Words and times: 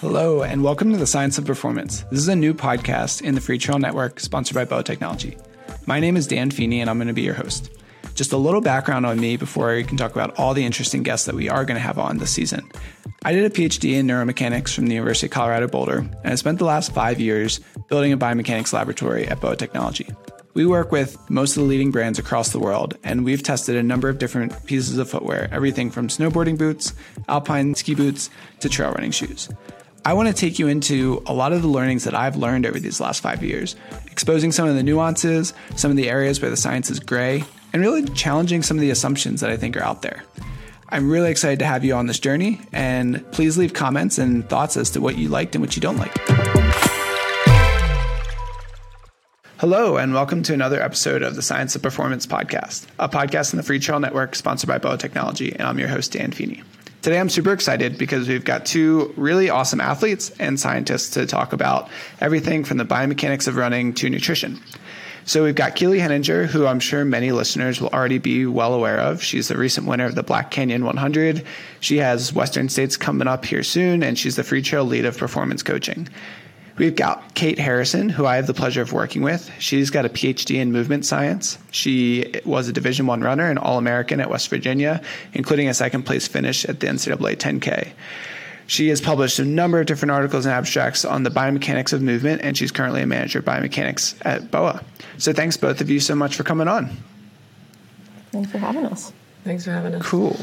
Hello, 0.00 0.42
and 0.42 0.64
welcome 0.64 0.92
to 0.92 0.96
the 0.96 1.06
Science 1.06 1.36
of 1.36 1.44
Performance. 1.44 2.02
This 2.10 2.20
is 2.20 2.28
a 2.28 2.36
new 2.36 2.54
podcast 2.54 3.20
in 3.20 3.34
the 3.34 3.40
Freetrail 3.40 3.78
Network 3.78 4.20
sponsored 4.20 4.54
by 4.54 4.64
BOA 4.64 4.82
Technology. 4.82 5.36
My 5.86 6.00
name 6.00 6.16
is 6.16 6.26
Dan 6.26 6.50
Feeney, 6.50 6.80
and 6.80 6.88
I'm 6.88 6.96
going 6.96 7.08
to 7.08 7.12
be 7.12 7.22
your 7.22 7.34
host. 7.34 7.70
Just 8.14 8.32
a 8.32 8.38
little 8.38 8.62
background 8.62 9.04
on 9.04 9.20
me 9.20 9.36
before 9.36 9.74
we 9.74 9.84
can 9.84 9.98
talk 9.98 10.12
about 10.12 10.38
all 10.38 10.54
the 10.54 10.64
interesting 10.64 11.02
guests 11.02 11.26
that 11.26 11.34
we 11.34 11.50
are 11.50 11.66
going 11.66 11.76
to 11.76 11.86
have 11.86 11.98
on 11.98 12.16
this 12.16 12.30
season. 12.30 12.66
I 13.24 13.32
did 13.32 13.44
a 13.44 13.50
PhD 13.50 13.92
in 13.92 14.06
neuromechanics 14.06 14.74
from 14.74 14.86
the 14.86 14.94
University 14.94 15.26
of 15.26 15.32
Colorado 15.32 15.68
Boulder, 15.68 15.98
and 15.98 16.32
I 16.32 16.34
spent 16.36 16.58
the 16.58 16.64
last 16.64 16.94
five 16.94 17.20
years 17.20 17.60
building 17.88 18.12
a 18.12 18.16
biomechanics 18.16 18.72
laboratory 18.72 19.28
at 19.28 19.40
BOA 19.40 19.56
Technology. 19.56 20.08
We 20.56 20.64
work 20.64 20.90
with 20.90 21.18
most 21.28 21.54
of 21.58 21.62
the 21.62 21.68
leading 21.68 21.90
brands 21.90 22.18
across 22.18 22.48
the 22.48 22.58
world, 22.58 22.96
and 23.04 23.26
we've 23.26 23.42
tested 23.42 23.76
a 23.76 23.82
number 23.82 24.08
of 24.08 24.16
different 24.16 24.64
pieces 24.64 24.96
of 24.96 25.10
footwear, 25.10 25.50
everything 25.52 25.90
from 25.90 26.08
snowboarding 26.08 26.56
boots, 26.56 26.94
alpine 27.28 27.74
ski 27.74 27.94
boots, 27.94 28.30
to 28.60 28.70
trail 28.70 28.90
running 28.90 29.10
shoes. 29.10 29.50
I 30.06 30.14
want 30.14 30.28
to 30.28 30.34
take 30.34 30.58
you 30.58 30.66
into 30.68 31.22
a 31.26 31.34
lot 31.34 31.52
of 31.52 31.60
the 31.60 31.68
learnings 31.68 32.04
that 32.04 32.14
I've 32.14 32.36
learned 32.36 32.64
over 32.64 32.80
these 32.80 33.02
last 33.02 33.20
five 33.20 33.44
years, 33.44 33.76
exposing 34.10 34.50
some 34.50 34.66
of 34.66 34.76
the 34.76 34.82
nuances, 34.82 35.52
some 35.76 35.90
of 35.90 35.98
the 35.98 36.08
areas 36.08 36.40
where 36.40 36.50
the 36.50 36.56
science 36.56 36.88
is 36.88 37.00
gray, 37.00 37.44
and 37.74 37.82
really 37.82 38.06
challenging 38.14 38.62
some 38.62 38.78
of 38.78 38.80
the 38.80 38.90
assumptions 38.90 39.42
that 39.42 39.50
I 39.50 39.58
think 39.58 39.76
are 39.76 39.84
out 39.84 40.00
there. 40.00 40.24
I'm 40.88 41.10
really 41.10 41.30
excited 41.30 41.58
to 41.58 41.66
have 41.66 41.84
you 41.84 41.92
on 41.92 42.06
this 42.06 42.18
journey, 42.18 42.62
and 42.72 43.30
please 43.30 43.58
leave 43.58 43.74
comments 43.74 44.16
and 44.16 44.48
thoughts 44.48 44.78
as 44.78 44.88
to 44.92 45.02
what 45.02 45.18
you 45.18 45.28
liked 45.28 45.54
and 45.54 45.62
what 45.62 45.76
you 45.76 45.82
don't 45.82 45.98
like. 45.98 46.55
Hello, 49.58 49.96
and 49.96 50.12
welcome 50.12 50.42
to 50.42 50.52
another 50.52 50.82
episode 50.82 51.22
of 51.22 51.34
the 51.34 51.40
Science 51.40 51.74
of 51.74 51.80
Performance 51.80 52.26
podcast, 52.26 52.84
a 52.98 53.08
podcast 53.08 53.54
in 53.54 53.56
the 53.56 53.62
Freetrail 53.62 53.98
Network 53.98 54.34
sponsored 54.34 54.68
by 54.68 54.76
BOA 54.76 54.98
Technology, 54.98 55.50
and 55.50 55.62
I'm 55.62 55.78
your 55.78 55.88
host, 55.88 56.12
Dan 56.12 56.30
Feeney. 56.30 56.62
Today, 57.00 57.18
I'm 57.18 57.30
super 57.30 57.54
excited 57.54 57.96
because 57.96 58.28
we've 58.28 58.44
got 58.44 58.66
two 58.66 59.14
really 59.16 59.48
awesome 59.48 59.80
athletes 59.80 60.28
and 60.38 60.60
scientists 60.60 61.08
to 61.14 61.24
talk 61.24 61.54
about 61.54 61.88
everything 62.20 62.64
from 62.64 62.76
the 62.76 62.84
biomechanics 62.84 63.48
of 63.48 63.56
running 63.56 63.94
to 63.94 64.10
nutrition. 64.10 64.60
So 65.24 65.42
we've 65.42 65.54
got 65.54 65.74
Keely 65.74 66.00
Henninger, 66.00 66.44
who 66.44 66.66
I'm 66.66 66.78
sure 66.78 67.06
many 67.06 67.32
listeners 67.32 67.80
will 67.80 67.88
already 67.88 68.18
be 68.18 68.44
well 68.44 68.74
aware 68.74 69.00
of. 69.00 69.22
She's 69.22 69.48
the 69.48 69.56
recent 69.56 69.86
winner 69.86 70.04
of 70.04 70.14
the 70.14 70.22
Black 70.22 70.50
Canyon 70.50 70.84
100. 70.84 71.46
She 71.80 71.96
has 71.96 72.30
Western 72.30 72.68
States 72.68 72.98
coming 72.98 73.26
up 73.26 73.46
here 73.46 73.62
soon, 73.62 74.02
and 74.02 74.18
she's 74.18 74.36
the 74.36 74.42
Freetrail 74.42 74.86
lead 74.86 75.06
of 75.06 75.16
performance 75.16 75.62
coaching. 75.62 76.08
We've 76.78 76.94
got 76.94 77.34
Kate 77.34 77.58
Harrison, 77.58 78.10
who 78.10 78.26
I 78.26 78.36
have 78.36 78.46
the 78.46 78.52
pleasure 78.52 78.82
of 78.82 78.92
working 78.92 79.22
with. 79.22 79.50
She's 79.58 79.88
got 79.88 80.04
a 80.04 80.10
PhD 80.10 80.56
in 80.56 80.72
movement 80.72 81.06
science. 81.06 81.56
She 81.70 82.34
was 82.44 82.68
a 82.68 82.72
Division 82.72 83.06
One 83.06 83.22
runner 83.22 83.48
and 83.48 83.58
All 83.58 83.78
American 83.78 84.20
at 84.20 84.28
West 84.28 84.50
Virginia, 84.50 85.00
including 85.32 85.68
a 85.68 85.74
second 85.74 86.02
place 86.02 86.28
finish 86.28 86.66
at 86.66 86.80
the 86.80 86.86
NCAA 86.86 87.36
10K. 87.36 87.92
She 88.66 88.88
has 88.88 89.00
published 89.00 89.38
a 89.38 89.44
number 89.44 89.80
of 89.80 89.86
different 89.86 90.12
articles 90.12 90.44
and 90.44 90.52
abstracts 90.52 91.04
on 91.04 91.22
the 91.22 91.30
biomechanics 91.30 91.92
of 91.92 92.02
movement, 92.02 92.42
and 92.42 92.58
she's 92.58 92.72
currently 92.72 93.00
a 93.00 93.06
manager 93.06 93.38
of 93.38 93.44
biomechanics 93.44 94.16
at 94.26 94.50
BOA. 94.50 94.82
So 95.18 95.32
thanks 95.32 95.56
both 95.56 95.80
of 95.80 95.88
you 95.88 96.00
so 96.00 96.14
much 96.14 96.36
for 96.36 96.42
coming 96.42 96.68
on. 96.68 96.90
Thanks 98.32 98.50
for 98.50 98.58
having 98.58 98.84
us. 98.84 99.12
Thanks 99.44 99.64
for 99.64 99.70
having 99.70 99.94
us. 99.94 100.04
Cool. 100.04 100.36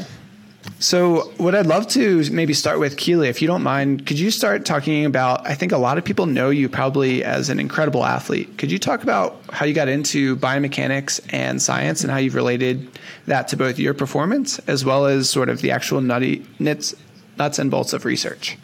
So, 0.78 1.32
what 1.38 1.54
I'd 1.54 1.66
love 1.66 1.86
to 1.88 2.30
maybe 2.30 2.54
start 2.54 2.78
with, 2.78 2.96
Keely, 2.96 3.28
if 3.28 3.40
you 3.40 3.48
don't 3.48 3.62
mind, 3.62 4.06
could 4.06 4.18
you 4.18 4.30
start 4.30 4.64
talking 4.64 5.04
about? 5.04 5.46
I 5.46 5.54
think 5.54 5.72
a 5.72 5.78
lot 5.78 5.98
of 5.98 6.04
people 6.04 6.26
know 6.26 6.50
you 6.50 6.68
probably 6.68 7.24
as 7.24 7.48
an 7.48 7.60
incredible 7.60 8.04
athlete. 8.04 8.58
Could 8.58 8.70
you 8.70 8.78
talk 8.78 9.02
about 9.02 9.40
how 9.50 9.66
you 9.66 9.74
got 9.74 9.88
into 9.88 10.36
biomechanics 10.36 11.20
and 11.32 11.60
science 11.60 12.02
and 12.02 12.10
how 12.10 12.18
you've 12.18 12.34
related 12.34 12.90
that 13.26 13.48
to 13.48 13.56
both 13.56 13.78
your 13.78 13.94
performance 13.94 14.58
as 14.60 14.84
well 14.84 15.06
as 15.06 15.30
sort 15.30 15.48
of 15.48 15.60
the 15.60 15.70
actual 15.70 16.00
nutty, 16.00 16.46
nuts, 16.58 16.94
nuts 17.38 17.58
and 17.58 17.70
bolts 17.70 17.92
of 17.92 18.04
research? 18.04 18.58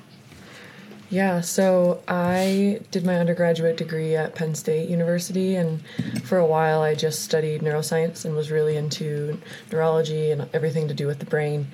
Yeah, 1.11 1.41
so 1.41 2.03
I 2.07 2.81
did 2.93 3.05
my 3.05 3.19
undergraduate 3.19 3.77
degree 3.77 4.15
at 4.15 4.37
Penn 4.37 4.55
State 4.55 4.89
University, 4.89 5.57
and 5.57 5.83
for 6.23 6.39
a 6.39 6.47
while 6.47 6.83
I 6.83 6.95
just 6.95 7.23
studied 7.23 7.63
neuroscience 7.63 8.25
and 8.25 8.37
was 8.37 8.53
really 8.53 8.77
into 8.77 9.41
neurology 9.73 10.31
and 10.31 10.49
everything 10.55 10.87
to 10.87 10.95
do 10.95 11.09
with 11.09 11.19
the 11.19 11.27
brain 11.27 11.67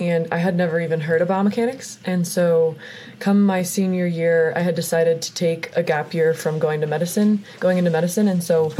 and 0.00 0.28
I 0.30 0.38
had 0.38 0.56
never 0.56 0.80
even 0.80 1.00
heard 1.00 1.22
of 1.22 1.28
biomechanics. 1.28 1.98
And 2.04 2.26
so, 2.26 2.76
come 3.18 3.42
my 3.42 3.62
senior 3.62 4.06
year, 4.06 4.52
I 4.54 4.60
had 4.60 4.74
decided 4.74 5.22
to 5.22 5.34
take 5.34 5.76
a 5.76 5.82
gap 5.82 6.14
year 6.14 6.34
from 6.34 6.58
going 6.58 6.80
to 6.82 6.86
medicine, 6.86 7.44
going 7.60 7.78
into 7.78 7.90
medicine. 7.90 8.28
And 8.28 8.42
so, 8.42 8.72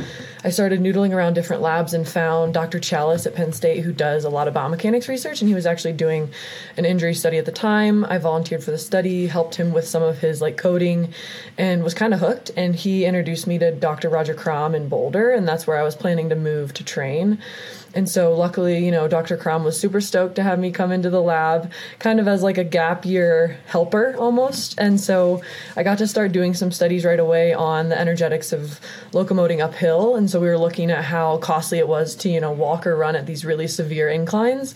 I 0.45 0.51
started 0.51 0.81
noodling 0.81 1.13
around 1.13 1.35
different 1.35 1.63
labs 1.63 1.95
and 1.95 2.09
found 2.09 2.55
Dr. 2.55 2.79
Challis 2.79 3.27
at 3.27 3.35
Penn 3.35 3.53
State, 3.53 3.83
who 3.83 3.93
does 3.93 4.25
a 4.25 4.31
lot 4.31 4.47
of 4.47 4.55
biomechanics 4.55 5.09
research. 5.09 5.41
And 5.41 5.49
he 5.49 5.55
was 5.55 5.67
actually 5.67 5.95
doing 5.95 6.31
an 6.77 6.85
injury 6.85 7.15
study 7.15 7.39
at 7.39 7.45
the 7.45 7.53
time. 7.53 8.05
I 8.05 8.19
volunteered 8.19 8.63
for 8.63 8.71
the 8.71 8.79
study, 8.79 9.27
helped 9.27 9.57
him 9.57 9.73
with 9.73 9.89
some 9.89 10.03
of 10.03 10.19
his 10.19 10.41
like 10.41 10.57
coding, 10.57 11.13
and 11.57 11.83
was 11.83 11.95
kind 11.95 12.15
of 12.15 12.21
hooked. 12.21 12.53
And 12.57 12.77
he 12.77 13.05
introduced 13.05 13.49
me 13.49 13.59
to 13.59 13.73
Dr. 13.73 14.09
Rodger 14.09 14.35
Kram 14.35 14.75
in 14.75 14.89
Boulder, 14.89 15.31
and 15.31 15.47
that's 15.47 15.67
where 15.67 15.79
I 15.79 15.83
was 15.83 15.97
planning 15.97 16.29
to 16.29 16.37
move 16.37 16.73
to 16.75 16.85
train. 16.85 17.39
And 17.95 18.09
so 18.09 18.35
luckily, 18.35 18.85
you 18.85 18.91
know, 18.91 19.09
Dr. 19.09 19.37
Kram 19.37 19.65
was 19.65 19.79
super 19.79 20.01
stoked 20.01 20.37
to 20.37 20.43
have 20.43 20.59
me 20.59 20.71
come 20.71 20.93
into 20.93 21.09
the 21.09 21.23
lab 21.23 21.71
kind 21.99 22.21
of 22.21 22.29
as 22.29 22.43
like 22.43 22.59
a 22.59 22.65
gap 22.65 23.05
year 23.05 23.59
helper 23.67 24.15
almost. 24.19 24.79
And 24.79 25.01
so 25.01 25.43
I 25.75 25.83
got 25.83 25.99
to 25.99 26.07
start 26.07 26.33
doing 26.33 26.53
some 26.53 26.71
studies 26.71 27.05
right 27.05 27.19
away 27.19 27.55
on 27.55 27.89
the 27.89 27.99
energetics 27.99 28.53
of 28.53 28.81
locomoting 29.13 29.63
uphill. 29.63 30.17
And 30.17 30.31
so 30.31 30.39
we 30.39 30.49
were 30.49 30.59
looking 30.59 30.91
at 30.91 31.05
how 31.05 31.39
costly 31.39 31.79
it 31.79 31.89
was 31.89 32.15
to, 32.17 32.29
you 32.29 32.41
know, 32.41 32.53
walk 32.53 32.87
or 32.87 32.95
run 32.95 33.17
at 33.17 33.27
these 33.27 33.45
really 33.45 33.67
severe 33.67 34.09
inclines. 34.09 34.75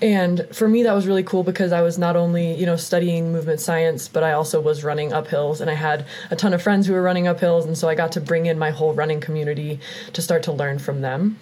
And 0.00 0.46
for 0.52 0.68
me, 0.68 0.84
that 0.84 0.92
was 0.92 1.06
really 1.06 1.22
cool 1.22 1.42
because 1.42 1.72
I 1.72 1.82
was 1.82 1.98
not 1.98 2.14
only, 2.14 2.54
you 2.54 2.66
know, 2.66 2.76
studying 2.76 3.32
movement 3.32 3.60
science, 3.60 4.06
but 4.08 4.22
I 4.22 4.32
also 4.32 4.60
was 4.60 4.84
running 4.84 5.12
up 5.12 5.26
hills 5.26 5.60
and 5.60 5.70
I 5.70 5.74
had 5.74 6.06
a 6.30 6.36
ton 6.36 6.54
of 6.54 6.62
friends 6.62 6.86
who 6.86 6.92
were 6.92 7.02
running 7.02 7.26
up 7.26 7.40
hills. 7.40 7.66
And 7.66 7.76
so 7.76 7.88
I 7.88 7.94
got 7.94 8.12
to 8.12 8.20
bring 8.20 8.46
in 8.46 8.58
my 8.58 8.70
whole 8.70 8.94
running 8.94 9.20
community 9.20 9.80
to 10.12 10.22
start 10.22 10.44
to 10.44 10.52
learn 10.52 10.78
from 10.78 11.00
them. 11.00 11.38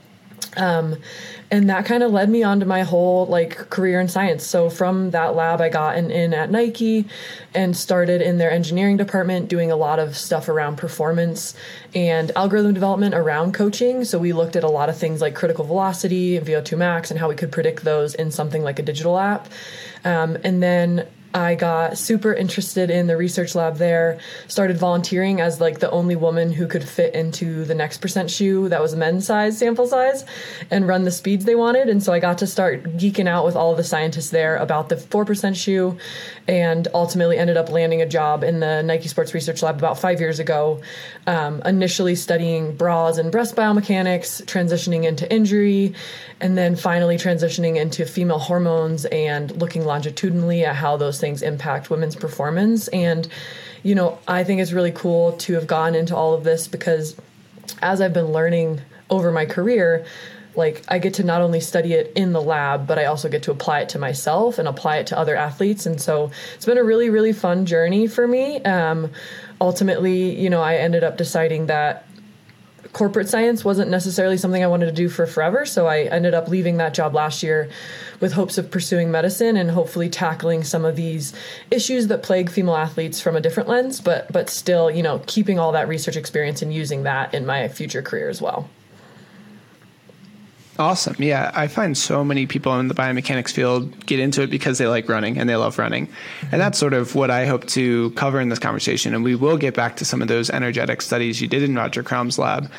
Um, 0.56 0.96
and 1.50 1.68
that 1.68 1.84
kind 1.84 2.02
of 2.02 2.12
led 2.12 2.30
me 2.30 2.42
on 2.42 2.60
to 2.60 2.66
my 2.66 2.82
whole 2.82 3.26
like 3.26 3.68
career 3.68 4.00
in 4.00 4.08
science. 4.08 4.44
So 4.46 4.70
from 4.70 5.10
that 5.10 5.34
lab, 5.34 5.60
I 5.60 5.68
got 5.68 5.96
an 5.96 6.10
in 6.10 6.32
at 6.32 6.50
Nike 6.50 7.06
and 7.54 7.76
started 7.76 8.22
in 8.22 8.38
their 8.38 8.50
engineering 8.50 8.96
department 8.96 9.48
doing 9.48 9.70
a 9.70 9.76
lot 9.76 9.98
of 9.98 10.16
stuff 10.16 10.48
around 10.48 10.76
performance 10.76 11.54
and 11.94 12.32
algorithm 12.36 12.72
development 12.72 13.14
around 13.14 13.52
coaching. 13.52 14.04
So 14.04 14.18
we 14.18 14.32
looked 14.32 14.56
at 14.56 14.64
a 14.64 14.68
lot 14.68 14.88
of 14.88 14.96
things 14.96 15.20
like 15.20 15.34
critical 15.34 15.64
velocity 15.64 16.36
and 16.36 16.46
VO2 16.46 16.78
max 16.78 17.10
and 17.10 17.20
how 17.20 17.28
we 17.28 17.34
could 17.34 17.52
predict 17.52 17.84
those 17.84 18.14
in 18.14 18.30
something 18.30 18.62
like 18.62 18.78
a 18.78 18.82
digital 18.82 19.18
app. 19.18 19.48
Um, 20.04 20.38
and 20.42 20.62
then 20.62 21.06
I 21.34 21.54
got 21.54 21.96
super 21.96 22.34
interested 22.34 22.90
in 22.90 23.06
the 23.06 23.16
research 23.16 23.54
lab 23.54 23.76
there, 23.76 24.18
started 24.48 24.76
volunteering 24.76 25.40
as 25.40 25.60
like 25.60 25.78
the 25.78 25.90
only 25.90 26.14
woman 26.14 26.52
who 26.52 26.66
could 26.66 26.86
fit 26.86 27.14
into 27.14 27.64
the 27.64 27.74
next 27.74 27.98
percent 27.98 28.30
shoe 28.30 28.68
that 28.68 28.82
was 28.82 28.92
a 28.92 28.96
men's 28.96 29.26
size 29.26 29.56
sample 29.58 29.86
size 29.86 30.24
and 30.70 30.86
run 30.86 31.04
the 31.04 31.10
speeds 31.10 31.44
they 31.44 31.54
wanted. 31.54 31.88
And 31.88 32.02
so 32.02 32.12
I 32.12 32.20
got 32.20 32.38
to 32.38 32.46
start 32.46 32.84
geeking 32.96 33.26
out 33.26 33.44
with 33.44 33.56
all 33.56 33.74
the 33.74 33.84
scientists 33.84 34.30
there 34.30 34.56
about 34.56 34.88
the 34.88 34.96
4% 34.96 35.56
shoe 35.56 35.96
and 36.46 36.88
ultimately 36.92 37.38
ended 37.38 37.56
up 37.56 37.70
landing 37.70 38.02
a 38.02 38.06
job 38.06 38.44
in 38.44 38.60
the 38.60 38.82
Nike 38.82 39.08
Sports 39.08 39.32
Research 39.32 39.62
Lab 39.62 39.78
about 39.78 39.98
five 39.98 40.20
years 40.20 40.38
ago, 40.38 40.80
um, 41.26 41.62
initially 41.64 42.14
studying 42.14 42.76
bras 42.76 43.16
and 43.16 43.32
breast 43.32 43.56
biomechanics, 43.56 44.44
transitioning 44.44 45.04
into 45.04 45.32
injury, 45.32 45.94
and 46.40 46.58
then 46.58 46.74
finally 46.74 47.16
transitioning 47.16 47.76
into 47.76 48.04
female 48.04 48.40
hormones 48.40 49.04
and 49.06 49.56
looking 49.56 49.84
longitudinally 49.84 50.64
at 50.64 50.74
how 50.74 50.96
those 50.96 51.20
things 51.22 51.40
impact 51.40 51.88
women's 51.88 52.14
performance. 52.14 52.88
And, 52.88 53.26
you 53.82 53.94
know, 53.94 54.18
I 54.28 54.44
think 54.44 54.60
it's 54.60 54.72
really 54.72 54.92
cool 54.92 55.32
to 55.38 55.54
have 55.54 55.66
gone 55.66 55.94
into 55.94 56.14
all 56.14 56.34
of 56.34 56.44
this 56.44 56.68
because 56.68 57.16
as 57.80 58.02
I've 58.02 58.12
been 58.12 58.32
learning 58.32 58.82
over 59.08 59.32
my 59.32 59.46
career, 59.46 60.04
like 60.54 60.84
I 60.88 60.98
get 60.98 61.14
to 61.14 61.24
not 61.24 61.40
only 61.40 61.60
study 61.60 61.94
it 61.94 62.12
in 62.14 62.32
the 62.32 62.42
lab, 62.42 62.86
but 62.86 62.98
I 62.98 63.06
also 63.06 63.30
get 63.30 63.44
to 63.44 63.50
apply 63.50 63.80
it 63.80 63.88
to 63.90 63.98
myself 63.98 64.58
and 64.58 64.68
apply 64.68 64.98
it 64.98 65.06
to 65.06 65.18
other 65.18 65.34
athletes. 65.34 65.86
And 65.86 65.98
so 66.00 66.30
it's 66.54 66.66
been 66.66 66.76
a 66.76 66.84
really, 66.84 67.08
really 67.08 67.32
fun 67.32 67.64
journey 67.64 68.06
for 68.06 68.28
me. 68.28 68.62
Um, 68.64 69.10
ultimately, 69.60 70.38
you 70.38 70.50
know, 70.50 70.60
I 70.60 70.76
ended 70.76 71.04
up 71.04 71.16
deciding 71.16 71.66
that 71.66 72.06
corporate 72.92 73.28
science 73.28 73.64
wasn't 73.64 73.90
necessarily 73.90 74.36
something 74.36 74.62
I 74.62 74.66
wanted 74.66 74.86
to 74.86 74.92
do 74.92 75.08
for 75.08 75.26
forever. 75.26 75.64
So 75.64 75.86
I 75.86 76.02
ended 76.02 76.34
up 76.34 76.48
leaving 76.48 76.76
that 76.76 76.92
job 76.92 77.14
last 77.14 77.42
year 77.42 77.70
with 78.22 78.32
hopes 78.32 78.56
of 78.56 78.70
pursuing 78.70 79.10
medicine 79.10 79.56
and 79.56 79.72
hopefully 79.72 80.08
tackling 80.08 80.62
some 80.62 80.84
of 80.86 80.96
these 80.96 81.34
issues 81.70 82.06
that 82.06 82.22
plague 82.22 82.48
female 82.48 82.76
athletes 82.76 83.20
from 83.20 83.36
a 83.36 83.40
different 83.40 83.68
lens, 83.68 84.00
but 84.00 84.32
but 84.32 84.48
still, 84.48 84.90
you 84.90 85.02
know, 85.02 85.20
keeping 85.26 85.58
all 85.58 85.72
that 85.72 85.88
research 85.88 86.16
experience 86.16 86.62
and 86.62 86.72
using 86.72 87.02
that 87.02 87.34
in 87.34 87.44
my 87.44 87.68
future 87.68 88.00
career 88.00 88.30
as 88.30 88.40
well. 88.40 88.70
Awesome. 90.78 91.16
Yeah, 91.18 91.52
I 91.54 91.66
find 91.66 91.98
so 91.98 92.24
many 92.24 92.46
people 92.46 92.78
in 92.78 92.88
the 92.88 92.94
biomechanics 92.94 93.52
field 93.52 94.06
get 94.06 94.18
into 94.18 94.42
it 94.42 94.48
because 94.48 94.78
they 94.78 94.86
like 94.86 95.06
running 95.06 95.36
and 95.36 95.46
they 95.46 95.56
love 95.56 95.78
running. 95.78 96.08
And 96.50 96.60
that's 96.60 96.78
sort 96.78 96.94
of 96.94 97.14
what 97.14 97.30
I 97.30 97.44
hope 97.44 97.66
to 97.68 98.10
cover 98.12 98.40
in 98.40 98.48
this 98.48 98.58
conversation. 98.58 99.14
And 99.14 99.22
we 99.22 99.34
will 99.34 99.58
get 99.58 99.74
back 99.74 99.96
to 99.96 100.06
some 100.06 100.22
of 100.22 100.28
those 100.28 100.48
energetic 100.48 101.02
studies 101.02 101.42
you 101.42 101.48
did 101.48 101.62
in 101.62 101.74
Rodger 101.74 102.02
Kram's 102.02 102.38
lab. 102.38 102.70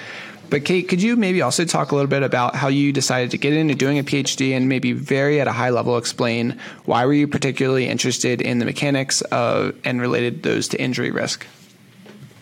But 0.54 0.66
Kate, 0.66 0.88
could 0.88 1.02
you 1.02 1.16
maybe 1.16 1.42
also 1.42 1.66
talk 1.66 1.92
a 1.92 1.96
little 1.96 2.08
bit 2.08 2.22
about 2.22 2.54
how 2.54 2.68
you 2.68 2.94
decided 2.94 3.32
to 3.32 3.40
get 3.40 3.54
into 3.54 3.74
doing 3.74 3.98
a 3.98 4.04
PhD 4.04 4.52
and 4.52 4.70
maybe 4.70 4.92
very 4.92 5.42
at 5.42 5.48
a 5.48 5.52
high 5.52 5.72
level 5.72 5.98
explain 5.98 6.60
why 6.86 7.08
were 7.08 7.14
you 7.14 7.28
particularly 7.28 7.88
interested 7.88 8.40
in 8.40 8.60
the 8.60 8.66
mechanics 8.66 9.22
of 9.22 9.76
and 9.84 10.00
related 10.00 10.44
those 10.44 10.68
to 10.68 10.80
injury 10.80 11.10
risk? 11.10 11.48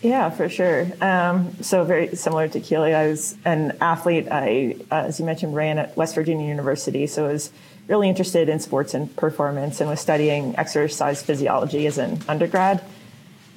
Yeah, 0.01 0.29
for 0.29 0.49
sure. 0.49 0.87
Um, 0.99 1.55
so 1.61 1.85
very 1.85 2.13
similar 2.17 2.49
to 2.49 2.59
Keely, 2.59 2.93
I 2.93 3.07
was 3.07 3.37
an 3.45 3.77
athlete. 3.79 4.27
I, 4.29 4.75
uh, 4.91 5.05
as 5.07 5.17
you 5.17 5.25
mentioned, 5.25 5.55
ran 5.55 5.79
at 5.79 5.95
West 5.95 6.13
Virginia 6.13 6.45
University, 6.45 7.07
so 7.07 7.29
I 7.29 7.31
was 7.31 7.49
really 7.87 8.09
interested 8.09 8.49
in 8.49 8.59
sports 8.59 8.93
and 8.93 9.15
performance, 9.15 9.79
and 9.79 9.89
was 9.89 10.01
studying 10.01 10.53
exercise 10.57 11.23
physiology 11.23 11.87
as 11.87 11.97
an 11.97 12.19
undergrad. 12.27 12.83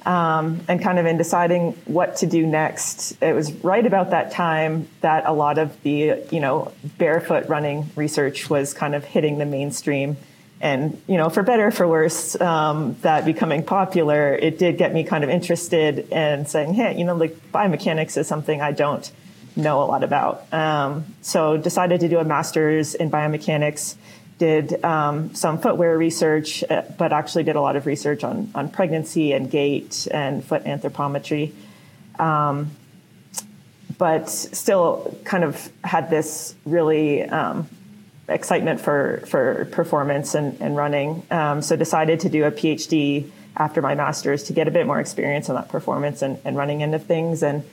Um, 0.05 0.61
and 0.67 0.79
kind 0.79 0.99
of 0.99 1.07
in 1.07 1.17
deciding 1.17 1.71
what 1.85 2.17
to 2.17 2.27
do 2.27 2.45
next, 2.45 3.17
it 3.23 3.33
was 3.33 3.51
right 3.63 3.83
about 3.83 4.11
that 4.11 4.31
time 4.31 4.87
that 5.01 5.25
a 5.25 5.33
lot 5.33 5.57
of 5.57 5.81
the 5.81 6.21
you 6.31 6.39
know 6.39 6.71
barefoot 6.99 7.47
running 7.49 7.89
research 7.95 8.49
was 8.49 8.73
kind 8.73 8.93
of 8.93 9.03
hitting 9.03 9.39
the 9.39 9.45
mainstream. 9.45 10.17
And 10.61 11.01
you 11.07 11.17
know 11.17 11.29
for 11.29 11.41
better 11.43 11.71
for 11.71 11.87
worse 11.87 12.39
um, 12.39 12.95
that 13.01 13.25
becoming 13.25 13.63
popular 13.63 14.35
it 14.35 14.57
did 14.57 14.77
get 14.77 14.93
me 14.93 15.03
kind 15.03 15.23
of 15.23 15.29
interested 15.29 16.11
in 16.11 16.45
saying 16.45 16.75
hey 16.75 16.97
you 16.97 17.03
know 17.03 17.15
like 17.15 17.35
biomechanics 17.51 18.15
is 18.17 18.25
something 18.27 18.61
i 18.61 18.71
don't 18.71 19.11
know 19.55 19.81
a 19.83 19.85
lot 19.85 20.03
about. 20.03 20.51
Um, 20.53 21.05
so 21.21 21.57
decided 21.57 22.01
to 22.01 22.09
do 22.09 22.19
a 22.19 22.23
master's 22.23 22.95
in 22.95 23.09
biomechanics 23.09 23.95
did 24.37 24.83
um, 24.83 25.33
some 25.33 25.59
footwear 25.59 25.97
research 25.97 26.63
uh, 26.69 26.83
but 26.97 27.13
actually 27.13 27.43
did 27.43 27.55
a 27.55 27.61
lot 27.61 27.75
of 27.75 27.85
research 27.85 28.23
on, 28.23 28.51
on 28.53 28.69
pregnancy 28.69 29.31
and 29.31 29.49
gait 29.49 30.07
and 30.11 30.43
foot 30.43 30.63
anthropometry 30.65 31.53
um, 32.19 32.71
but 33.97 34.29
still 34.29 35.17
kind 35.23 35.43
of 35.43 35.69
had 35.83 36.09
this 36.09 36.55
really 36.65 37.23
um, 37.23 37.67
excitement 38.27 38.81
for 38.81 39.23
for 39.27 39.65
performance 39.71 40.35
and, 40.35 40.59
and 40.61 40.75
running. 40.75 41.23
Um, 41.31 41.61
so 41.61 41.75
decided 41.75 42.19
to 42.21 42.29
do 42.29 42.45
a 42.45 42.51
PhD 42.51 43.29
after 43.57 43.81
my 43.81 43.95
master's 43.95 44.43
to 44.43 44.53
get 44.53 44.67
a 44.67 44.71
bit 44.71 44.85
more 44.85 44.99
experience 44.99 45.49
on 45.49 45.55
that 45.55 45.69
performance 45.69 46.21
and, 46.21 46.39
and 46.43 46.57
running 46.57 46.83
end 46.83 46.93
of 46.93 47.05
things. 47.05 47.41
And 47.41 47.63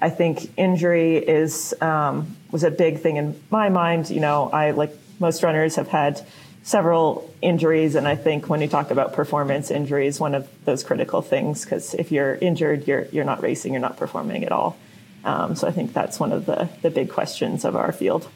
I 0.00 0.10
think 0.10 0.50
injury 0.56 1.16
is 1.16 1.74
um, 1.80 2.36
was 2.50 2.64
a 2.64 2.70
big 2.70 3.00
thing 3.00 3.16
in 3.16 3.40
my 3.50 3.68
mind. 3.68 4.10
You 4.10 4.20
know, 4.20 4.50
I 4.50 4.72
like 4.72 4.96
most 5.18 5.42
runners 5.42 5.76
have 5.76 5.88
had 5.88 6.24
several 6.62 7.32
injuries, 7.40 7.94
and 7.94 8.06
I 8.06 8.16
think 8.16 8.48
when 8.48 8.60
you 8.60 8.68
talk 8.68 8.90
about 8.90 9.14
performance, 9.14 9.70
injuries, 9.70 10.20
one 10.20 10.34
of 10.34 10.48
those 10.64 10.84
critical 10.84 11.22
things 11.22 11.64
because 11.64 11.94
if 11.94 12.12
you're 12.12 12.34
injured, 12.34 12.86
you're 12.86 13.06
you're 13.06 13.24
not 13.24 13.42
racing, 13.42 13.72
you're 13.72 13.80
not 13.80 13.96
performing 13.96 14.44
at 14.44 14.52
all. 14.52 14.76
Um, 15.24 15.56
so 15.56 15.66
I 15.66 15.70
think 15.70 15.92
that's 15.92 16.20
one 16.20 16.32
of 16.32 16.46
the 16.46 16.68
the 16.82 16.90
big 16.90 17.10
questions 17.10 17.64
of 17.64 17.76
our 17.76 17.92
field. 17.92 18.28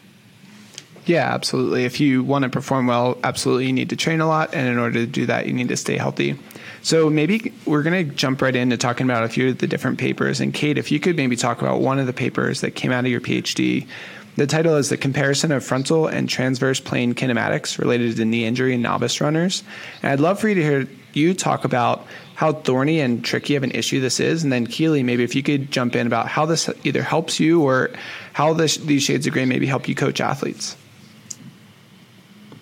Yeah, 1.04 1.34
absolutely. 1.34 1.84
If 1.84 1.98
you 1.98 2.22
want 2.22 2.44
to 2.44 2.48
perform 2.48 2.86
well, 2.86 3.18
absolutely 3.24 3.66
you 3.66 3.72
need 3.72 3.90
to 3.90 3.96
train 3.96 4.20
a 4.20 4.26
lot. 4.26 4.54
And 4.54 4.68
in 4.68 4.78
order 4.78 5.00
to 5.00 5.06
do 5.06 5.26
that, 5.26 5.46
you 5.46 5.52
need 5.52 5.68
to 5.68 5.76
stay 5.76 5.96
healthy. 5.96 6.38
So 6.82 7.10
maybe 7.10 7.52
we're 7.66 7.82
going 7.82 8.08
to 8.08 8.14
jump 8.14 8.40
right 8.40 8.54
into 8.54 8.76
talking 8.76 9.04
about 9.04 9.24
a 9.24 9.28
few 9.28 9.50
of 9.50 9.58
the 9.58 9.66
different 9.66 9.98
papers. 9.98 10.40
And 10.40 10.54
Kate, 10.54 10.78
if 10.78 10.92
you 10.92 11.00
could 11.00 11.16
maybe 11.16 11.34
talk 11.34 11.60
about 11.60 11.80
one 11.80 11.98
of 11.98 12.06
the 12.06 12.12
papers 12.12 12.60
that 12.60 12.72
came 12.72 12.92
out 12.92 13.04
of 13.04 13.10
your 13.10 13.20
PhD. 13.20 13.86
The 14.34 14.46
title 14.46 14.76
is 14.76 14.88
The 14.88 14.96
Comparison 14.96 15.52
of 15.52 15.62
Frontal 15.62 16.06
and 16.06 16.26
Transverse 16.26 16.80
Plane 16.80 17.14
Kinematics 17.14 17.78
Related 17.78 18.16
to 18.16 18.24
Knee 18.24 18.46
Injury 18.46 18.74
in 18.74 18.80
Novice 18.80 19.20
Runners. 19.20 19.62
And 20.02 20.10
I'd 20.10 20.20
love 20.20 20.40
for 20.40 20.48
you 20.48 20.54
to 20.54 20.62
hear 20.62 20.88
you 21.12 21.34
talk 21.34 21.64
about 21.64 22.06
how 22.34 22.52
thorny 22.52 23.00
and 23.00 23.22
tricky 23.22 23.56
of 23.56 23.62
an 23.62 23.72
issue 23.72 24.00
this 24.00 24.20
is. 24.20 24.42
And 24.42 24.50
then 24.50 24.66
Keely, 24.66 25.02
maybe 25.02 25.22
if 25.22 25.34
you 25.34 25.42
could 25.42 25.70
jump 25.70 25.94
in 25.94 26.06
about 26.06 26.28
how 26.28 26.46
this 26.46 26.70
either 26.82 27.02
helps 27.02 27.40
you 27.40 27.62
or 27.62 27.90
how 28.32 28.54
this, 28.54 28.78
these 28.78 29.02
shades 29.02 29.26
of 29.26 29.34
gray 29.34 29.44
maybe 29.44 29.66
help 29.66 29.86
you 29.86 29.94
coach 29.94 30.18
athletes. 30.18 30.78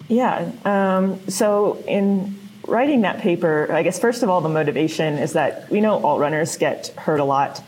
Yeah. 0.08 0.50
Um, 0.64 1.20
so 1.28 1.80
in 1.86 2.36
writing 2.66 3.02
that 3.02 3.20
paper, 3.20 3.72
I 3.72 3.84
guess 3.84 4.00
first 4.00 4.24
of 4.24 4.28
all, 4.28 4.40
the 4.40 4.48
motivation 4.48 5.18
is 5.18 5.34
that 5.34 5.70
we 5.70 5.80
know 5.80 6.02
all 6.02 6.18
runners 6.18 6.56
get 6.56 6.88
hurt 6.96 7.20
a 7.20 7.24
lot, 7.24 7.62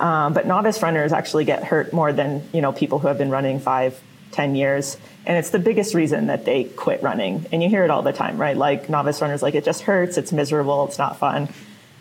um, 0.00 0.32
but 0.32 0.46
novice 0.46 0.82
runners 0.82 1.12
actually 1.12 1.44
get 1.44 1.64
hurt 1.64 1.92
more 1.92 2.12
than 2.12 2.42
you 2.52 2.60
know 2.60 2.72
people 2.72 2.98
who 2.98 3.08
have 3.08 3.18
been 3.18 3.30
running 3.30 3.60
five, 3.60 4.00
ten 4.32 4.54
years, 4.54 4.96
and 5.26 5.36
it's 5.36 5.50
the 5.50 5.58
biggest 5.58 5.94
reason 5.94 6.26
that 6.26 6.44
they 6.44 6.64
quit 6.64 7.02
running. 7.02 7.46
And 7.52 7.62
you 7.62 7.68
hear 7.68 7.84
it 7.84 7.90
all 7.90 8.02
the 8.02 8.12
time, 8.12 8.38
right? 8.38 8.56
Like 8.56 8.88
novice 8.88 9.20
runners, 9.20 9.42
like 9.42 9.54
it 9.54 9.64
just 9.64 9.82
hurts, 9.82 10.18
it's 10.18 10.32
miserable, 10.32 10.86
it's 10.86 10.98
not 10.98 11.18
fun, 11.18 11.48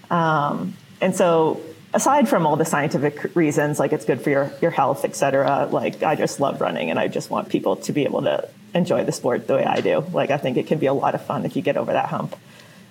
um, 0.10 0.76
and 1.02 1.16
so 1.16 1.62
aside 1.94 2.28
from 2.30 2.46
all 2.46 2.56
the 2.56 2.66
scientific 2.66 3.36
reasons, 3.36 3.80
like 3.80 3.94
it's 3.94 4.06
good 4.06 4.22
for 4.22 4.30
your, 4.30 4.52
your 4.62 4.72
health, 4.72 5.06
et 5.06 5.16
cetera, 5.16 5.68
like 5.72 6.04
I 6.04 6.16
just 6.16 6.40
love 6.40 6.62
running 6.62 6.90
and 6.90 7.00
I 7.00 7.08
just 7.08 7.30
want 7.30 7.50
people 7.50 7.78
to 7.78 7.94
be 7.94 8.04
able 8.04 8.22
to 8.24 8.50
enjoy 8.76 9.04
the 9.04 9.12
sport 9.12 9.48
the 9.48 9.56
way 9.56 9.66
I 9.66 9.82
do. 9.82 10.06
Like 10.12 10.30
I 10.30 10.38
think 10.38 10.58
it 10.58 10.68
can 10.68 10.80
be 10.80 10.86
a 10.86 10.94
lot 10.94 11.16
of 11.16 11.26
fun 11.26 11.46
if 11.46 11.56
you 11.56 11.62
get 11.62 11.78
over 11.78 11.94
that 11.94 12.10
hump. 12.10 12.36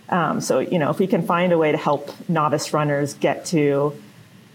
Um, 0.09 0.41
so, 0.41 0.61
you 0.61 0.79
know, 0.79 0.91
if 0.91 0.99
we 0.99 1.07
can 1.07 1.27
find 1.27 1.53
a 1.53 1.59
way 1.59 1.73
to 1.73 1.79
help 1.79 2.11
novice 2.29 2.73
runners 2.73 3.15
get 3.15 3.47
to 3.47 4.01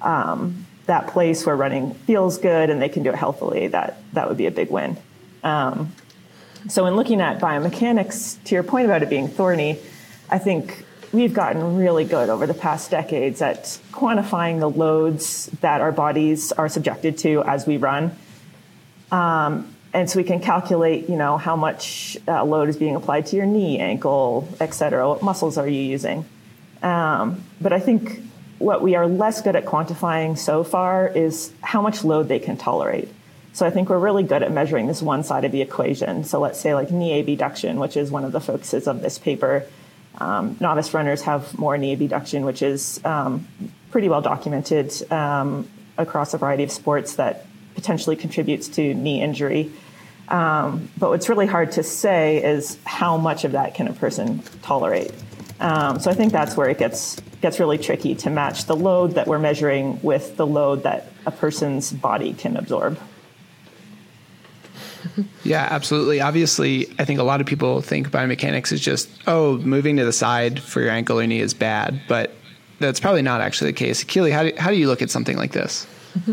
um, 0.02 0.66
that 0.86 1.08
place 1.08 1.46
where 1.46 1.56
running 1.56 1.94
feels 1.94 2.38
good 2.38 2.70
and 2.70 2.82
they 2.82 2.90
can 2.90 3.04
do 3.04 3.10
it 3.10 3.16
healthily, 3.16 3.68
that, 3.68 4.02
that 4.14 4.28
would 4.28 4.38
be 4.38 4.46
a 4.46 4.52
big 4.52 4.70
win. 4.70 4.98
Um, 5.44 5.94
so, 6.70 6.86
in 6.86 6.96
looking 6.96 7.22
at 7.22 7.40
biomechanics, 7.40 8.44
to 8.44 8.56
your 8.56 8.64
point 8.64 8.86
about 8.86 9.02
it 9.02 9.10
being 9.10 9.28
thorny, 9.28 9.80
I 10.30 10.38
think 10.38 10.86
we've 11.12 11.34
gotten 11.34 11.76
really 11.78 12.06
good 12.06 12.30
over 12.30 12.46
the 12.46 12.54
past 12.54 12.92
decades 12.92 13.42
at 13.42 13.80
quantifying 13.92 14.60
the 14.60 14.70
loads 14.70 15.48
that 15.62 15.82
our 15.82 15.92
bodies 15.92 16.52
are 16.52 16.70
subjected 16.70 17.18
to 17.20 17.44
as 17.44 17.66
we 17.66 17.78
run. 17.78 18.16
Um, 19.12 19.76
and 19.94 20.10
so 20.10 20.18
we 20.18 20.24
can 20.24 20.40
calculate, 20.40 21.10
you 21.10 21.18
know, 21.18 21.38
how 21.38 21.56
much 21.56 22.18
uh, 22.28 22.44
load 22.46 22.70
is 22.70 22.78
being 22.78 22.96
applied 22.96 23.26
to 23.28 23.36
your 23.36 23.46
knee, 23.46 23.80
ankle, 23.80 24.48
et 24.60 24.74
cetera. 24.74 25.08
What 25.10 25.22
muscles 25.22 25.58
are 25.58 25.68
you 25.68 25.82
using? 25.82 26.26
Um, 26.82 27.44
but 27.60 27.74
I 27.74 27.80
think 27.80 28.22
what 28.62 28.82
we 28.82 28.96
are 28.96 29.08
less 29.08 29.42
good 29.42 29.56
at 29.56 29.66
quantifying 29.66 30.38
so 30.38 30.64
far 30.64 31.08
is 31.08 31.52
how 31.62 31.82
much 31.82 32.04
load 32.04 32.28
they 32.28 32.40
can 32.40 32.58
tolerate. 32.58 33.10
So 33.54 33.66
I 33.66 33.70
think 33.70 33.90
we're 33.90 34.00
really 34.00 34.24
good 34.24 34.44
at 34.44 34.52
measuring 34.52 34.88
this 34.88 35.02
one 35.02 35.24
side 35.24 35.44
of 35.44 35.52
the 35.52 35.62
equation. 35.62 36.24
So 36.24 36.40
let's 36.40 36.60
say 36.60 36.74
like 36.74 36.92
knee 36.92 37.20
abduction, 37.20 37.80
which 37.80 37.98
is 37.98 38.10
one 38.10 38.24
of 38.24 38.32
the 38.32 38.40
focuses 38.40 38.88
of 38.88 39.02
this 39.02 39.18
paper. 39.18 39.66
Um, 40.20 40.56
novice 40.60 40.94
runners 40.94 41.22
have 41.24 41.58
more 41.58 41.78
knee 41.78 41.94
abduction, 41.94 42.46
which 42.46 42.62
is 42.62 43.02
um, 43.04 43.48
pretty 43.90 44.08
well 44.08 44.22
documented 44.22 45.12
um, 45.12 45.68
across 45.98 46.34
a 46.34 46.38
variety 46.38 46.64
of 46.64 46.72
sports 46.72 47.16
that 47.16 47.46
potentially 47.76 48.16
contributes 48.16 48.68
to 48.70 48.94
knee 48.94 49.22
injury. 49.22 49.72
Um, 50.30 50.90
but 50.98 51.10
what's 51.10 51.28
really 51.28 51.48
hard 51.48 51.74
to 51.74 51.84
say 51.84 52.42
is 52.42 52.78
how 52.86 53.18
much 53.18 53.44
of 53.44 53.52
that 53.52 53.76
can 53.76 53.88
a 53.90 53.94
person 53.94 54.42
tolerate. 54.62 55.12
Um, 55.62 56.00
so 56.00 56.10
I 56.10 56.14
think 56.14 56.32
that's 56.32 56.58
where 56.58 56.70
it 56.70 56.80
gets 56.80 57.20
gets 57.42 57.60
really 57.60 57.78
tricky 57.78 58.16
to 58.16 58.30
match 58.30 58.66
the 58.66 58.76
load 58.76 59.12
that 59.12 59.28
we're 59.28 59.40
measuring 59.40 60.02
with 60.02 60.36
the 60.38 60.46
load 60.46 60.84
that 60.84 61.08
a 61.26 61.32
person's 61.32 61.92
body 61.92 62.34
can 62.34 62.58
absorb. 62.58 63.00
Yeah, 65.44 65.68
absolutely. 65.70 66.22
Obviously, 66.22 66.88
I 67.00 67.06
think 67.06 67.20
a 67.20 67.24
lot 67.24 67.42
of 67.42 67.48
people 67.48 67.82
think 67.82 68.12
biomechanics 68.12 68.72
is 68.72 68.80
just, 68.80 69.10
oh, 69.26 69.58
moving 69.58 69.98
to 69.98 70.06
the 70.06 70.14
side 70.14 70.60
for 70.60 70.80
your 70.80 70.92
ankle 70.92 71.20
or 71.20 71.26
knee 71.26 71.40
is 71.40 71.56
bad, 71.56 72.00
but 72.08 72.32
that's 72.80 73.00
probably 73.00 73.24
not 73.24 73.42
actually 73.42 73.72
the 73.72 73.78
case. 73.78 74.04
Keely, 74.04 74.30
how 74.30 74.44
do, 74.44 74.54
how 74.60 74.70
do 74.70 74.78
you 74.78 74.86
look 74.86 75.02
at 75.02 75.10
something 75.10 75.38
like 75.38 75.54
this? 75.54 75.88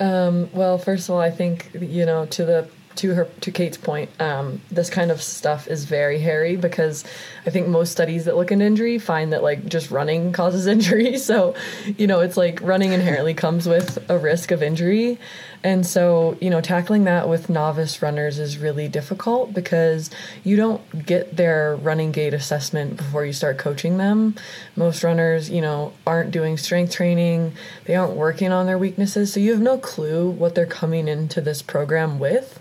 Um, 0.00 0.50
well, 0.54 0.78
first 0.78 1.08
of 1.08 1.14
all, 1.14 1.20
I 1.20 1.30
think 1.30 1.70
you 1.78 2.06
know 2.06 2.24
to 2.24 2.44
the 2.46 2.68
to 2.96 3.14
her 3.14 3.28
to 3.40 3.50
Kate's 3.50 3.76
point, 3.76 4.10
um, 4.20 4.60
this 4.70 4.90
kind 4.90 5.10
of 5.10 5.22
stuff 5.22 5.68
is 5.68 5.84
very 5.84 6.18
hairy 6.18 6.56
because 6.56 7.04
I 7.46 7.50
think 7.50 7.68
most 7.68 7.92
studies 7.92 8.24
that 8.24 8.36
look 8.36 8.50
into 8.50 8.64
injury 8.64 8.98
find 8.98 9.32
that 9.32 9.42
like 9.42 9.66
just 9.66 9.90
running 9.90 10.32
causes 10.32 10.66
injury. 10.74 11.18
So, 11.18 11.54
you 11.96 12.06
know, 12.06 12.20
it's 12.20 12.36
like 12.36 12.60
running 12.62 12.92
inherently 12.92 13.34
comes 13.34 13.68
with 13.68 13.98
a 14.10 14.18
risk 14.18 14.50
of 14.50 14.62
injury. 14.62 15.18
And 15.62 15.86
so, 15.86 16.38
you 16.40 16.48
know, 16.48 16.62
tackling 16.62 17.04
that 17.04 17.28
with 17.28 17.50
novice 17.50 18.00
runners 18.00 18.38
is 18.38 18.56
really 18.56 18.88
difficult 18.88 19.52
because 19.52 20.10
you 20.42 20.56
don't 20.56 21.04
get 21.04 21.36
their 21.36 21.76
running 21.76 22.12
gait 22.12 22.32
assessment 22.32 22.96
before 22.96 23.26
you 23.26 23.34
start 23.34 23.58
coaching 23.58 23.98
them. 23.98 24.36
Most 24.74 25.04
runners, 25.04 25.50
you 25.50 25.60
know, 25.60 25.92
aren't 26.06 26.30
doing 26.30 26.56
strength 26.56 26.92
training, 26.92 27.52
they 27.84 27.94
aren't 27.94 28.14
working 28.14 28.52
on 28.52 28.66
their 28.66 28.78
weaknesses. 28.78 29.32
So 29.32 29.40
you 29.40 29.52
have 29.52 29.60
no 29.60 29.76
clue 29.76 30.30
what 30.30 30.54
they're 30.54 30.64
coming 30.64 31.08
into 31.08 31.42
this 31.42 31.60
program 31.60 32.18
with. 32.18 32.58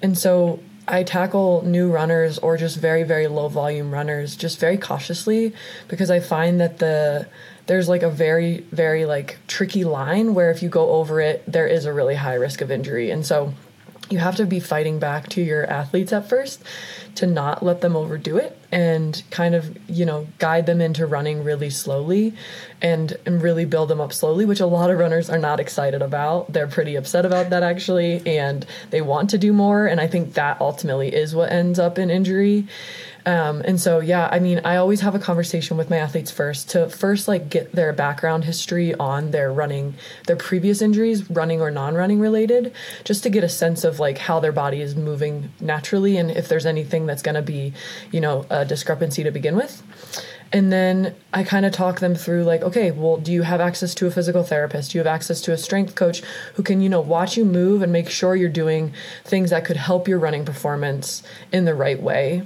And 0.00 0.16
so 0.16 0.60
I 0.86 1.02
tackle 1.02 1.64
new 1.66 1.90
runners 1.90 2.38
or 2.38 2.56
just 2.56 2.78
very, 2.78 3.02
very 3.02 3.26
low 3.26 3.48
volume 3.48 3.92
runners 3.92 4.36
just 4.36 4.60
very 4.60 4.78
cautiously 4.78 5.52
because 5.88 6.10
I 6.10 6.20
find 6.20 6.60
that 6.60 6.78
the 6.78 7.26
there's 7.68 7.88
like 7.88 8.02
a 8.02 8.10
very 8.10 8.58
very 8.72 9.06
like 9.06 9.38
tricky 9.46 9.84
line 9.84 10.34
where 10.34 10.50
if 10.50 10.62
you 10.62 10.68
go 10.68 10.90
over 10.90 11.20
it 11.20 11.44
there 11.46 11.66
is 11.66 11.84
a 11.84 11.92
really 11.92 12.16
high 12.16 12.34
risk 12.34 12.60
of 12.60 12.70
injury. 12.70 13.10
And 13.10 13.24
so 13.24 13.54
you 14.10 14.18
have 14.18 14.36
to 14.36 14.46
be 14.46 14.58
fighting 14.58 14.98
back 14.98 15.28
to 15.28 15.42
your 15.42 15.66
athletes 15.66 16.14
at 16.14 16.26
first 16.26 16.62
to 17.14 17.26
not 17.26 17.62
let 17.62 17.82
them 17.82 17.94
overdo 17.94 18.38
it 18.38 18.56
and 18.72 19.22
kind 19.30 19.54
of 19.54 19.76
you 19.90 20.06
know 20.06 20.26
guide 20.38 20.64
them 20.64 20.80
into 20.80 21.04
running 21.04 21.44
really 21.44 21.68
slowly 21.68 22.32
and, 22.80 23.18
and 23.26 23.42
really 23.42 23.66
build 23.66 23.90
them 23.90 24.00
up 24.00 24.12
slowly 24.14 24.46
which 24.46 24.60
a 24.60 24.66
lot 24.66 24.90
of 24.90 24.98
runners 24.98 25.28
are 25.28 25.38
not 25.38 25.60
excited 25.60 26.00
about. 26.00 26.50
They're 26.52 26.66
pretty 26.66 26.96
upset 26.96 27.26
about 27.26 27.50
that 27.50 27.62
actually 27.62 28.26
and 28.26 28.64
they 28.90 29.02
want 29.02 29.30
to 29.30 29.38
do 29.38 29.52
more. 29.52 29.86
And 29.86 30.00
i 30.00 30.06
think 30.06 30.34
that 30.34 30.60
ultimately 30.60 31.14
is 31.14 31.34
what 31.34 31.52
ends 31.52 31.78
up 31.78 31.98
in 31.98 32.08
injury 32.08 32.66
um, 33.28 33.60
and 33.66 33.78
so, 33.78 34.00
yeah, 34.00 34.26
I 34.32 34.38
mean, 34.38 34.62
I 34.64 34.76
always 34.76 35.02
have 35.02 35.14
a 35.14 35.18
conversation 35.18 35.76
with 35.76 35.90
my 35.90 35.98
athletes 35.98 36.30
first 36.30 36.70
to 36.70 36.88
first 36.88 37.28
like 37.28 37.50
get 37.50 37.72
their 37.72 37.92
background 37.92 38.44
history 38.44 38.94
on 38.94 39.32
their 39.32 39.52
running, 39.52 39.96
their 40.26 40.36
previous 40.36 40.80
injuries, 40.80 41.30
running 41.30 41.60
or 41.60 41.70
non 41.70 41.94
running 41.94 42.20
related, 42.20 42.72
just 43.04 43.22
to 43.24 43.28
get 43.28 43.44
a 43.44 43.48
sense 43.50 43.84
of 43.84 44.00
like 44.00 44.16
how 44.16 44.40
their 44.40 44.50
body 44.50 44.80
is 44.80 44.96
moving 44.96 45.52
naturally 45.60 46.16
and 46.16 46.30
if 46.30 46.48
there's 46.48 46.64
anything 46.64 47.04
that's 47.04 47.20
going 47.20 47.34
to 47.34 47.42
be, 47.42 47.74
you 48.10 48.22
know, 48.22 48.46
a 48.48 48.64
discrepancy 48.64 49.22
to 49.24 49.30
begin 49.30 49.56
with. 49.56 49.82
And 50.50 50.72
then 50.72 51.14
I 51.34 51.44
kind 51.44 51.66
of 51.66 51.72
talk 51.72 52.00
them 52.00 52.14
through 52.14 52.44
like, 52.44 52.62
okay, 52.62 52.90
well, 52.90 53.18
do 53.18 53.30
you 53.30 53.42
have 53.42 53.60
access 53.60 53.94
to 53.96 54.06
a 54.06 54.10
physical 54.10 54.42
therapist? 54.42 54.92
Do 54.92 54.98
you 54.98 55.00
have 55.00 55.14
access 55.14 55.42
to 55.42 55.52
a 55.52 55.58
strength 55.58 55.94
coach 55.94 56.22
who 56.54 56.62
can, 56.62 56.80
you 56.80 56.88
know, 56.88 57.02
watch 57.02 57.36
you 57.36 57.44
move 57.44 57.82
and 57.82 57.92
make 57.92 58.08
sure 58.08 58.34
you're 58.34 58.48
doing 58.48 58.94
things 59.24 59.50
that 59.50 59.66
could 59.66 59.76
help 59.76 60.08
your 60.08 60.18
running 60.18 60.46
performance 60.46 61.22
in 61.52 61.66
the 61.66 61.74
right 61.74 62.00
way? 62.00 62.44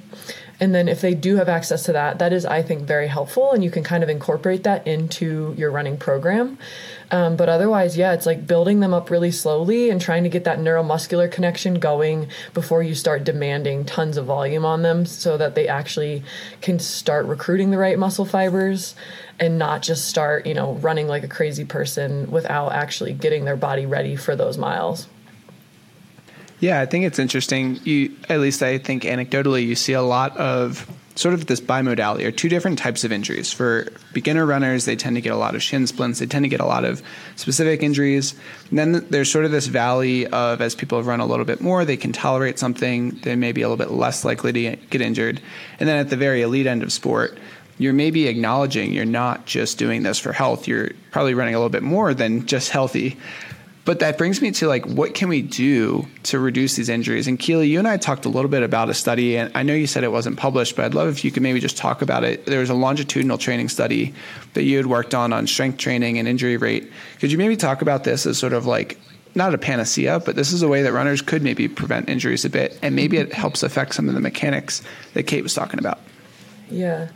And 0.62 0.73
then 0.73 0.87
if 0.87 1.00
they 1.00 1.14
do 1.14 1.35
have 1.38 1.49
access 1.49 1.83
to 1.87 1.92
that, 1.95 2.21
that 2.21 2.33
is, 2.33 2.47
I 2.47 2.62
think, 2.62 2.83
very 2.83 3.09
helpful. 3.09 3.50
And 3.50 3.64
you 3.64 3.71
can 3.73 3.83
kind 3.83 4.04
of 4.04 4.09
incorporate 4.09 4.62
that 4.62 4.87
into 4.87 5.57
your 5.59 5.73
running 5.73 5.97
program. 5.97 6.57
Um, 7.11 7.35
but 7.35 7.49
otherwise, 7.49 7.97
yeah, 7.97 8.12
it's 8.12 8.26
like 8.26 8.47
building 8.47 8.78
them 8.78 8.95
up 8.95 9.11
really 9.11 9.33
slowly 9.33 9.90
and 9.90 10.00
trying 10.00 10.23
to 10.23 10.28
get 10.28 10.45
that 10.45 10.61
neuromuscular 10.61 11.28
connection 11.28 11.81
going 11.81 12.28
before 12.54 12.81
you 12.81 12.95
start 12.95 13.25
demanding 13.25 13.85
tons 13.85 14.16
of 14.16 14.26
volume 14.26 14.64
on 14.64 14.83
them 14.83 15.04
so 15.04 15.37
that 15.37 15.57
they 15.57 15.66
actually 15.66 16.23
can 16.61 16.78
start 16.78 17.26
recruiting 17.26 17.73
the 17.73 17.78
right 17.78 17.99
muscle 17.99 18.25
fibers 18.25 18.95
and 19.40 19.59
not 19.59 19.83
just 19.83 20.07
start, 20.07 20.47
you 20.47 20.54
know, 20.54 20.75
running 20.75 21.09
like 21.09 21.25
a 21.25 21.28
crazy 21.28 21.64
person 21.64 22.31
without 22.31 22.71
actually 22.71 23.14
getting 23.14 23.45
their 23.47 23.57
body 23.57 23.85
ready 23.85 24.14
for 24.14 24.37
those 24.37 24.57
miles. 24.57 25.09
Yeah, 26.62 26.81
I 26.81 26.87
think 26.87 27.04
it's 27.04 27.19
interesting. 27.19 27.81
You, 27.83 28.14
at 28.28 28.38
least 28.38 28.62
I 28.62 28.78
think 28.78 29.02
anecdotally, 29.02 29.66
you 29.66 29.75
see 29.75 29.95
a 29.95 30.00
lot 30.00 30.37
of 30.37 30.88
sort 31.16 31.35
of 31.35 31.47
this 31.47 31.61
bimodality 31.61 32.25
or 32.25 32.31
two 32.31 32.49
different 32.49 32.78
types 32.78 33.02
of 33.02 33.11
injuries. 33.11 33.52
For 33.52 33.88
beginner 34.12 34.47
runners, 34.47 34.85
they 34.85 34.95
tend 34.95 35.16
to 35.16 35.21
get 35.21 35.33
a 35.33 35.37
lot 35.37 35.57
of 35.57 35.62
shin 35.62 35.88
splints. 35.88 36.21
They 36.21 36.26
tend 36.26 36.45
to 36.45 36.49
get 36.49 36.61
a 36.61 36.64
lot 36.64 36.85
of 36.85 37.02
specific 37.35 37.83
injuries. 37.83 38.37
And 38.71 38.78
then 38.78 38.92
there's 39.11 39.28
sort 39.28 39.45
of 39.45 39.50
this 39.50 39.66
valley 39.66 40.28
of 40.28 40.61
as 40.61 40.76
people 40.76 40.99
have 40.99 41.09
run 41.09 41.19
a 41.19 41.26
little 41.26 41.45
bit 41.45 41.61
more, 41.61 41.85
they 41.85 41.97
can 41.97 42.12
tolerate 42.12 42.61
something. 42.61 43.11
They 43.25 43.35
may 43.35 43.50
be 43.50 43.62
a 43.62 43.69
little 43.69 43.85
bit 43.85 43.90
less 43.90 44.25
likely 44.25 44.52
to 44.52 44.76
get 44.76 45.00
injured. 45.00 45.42
And 45.81 45.88
then 45.88 45.99
at 45.99 46.11
the 46.11 46.16
very 46.16 46.42
elite 46.42 46.69
end 46.69 46.85
of 46.85 46.92
sport, 46.92 47.37
you're 47.78 47.92
maybe 47.92 48.28
acknowledging 48.28 48.92
you're 48.92 49.04
not 49.04 49.47
just 49.47 49.78
doing 49.78 50.04
this 50.04 50.21
for 50.21 50.33
health. 50.33 50.69
You're 50.69 50.90
probably 51.11 51.35
running 51.35 51.57
a 51.57 51.59
little 51.59 51.71
bit 51.71 51.83
more 51.83 52.14
than 52.14 52.47
just 52.47 52.71
healthy. 52.71 53.16
But 53.84 53.98
that 53.98 54.16
brings 54.16 54.40
me 54.40 54.52
to 54.52 54.68
like, 54.68 54.86
what 54.86 55.14
can 55.14 55.28
we 55.28 55.42
do 55.42 56.06
to 56.24 56.38
reduce 56.38 56.76
these 56.76 56.88
injuries? 56.88 57.26
And 57.26 57.36
Keely, 57.36 57.68
you 57.68 57.80
and 57.80 57.88
I 57.88 57.96
talked 57.96 58.24
a 58.24 58.28
little 58.28 58.50
bit 58.50 58.62
about 58.62 58.88
a 58.88 58.94
study, 58.94 59.36
and 59.36 59.50
I 59.56 59.64
know 59.64 59.74
you 59.74 59.88
said 59.88 60.04
it 60.04 60.12
wasn't 60.12 60.36
published, 60.36 60.76
but 60.76 60.84
I'd 60.84 60.94
love 60.94 61.08
if 61.08 61.24
you 61.24 61.32
could 61.32 61.42
maybe 61.42 61.58
just 61.58 61.76
talk 61.76 62.00
about 62.00 62.22
it. 62.22 62.46
There 62.46 62.60
was 62.60 62.70
a 62.70 62.74
longitudinal 62.74 63.38
training 63.38 63.68
study 63.68 64.14
that 64.54 64.62
you 64.62 64.76
had 64.76 64.86
worked 64.86 65.14
on 65.14 65.32
on 65.32 65.48
strength 65.48 65.78
training 65.78 66.18
and 66.18 66.28
injury 66.28 66.56
rate. 66.56 66.92
Could 67.18 67.32
you 67.32 67.38
maybe 67.38 67.56
talk 67.56 67.82
about 67.82 68.04
this 68.04 68.24
as 68.24 68.38
sort 68.38 68.52
of 68.52 68.66
like 68.66 69.00
not 69.34 69.52
a 69.52 69.58
panacea, 69.58 70.20
but 70.20 70.36
this 70.36 70.52
is 70.52 70.62
a 70.62 70.68
way 70.68 70.82
that 70.82 70.92
runners 70.92 71.20
could 71.20 71.42
maybe 71.42 71.66
prevent 71.66 72.08
injuries 72.08 72.44
a 72.44 72.50
bit, 72.50 72.78
and 72.82 72.94
maybe 72.94 73.16
it 73.16 73.32
helps 73.32 73.64
affect 73.64 73.94
some 73.94 74.08
of 74.08 74.14
the 74.14 74.20
mechanics 74.20 74.82
that 75.14 75.24
Kate 75.24 75.42
was 75.42 75.54
talking 75.54 75.80
about. 75.80 75.98
Yeah. 76.70 77.08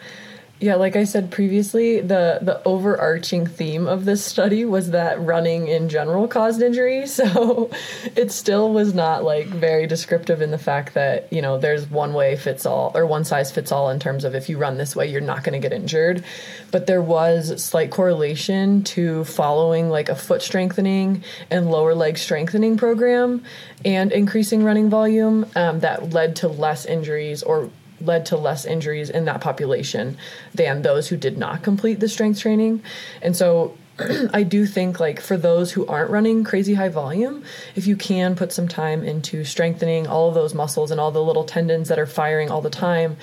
Yeah, 0.59 0.77
like 0.77 0.97
I 0.97 1.05
said 1.05 1.31
previously, 1.31 2.01
the 2.01 2.39
the 2.41 2.63
overarching 2.65 3.47
theme 3.47 3.87
of 3.87 4.07
this 4.07 4.25
study 4.25 4.65
was 4.65 4.93
that 4.93 5.21
running 5.21 5.69
in 5.69 5.91
general 5.91 6.27
caused 6.29 6.63
injury. 6.63 7.05
So 7.17 7.71
it 8.15 8.31
still 8.31 8.73
was 8.73 8.95
not 8.95 9.25
like 9.25 9.47
very 9.47 9.87
descriptive 9.87 10.43
in 10.43 10.51
the 10.51 10.59
fact 10.59 10.95
that, 10.95 11.33
you 11.33 11.41
know, 11.41 11.59
there's 11.59 11.91
one 11.91 12.13
way 12.13 12.37
fits 12.37 12.67
all 12.67 12.93
or 12.95 13.07
one 13.07 13.25
size 13.25 13.51
fits 13.51 13.73
all 13.73 13.91
in 13.91 13.99
terms 13.99 14.25
of 14.25 14.35
if 14.35 14.49
you 14.49 14.59
run 14.59 14.77
this 14.77 14.95
way, 14.95 15.07
you're 15.07 15.21
not 15.21 15.43
going 15.43 15.61
to 15.61 15.67
get 15.67 15.77
injured. 15.77 16.23
But 16.71 16.87
there 16.87 17.01
was 17.01 17.63
slight 17.63 17.91
correlation 17.91 18.83
to 18.85 19.25
following 19.25 19.89
like 19.89 20.09
a 20.09 20.15
foot 20.15 20.43
strengthening 20.43 21.25
and 21.51 21.71
lower 21.71 21.95
leg 21.95 22.19
strengthening 22.19 22.77
program 22.77 23.43
and 23.85 24.13
increasing 24.13 24.63
running 24.63 24.91
volume 24.91 25.47
um, 25.57 25.81
that 25.81 26.11
led 26.11 26.37
to 26.37 26.49
less 26.49 26.85
injuries 26.85 27.43
or 27.43 27.71
led 28.07 28.27
to 28.27 28.37
less 28.37 28.65
injuries 28.65 29.11
in 29.11 29.25
that 29.27 29.41
population 29.41 30.17
than 30.55 30.83
those 30.83 31.09
who 31.09 31.17
did 31.17 31.37
not 31.37 31.63
complete 31.63 32.01
the 32.01 32.09
strength 32.09 32.41
training. 32.41 32.83
And 33.21 33.37
so 33.37 33.77
I 34.33 34.43
do 34.43 34.67
think 34.67 35.01
like 35.01 35.21
for 35.21 35.37
those 35.37 35.73
who 35.73 35.87
aren't 35.87 36.11
running 36.11 36.45
crazy 36.45 36.75
high 36.75 36.89
volume, 36.89 37.43
if 37.75 37.87
you 37.87 37.97
can 37.97 38.37
put 38.37 38.53
some 38.53 38.69
time 38.69 39.03
into 39.03 39.45
strengthening 39.45 40.07
all 40.07 40.29
of 40.29 40.35
those 40.35 40.55
muscles 40.55 40.91
and 40.91 41.01
all 41.01 41.11
the 41.11 41.23
little 41.23 41.45
tendons 41.45 41.89
that 41.89 41.99
are 41.99 42.07
firing 42.07 42.51
all 42.51 42.61
the 42.61 42.71
time 42.71 43.17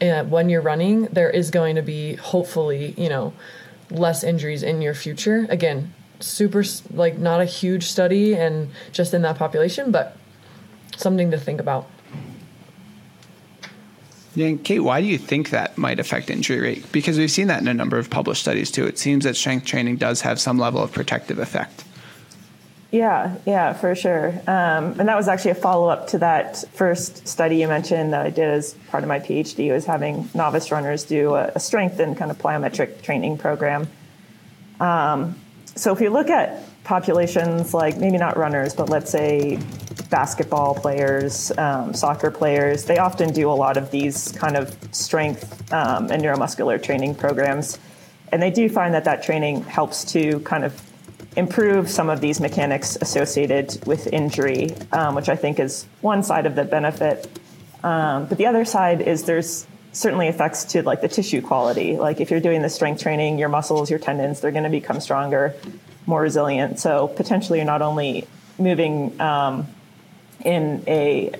uh, 0.00 0.24
when 0.24 0.48
you're 0.48 0.62
running, 0.62 1.04
there 1.06 1.30
is 1.30 1.50
going 1.50 1.76
to 1.76 1.82
be 1.82 2.14
hopefully, 2.14 2.94
you 2.96 3.08
know, 3.08 3.32
less 3.90 4.24
injuries 4.24 4.62
in 4.62 4.80
your 4.80 4.94
future. 4.94 5.46
Again, 5.48 5.92
super 6.20 6.62
like 6.92 7.18
not 7.18 7.40
a 7.40 7.44
huge 7.44 7.84
study 7.84 8.34
and 8.34 8.70
just 8.92 9.12
in 9.12 9.22
that 9.22 9.36
population, 9.36 9.90
but 9.90 10.16
something 10.96 11.30
to 11.30 11.38
think 11.38 11.60
about. 11.60 11.88
Yeah, 14.34 14.54
Kate, 14.64 14.80
why 14.80 15.00
do 15.02 15.06
you 15.06 15.18
think 15.18 15.50
that 15.50 15.76
might 15.76 16.00
affect 16.00 16.30
injury 16.30 16.60
rate? 16.60 16.90
Because 16.90 17.18
we've 17.18 17.30
seen 17.30 17.48
that 17.48 17.60
in 17.60 17.68
a 17.68 17.74
number 17.74 17.98
of 17.98 18.08
published 18.08 18.40
studies 18.40 18.70
too. 18.70 18.86
It 18.86 18.98
seems 18.98 19.24
that 19.24 19.36
strength 19.36 19.66
training 19.66 19.96
does 19.96 20.22
have 20.22 20.40
some 20.40 20.58
level 20.58 20.82
of 20.82 20.90
protective 20.90 21.38
effect. 21.38 21.84
Yeah, 22.90 23.36
yeah, 23.46 23.72
for 23.72 23.94
sure. 23.94 24.28
Um, 24.46 25.00
and 25.00 25.08
that 25.08 25.16
was 25.16 25.26
actually 25.26 25.52
a 25.52 25.56
follow 25.56 25.88
up 25.88 26.08
to 26.08 26.18
that 26.18 26.62
first 26.74 27.26
study 27.26 27.56
you 27.56 27.68
mentioned 27.68 28.12
that 28.12 28.24
I 28.24 28.30
did 28.30 28.48
as 28.50 28.74
part 28.88 29.02
of 29.02 29.08
my 29.08 29.18
PhD 29.18 29.72
was 29.72 29.86
having 29.86 30.28
novice 30.34 30.70
runners 30.70 31.04
do 31.04 31.34
a, 31.34 31.52
a 31.54 31.60
strength 31.60 31.98
and 32.00 32.16
kind 32.16 32.30
of 32.30 32.38
plyometric 32.38 33.00
training 33.02 33.38
program. 33.38 33.88
Um, 34.78 35.36
so 35.74 35.94
if 35.94 36.02
you 36.02 36.10
look 36.10 36.28
at 36.28 36.62
populations 36.84 37.72
like 37.72 37.96
maybe 37.96 38.18
not 38.18 38.36
runners, 38.36 38.74
but 38.74 38.90
let's 38.90 39.10
say 39.10 39.58
basketball 40.10 40.74
players, 40.74 41.50
um, 41.58 41.94
soccer 41.94 42.30
players, 42.30 42.84
they 42.84 42.98
often 42.98 43.32
do 43.32 43.50
a 43.50 43.52
lot 43.52 43.76
of 43.76 43.90
these 43.90 44.32
kind 44.32 44.56
of 44.56 44.76
strength 44.92 45.72
um, 45.72 46.10
and 46.10 46.22
neuromuscular 46.22 46.82
training 46.82 47.14
programs. 47.14 47.78
And 48.30 48.42
they 48.42 48.50
do 48.50 48.68
find 48.68 48.94
that 48.94 49.04
that 49.04 49.22
training 49.22 49.62
helps 49.64 50.04
to 50.12 50.40
kind 50.40 50.64
of 50.64 50.80
improve 51.36 51.90
some 51.90 52.10
of 52.10 52.20
these 52.20 52.40
mechanics 52.40 52.96
associated 53.00 53.78
with 53.86 54.06
injury, 54.08 54.70
um, 54.92 55.14
which 55.14 55.28
I 55.28 55.36
think 55.36 55.58
is 55.58 55.86
one 56.00 56.22
side 56.22 56.46
of 56.46 56.54
the 56.54 56.64
benefit. 56.64 57.26
Um, 57.82 58.26
but 58.26 58.38
the 58.38 58.46
other 58.46 58.64
side 58.64 59.00
is 59.00 59.24
there's 59.24 59.66
certainly 59.92 60.28
effects 60.28 60.64
to 60.64 60.82
like 60.82 61.00
the 61.00 61.08
tissue 61.08 61.42
quality. 61.42 61.96
Like 61.96 62.20
if 62.20 62.30
you're 62.30 62.40
doing 62.40 62.62
the 62.62 62.70
strength 62.70 63.02
training, 63.02 63.38
your 63.38 63.48
muscles, 63.48 63.90
your 63.90 63.98
tendons, 63.98 64.40
they're 64.40 64.50
going 64.50 64.64
to 64.64 64.70
become 64.70 65.00
stronger 65.00 65.54
more 66.06 66.20
resilient. 66.20 66.78
So 66.78 67.08
potentially, 67.08 67.58
you're 67.58 67.66
not 67.66 67.82
only 67.82 68.26
moving 68.58 69.20
um, 69.20 69.66
in 70.44 70.82
a 70.86 71.32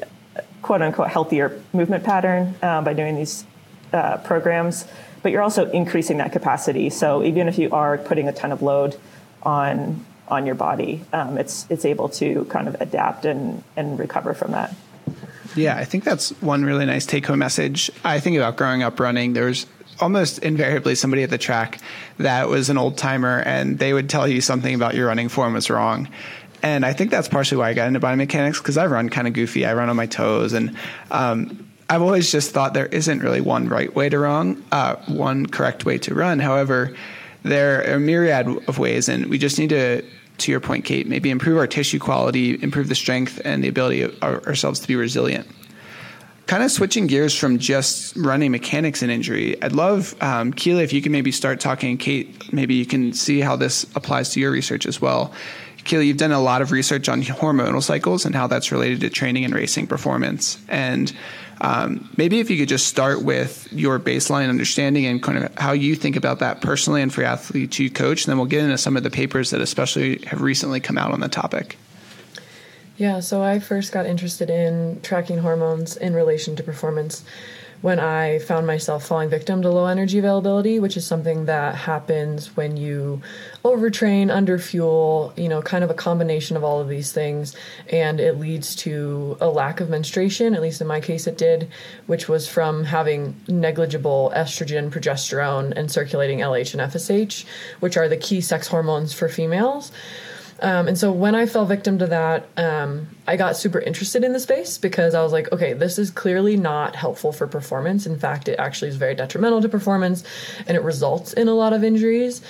quote 0.62 0.82
unquote 0.82 1.08
healthier 1.08 1.60
movement 1.72 2.04
pattern 2.04 2.54
uh, 2.62 2.82
by 2.82 2.92
doing 2.94 3.16
these 3.16 3.44
uh, 3.92 4.16
programs, 4.18 4.86
but 5.22 5.32
you're 5.32 5.42
also 5.42 5.70
increasing 5.70 6.18
that 6.18 6.32
capacity. 6.32 6.90
So 6.90 7.22
even 7.22 7.48
if 7.48 7.58
you 7.58 7.70
are 7.70 7.98
putting 7.98 8.28
a 8.28 8.32
ton 8.32 8.52
of 8.52 8.62
load 8.62 8.96
on 9.42 10.04
on 10.28 10.46
your 10.46 10.54
body, 10.54 11.04
um, 11.12 11.36
it's 11.36 11.66
it's 11.68 11.84
able 11.84 12.08
to 12.10 12.44
kind 12.46 12.68
of 12.68 12.80
adapt 12.80 13.24
and 13.24 13.62
and 13.76 13.98
recover 13.98 14.34
from 14.34 14.52
that. 14.52 14.74
Yeah, 15.54 15.76
I 15.76 15.84
think 15.84 16.04
that's 16.04 16.30
one 16.40 16.64
really 16.64 16.86
nice 16.86 17.04
take 17.04 17.26
home 17.26 17.40
message. 17.40 17.90
I 18.04 18.20
think 18.20 18.36
about 18.36 18.56
growing 18.56 18.82
up 18.82 18.98
running. 18.98 19.34
There's 19.34 19.66
almost 20.00 20.38
invariably 20.38 20.94
somebody 20.94 21.22
at 21.22 21.30
the 21.30 21.38
track 21.38 21.78
that 22.18 22.48
was 22.48 22.70
an 22.70 22.78
old 22.78 22.96
timer 22.96 23.40
and 23.40 23.78
they 23.78 23.92
would 23.92 24.08
tell 24.08 24.26
you 24.26 24.40
something 24.40 24.74
about 24.74 24.94
your 24.94 25.06
running 25.06 25.28
form 25.28 25.52
was 25.52 25.70
wrong. 25.70 26.08
And 26.62 26.86
I 26.86 26.92
think 26.92 27.10
that's 27.10 27.28
partially 27.28 27.58
why 27.58 27.70
I 27.70 27.74
got 27.74 27.88
into 27.88 28.00
biomechanics 28.00 28.58
because 28.58 28.76
I 28.76 28.86
run 28.86 29.08
kind 29.08 29.26
of 29.26 29.34
goofy. 29.34 29.66
I 29.66 29.74
run 29.74 29.88
on 29.88 29.96
my 29.96 30.06
toes 30.06 30.52
and, 30.52 30.76
um, 31.10 31.68
I've 31.90 32.00
always 32.00 32.32
just 32.32 32.52
thought 32.52 32.72
there 32.72 32.86
isn't 32.86 33.18
really 33.18 33.42
one 33.42 33.68
right 33.68 33.94
way 33.94 34.08
to 34.08 34.18
run, 34.18 34.64
uh, 34.72 34.96
one 35.08 35.44
correct 35.44 35.84
way 35.84 35.98
to 35.98 36.14
run. 36.14 36.38
However, 36.38 36.94
there 37.42 37.80
are 37.80 37.96
a 37.96 38.00
myriad 38.00 38.46
of 38.66 38.78
ways, 38.78 39.10
and 39.10 39.26
we 39.26 39.36
just 39.36 39.58
need 39.58 39.70
to, 39.70 40.02
to 40.38 40.50
your 40.50 40.60
point, 40.60 40.86
Kate, 40.86 41.06
maybe 41.06 41.28
improve 41.28 41.58
our 41.58 41.66
tissue 41.66 41.98
quality, 41.98 42.62
improve 42.62 42.88
the 42.88 42.94
strength 42.94 43.42
and 43.44 43.62
the 43.62 43.68
ability 43.68 44.02
of 44.02 44.16
our, 44.22 44.42
ourselves 44.46 44.80
to 44.80 44.88
be 44.88 44.96
resilient 44.96 45.46
kind 46.46 46.62
of 46.62 46.70
switching 46.70 47.06
gears 47.06 47.38
from 47.38 47.58
just 47.58 48.16
running 48.16 48.50
mechanics 48.50 49.02
and 49.02 49.10
injury, 49.10 49.60
I'd 49.62 49.72
love, 49.72 50.14
um, 50.20 50.52
if 50.54 50.92
you 50.92 51.00
can 51.00 51.12
maybe 51.12 51.32
start 51.32 51.60
talking, 51.60 51.96
Kate, 51.96 52.52
maybe 52.52 52.74
you 52.74 52.84
can 52.84 53.12
see 53.12 53.40
how 53.40 53.56
this 53.56 53.84
applies 53.94 54.30
to 54.30 54.40
your 54.40 54.50
research 54.50 54.84
as 54.84 55.00
well. 55.00 55.32
Keely, 55.84 56.06
you've 56.06 56.16
done 56.16 56.32
a 56.32 56.40
lot 56.40 56.62
of 56.62 56.72
research 56.72 57.08
on 57.08 57.22
hormonal 57.22 57.82
cycles 57.82 58.24
and 58.24 58.34
how 58.34 58.46
that's 58.46 58.70
related 58.70 59.00
to 59.00 59.10
training 59.10 59.44
and 59.44 59.54
racing 59.54 59.86
performance. 59.86 60.58
And 60.68 61.12
Um, 61.60 62.10
maybe 62.16 62.40
if 62.40 62.50
you 62.50 62.58
could 62.58 62.68
just 62.68 62.88
start 62.88 63.22
with 63.22 63.68
your 63.70 64.00
baseline 64.00 64.48
understanding 64.48 65.06
and 65.06 65.22
kind 65.22 65.38
of 65.38 65.56
how 65.56 65.70
you 65.70 65.94
think 65.94 66.16
about 66.16 66.40
that 66.40 66.60
personally 66.60 67.02
and 67.02 67.14
for 67.14 67.22
athletes 67.22 67.78
you 67.78 67.88
coach, 67.88 68.24
and 68.24 68.32
then 68.32 68.36
we'll 68.36 68.48
get 68.48 68.64
into 68.64 68.76
some 68.76 68.96
of 68.96 69.04
the 69.04 69.10
papers 69.10 69.50
that 69.50 69.60
especially 69.60 70.18
have 70.26 70.42
recently 70.42 70.80
come 70.80 70.98
out 70.98 71.12
on 71.12 71.20
the 71.20 71.28
topic. 71.28 71.78
Yeah, 72.96 73.20
so 73.20 73.42
I 73.42 73.60
first 73.60 73.92
got 73.92 74.06
interested 74.06 74.50
in 74.50 75.00
tracking 75.02 75.38
hormones 75.38 75.96
in 75.96 76.14
relation 76.14 76.56
to 76.56 76.64
performance 76.64 77.22
when 77.82 77.98
I 77.98 78.38
found 78.38 78.66
myself 78.66 79.04
falling 79.04 79.28
victim 79.28 79.60
to 79.62 79.68
low 79.68 79.86
energy 79.86 80.18
availability, 80.18 80.78
which 80.78 80.96
is 80.96 81.04
something 81.04 81.46
that 81.46 81.74
happens 81.74 82.56
when 82.56 82.76
you 82.76 83.20
overtrain, 83.64 84.28
underfuel, 84.28 85.36
you 85.36 85.48
know, 85.48 85.60
kind 85.60 85.82
of 85.82 85.90
a 85.90 85.94
combination 85.94 86.56
of 86.56 86.62
all 86.62 86.80
of 86.80 86.88
these 86.88 87.12
things. 87.12 87.56
And 87.90 88.20
it 88.20 88.38
leads 88.38 88.76
to 88.76 89.36
a 89.40 89.48
lack 89.48 89.80
of 89.80 89.90
menstruation, 89.90 90.54
at 90.54 90.62
least 90.62 90.80
in 90.80 90.86
my 90.86 91.00
case 91.00 91.26
it 91.26 91.36
did, 91.36 91.68
which 92.06 92.28
was 92.28 92.48
from 92.48 92.84
having 92.84 93.34
negligible 93.48 94.32
estrogen, 94.34 94.88
progesterone, 94.88 95.72
and 95.76 95.90
circulating 95.90 96.38
LH 96.38 96.74
and 96.74 96.92
FSH, 96.92 97.44
which 97.80 97.96
are 97.96 98.08
the 98.08 98.16
key 98.16 98.40
sex 98.40 98.68
hormones 98.68 99.12
for 99.12 99.28
females. 99.28 99.90
Um, 100.62 100.86
and 100.86 100.96
so 100.96 101.10
when 101.10 101.34
I 101.34 101.46
fell 101.46 101.66
victim 101.66 101.98
to 101.98 102.06
that, 102.06 102.46
um, 102.56 103.08
I 103.26 103.36
got 103.36 103.56
super 103.56 103.80
interested 103.80 104.22
in 104.22 104.32
the 104.32 104.38
space 104.38 104.78
because 104.78 105.12
I 105.12 105.20
was 105.20 105.32
like, 105.32 105.50
okay, 105.50 105.72
this 105.72 105.98
is 105.98 106.08
clearly 106.10 106.56
not 106.56 106.94
helpful 106.94 107.32
for 107.32 107.48
performance. 107.48 108.06
In 108.06 108.16
fact, 108.16 108.46
it 108.46 108.60
actually 108.60 108.88
is 108.88 108.96
very 108.96 109.16
detrimental 109.16 109.60
to 109.60 109.68
performance 109.68 110.22
and 110.68 110.76
it 110.76 110.84
results 110.84 111.32
in 111.32 111.48
a 111.48 111.54
lot 111.54 111.72
of 111.72 111.82
injuries. 111.82 112.42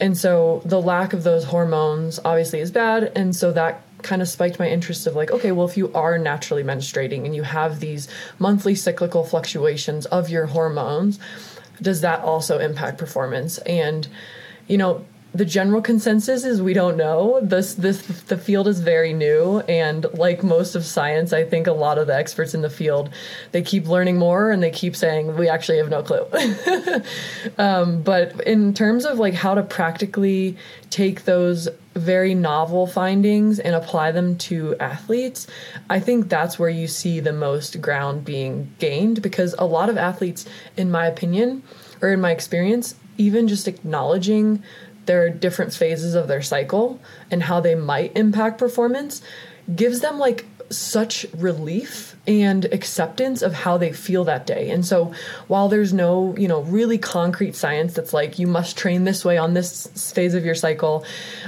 And 0.00 0.18
so 0.18 0.62
the 0.64 0.82
lack 0.82 1.12
of 1.12 1.22
those 1.22 1.44
hormones 1.44 2.18
obviously 2.24 2.58
is 2.58 2.72
bad. 2.72 3.12
And 3.14 3.36
so 3.36 3.52
that 3.52 3.82
kind 4.02 4.20
of 4.20 4.28
spiked 4.28 4.58
my 4.58 4.68
interest 4.68 5.06
of 5.06 5.14
like, 5.14 5.30
okay, 5.30 5.52
well, 5.52 5.68
if 5.68 5.76
you 5.76 5.92
are 5.92 6.18
naturally 6.18 6.64
menstruating 6.64 7.24
and 7.24 7.36
you 7.36 7.44
have 7.44 7.78
these 7.78 8.08
monthly 8.40 8.74
cyclical 8.74 9.22
fluctuations 9.22 10.06
of 10.06 10.28
your 10.28 10.46
hormones, 10.46 11.20
does 11.80 12.00
that 12.00 12.20
also 12.20 12.58
impact 12.58 12.98
performance? 12.98 13.58
And, 13.58 14.08
you 14.66 14.76
know, 14.76 15.04
the 15.32 15.44
general 15.44 15.80
consensus 15.80 16.44
is 16.44 16.60
we 16.60 16.74
don't 16.74 16.96
know. 16.96 17.40
This 17.40 17.74
this 17.74 18.02
the 18.22 18.36
field 18.36 18.66
is 18.66 18.80
very 18.80 19.12
new 19.12 19.60
and 19.60 20.06
like 20.14 20.42
most 20.42 20.74
of 20.74 20.84
science, 20.84 21.32
I 21.32 21.44
think 21.44 21.66
a 21.66 21.72
lot 21.72 21.98
of 21.98 22.08
the 22.08 22.16
experts 22.16 22.52
in 22.54 22.62
the 22.62 22.70
field 22.70 23.10
they 23.52 23.62
keep 23.62 23.86
learning 23.86 24.16
more 24.16 24.50
and 24.50 24.62
they 24.62 24.70
keep 24.70 24.96
saying 24.96 25.36
we 25.36 25.48
actually 25.48 25.78
have 25.78 25.88
no 25.88 26.02
clue. 26.02 26.26
um, 27.58 28.02
but 28.02 28.40
in 28.46 28.74
terms 28.74 29.04
of 29.04 29.18
like 29.18 29.34
how 29.34 29.54
to 29.54 29.62
practically 29.62 30.56
take 30.90 31.24
those 31.24 31.68
very 31.94 32.34
novel 32.34 32.86
findings 32.86 33.58
and 33.60 33.74
apply 33.74 34.10
them 34.10 34.36
to 34.38 34.76
athletes, 34.78 35.46
I 35.88 36.00
think 36.00 36.28
that's 36.28 36.58
where 36.58 36.70
you 36.70 36.88
see 36.88 37.20
the 37.20 37.32
most 37.32 37.80
ground 37.80 38.24
being 38.24 38.72
gained 38.78 39.22
because 39.22 39.54
a 39.58 39.64
lot 39.64 39.88
of 39.88 39.96
athletes, 39.96 40.46
in 40.76 40.90
my 40.90 41.06
opinion, 41.06 41.62
or 42.00 42.08
in 42.08 42.20
my 42.20 42.30
experience, 42.30 42.94
even 43.18 43.48
just 43.48 43.68
acknowledging 43.68 44.62
their 45.06 45.30
different 45.30 45.72
phases 45.72 46.14
of 46.14 46.28
their 46.28 46.42
cycle 46.42 47.00
and 47.30 47.42
how 47.42 47.60
they 47.60 47.74
might 47.74 48.16
impact 48.16 48.58
performance 48.58 49.22
gives 49.74 50.00
them 50.00 50.18
like 50.18 50.44
such 50.70 51.26
relief 51.36 52.16
and 52.26 52.66
acceptance 52.66 53.42
of 53.42 53.52
how 53.52 53.76
they 53.76 53.92
feel 53.92 54.24
that 54.24 54.46
day. 54.46 54.70
And 54.70 54.86
so 54.86 55.12
while 55.48 55.68
there's 55.68 55.92
no, 55.92 56.36
you 56.36 56.46
know, 56.46 56.60
really 56.62 56.96
concrete 56.96 57.56
science 57.56 57.94
that's 57.94 58.12
like 58.12 58.38
you 58.38 58.46
must 58.46 58.78
train 58.78 59.04
this 59.04 59.24
way 59.24 59.36
on 59.36 59.54
this 59.54 60.12
phase 60.12 60.34
of 60.34 60.44
your 60.44 60.54
cycle, 60.54 61.04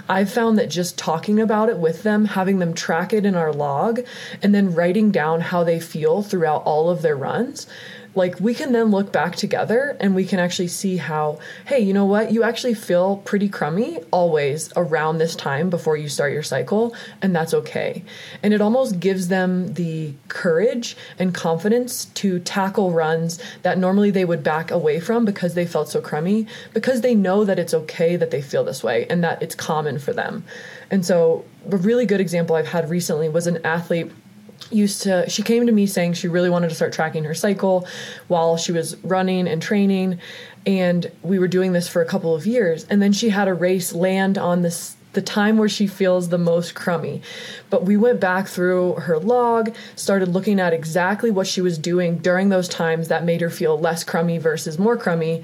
I've 0.08 0.32
found 0.32 0.58
that 0.58 0.70
just 0.70 0.98
talking 0.98 1.40
about 1.40 1.68
it 1.68 1.78
with 1.78 2.02
them, 2.02 2.24
having 2.24 2.58
them 2.58 2.74
track 2.74 3.12
it 3.12 3.24
in 3.24 3.36
our 3.36 3.52
log 3.52 4.00
and 4.42 4.54
then 4.54 4.74
writing 4.74 5.12
down 5.12 5.40
how 5.40 5.62
they 5.62 5.78
feel 5.78 6.22
throughout 6.22 6.64
all 6.64 6.90
of 6.90 7.02
their 7.02 7.16
runs 7.16 7.68
like 8.14 8.38
we 8.40 8.54
can 8.54 8.72
then 8.72 8.90
look 8.90 9.12
back 9.12 9.36
together 9.36 9.96
and 10.00 10.14
we 10.14 10.24
can 10.24 10.38
actually 10.38 10.68
see 10.68 10.96
how 10.96 11.38
hey 11.66 11.80
you 11.80 11.92
know 11.92 12.04
what? 12.04 12.32
You 12.32 12.42
actually 12.42 12.74
feel 12.74 13.18
pretty 13.18 13.48
crummy 13.48 13.98
always 14.10 14.72
around 14.76 15.18
this 15.18 15.34
time 15.34 15.70
before 15.70 15.96
you 15.96 16.08
start 16.08 16.32
your 16.32 16.42
cycle 16.42 16.94
and 17.20 17.34
that's 17.34 17.54
okay. 17.54 18.04
And 18.42 18.52
it 18.52 18.60
almost 18.60 19.00
gives 19.00 19.28
them 19.28 19.74
the 19.74 20.14
courage 20.28 20.96
and 21.18 21.34
confidence 21.34 22.06
to 22.06 22.38
tackle 22.40 22.92
runs 22.92 23.38
that 23.62 23.78
normally 23.78 24.10
they 24.10 24.24
would 24.24 24.42
back 24.42 24.70
away 24.70 25.00
from 25.00 25.24
because 25.24 25.54
they 25.54 25.66
felt 25.66 25.88
so 25.88 26.00
crummy 26.00 26.46
because 26.74 27.00
they 27.00 27.14
know 27.14 27.44
that 27.44 27.58
it's 27.58 27.74
okay 27.74 28.16
that 28.16 28.30
they 28.30 28.42
feel 28.42 28.64
this 28.64 28.82
way 28.82 29.06
and 29.08 29.24
that 29.24 29.42
it's 29.42 29.54
common 29.54 29.98
for 29.98 30.12
them. 30.12 30.44
And 30.90 31.06
so 31.06 31.44
a 31.70 31.76
really 31.76 32.06
good 32.06 32.20
example 32.20 32.56
i've 32.56 32.68
had 32.68 32.88
recently 32.90 33.28
was 33.28 33.46
an 33.46 33.64
athlete 33.64 34.10
used 34.72 35.02
to 35.02 35.28
she 35.28 35.42
came 35.42 35.66
to 35.66 35.72
me 35.72 35.86
saying 35.86 36.14
she 36.14 36.28
really 36.28 36.50
wanted 36.50 36.68
to 36.68 36.74
start 36.74 36.92
tracking 36.92 37.24
her 37.24 37.34
cycle 37.34 37.86
while 38.28 38.56
she 38.56 38.72
was 38.72 38.96
running 39.04 39.48
and 39.48 39.60
training 39.62 40.18
and 40.66 41.10
we 41.22 41.38
were 41.38 41.48
doing 41.48 41.72
this 41.72 41.88
for 41.88 42.02
a 42.02 42.06
couple 42.06 42.34
of 42.34 42.46
years 42.46 42.86
and 42.90 43.02
then 43.02 43.12
she 43.12 43.30
had 43.30 43.48
a 43.48 43.54
race 43.54 43.92
land 43.92 44.38
on 44.38 44.62
this 44.62 44.96
the 45.12 45.22
time 45.22 45.58
where 45.58 45.68
she 45.68 45.86
feels 45.86 46.28
the 46.28 46.38
most 46.38 46.74
crummy. 46.74 47.22
But 47.70 47.84
we 47.84 47.96
went 47.96 48.20
back 48.20 48.48
through 48.48 48.94
her 48.94 49.18
log, 49.18 49.74
started 49.94 50.28
looking 50.28 50.60
at 50.60 50.72
exactly 50.72 51.30
what 51.30 51.46
she 51.46 51.60
was 51.60 51.78
doing 51.78 52.18
during 52.18 52.48
those 52.48 52.68
times 52.68 53.08
that 53.08 53.24
made 53.24 53.40
her 53.40 53.50
feel 53.50 53.78
less 53.78 54.04
crummy 54.04 54.38
versus 54.38 54.78
more 54.78 54.96
crummy. 54.96 55.42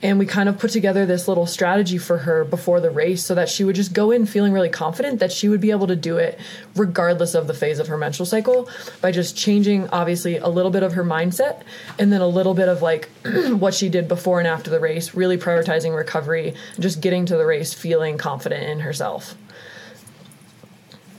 And 0.00 0.18
we 0.18 0.26
kind 0.26 0.48
of 0.48 0.58
put 0.58 0.70
together 0.70 1.06
this 1.06 1.26
little 1.26 1.46
strategy 1.46 1.98
for 1.98 2.18
her 2.18 2.44
before 2.44 2.80
the 2.80 2.90
race 2.90 3.24
so 3.24 3.34
that 3.34 3.48
she 3.48 3.64
would 3.64 3.74
just 3.74 3.92
go 3.92 4.12
in 4.12 4.26
feeling 4.26 4.52
really 4.52 4.68
confident 4.68 5.18
that 5.18 5.32
she 5.32 5.48
would 5.48 5.60
be 5.60 5.72
able 5.72 5.88
to 5.88 5.96
do 5.96 6.18
it 6.18 6.38
regardless 6.76 7.34
of 7.34 7.48
the 7.48 7.54
phase 7.54 7.80
of 7.80 7.88
her 7.88 7.98
menstrual 7.98 8.26
cycle 8.26 8.68
by 9.00 9.10
just 9.10 9.36
changing, 9.36 9.88
obviously, 9.88 10.36
a 10.36 10.48
little 10.48 10.70
bit 10.70 10.84
of 10.84 10.92
her 10.92 11.04
mindset 11.04 11.62
and 11.98 12.12
then 12.12 12.20
a 12.20 12.28
little 12.28 12.54
bit 12.54 12.68
of 12.68 12.80
like 12.80 13.08
what 13.58 13.74
she 13.74 13.88
did 13.88 14.06
before 14.06 14.38
and 14.38 14.46
after 14.46 14.70
the 14.70 14.78
race, 14.78 15.14
really 15.14 15.36
prioritizing 15.36 15.96
recovery, 15.96 16.54
just 16.78 17.00
getting 17.00 17.26
to 17.26 17.36
the 17.36 17.46
race 17.46 17.74
feeling 17.74 18.18
confident 18.18 18.62
in 18.62 18.80
herself. 18.80 19.34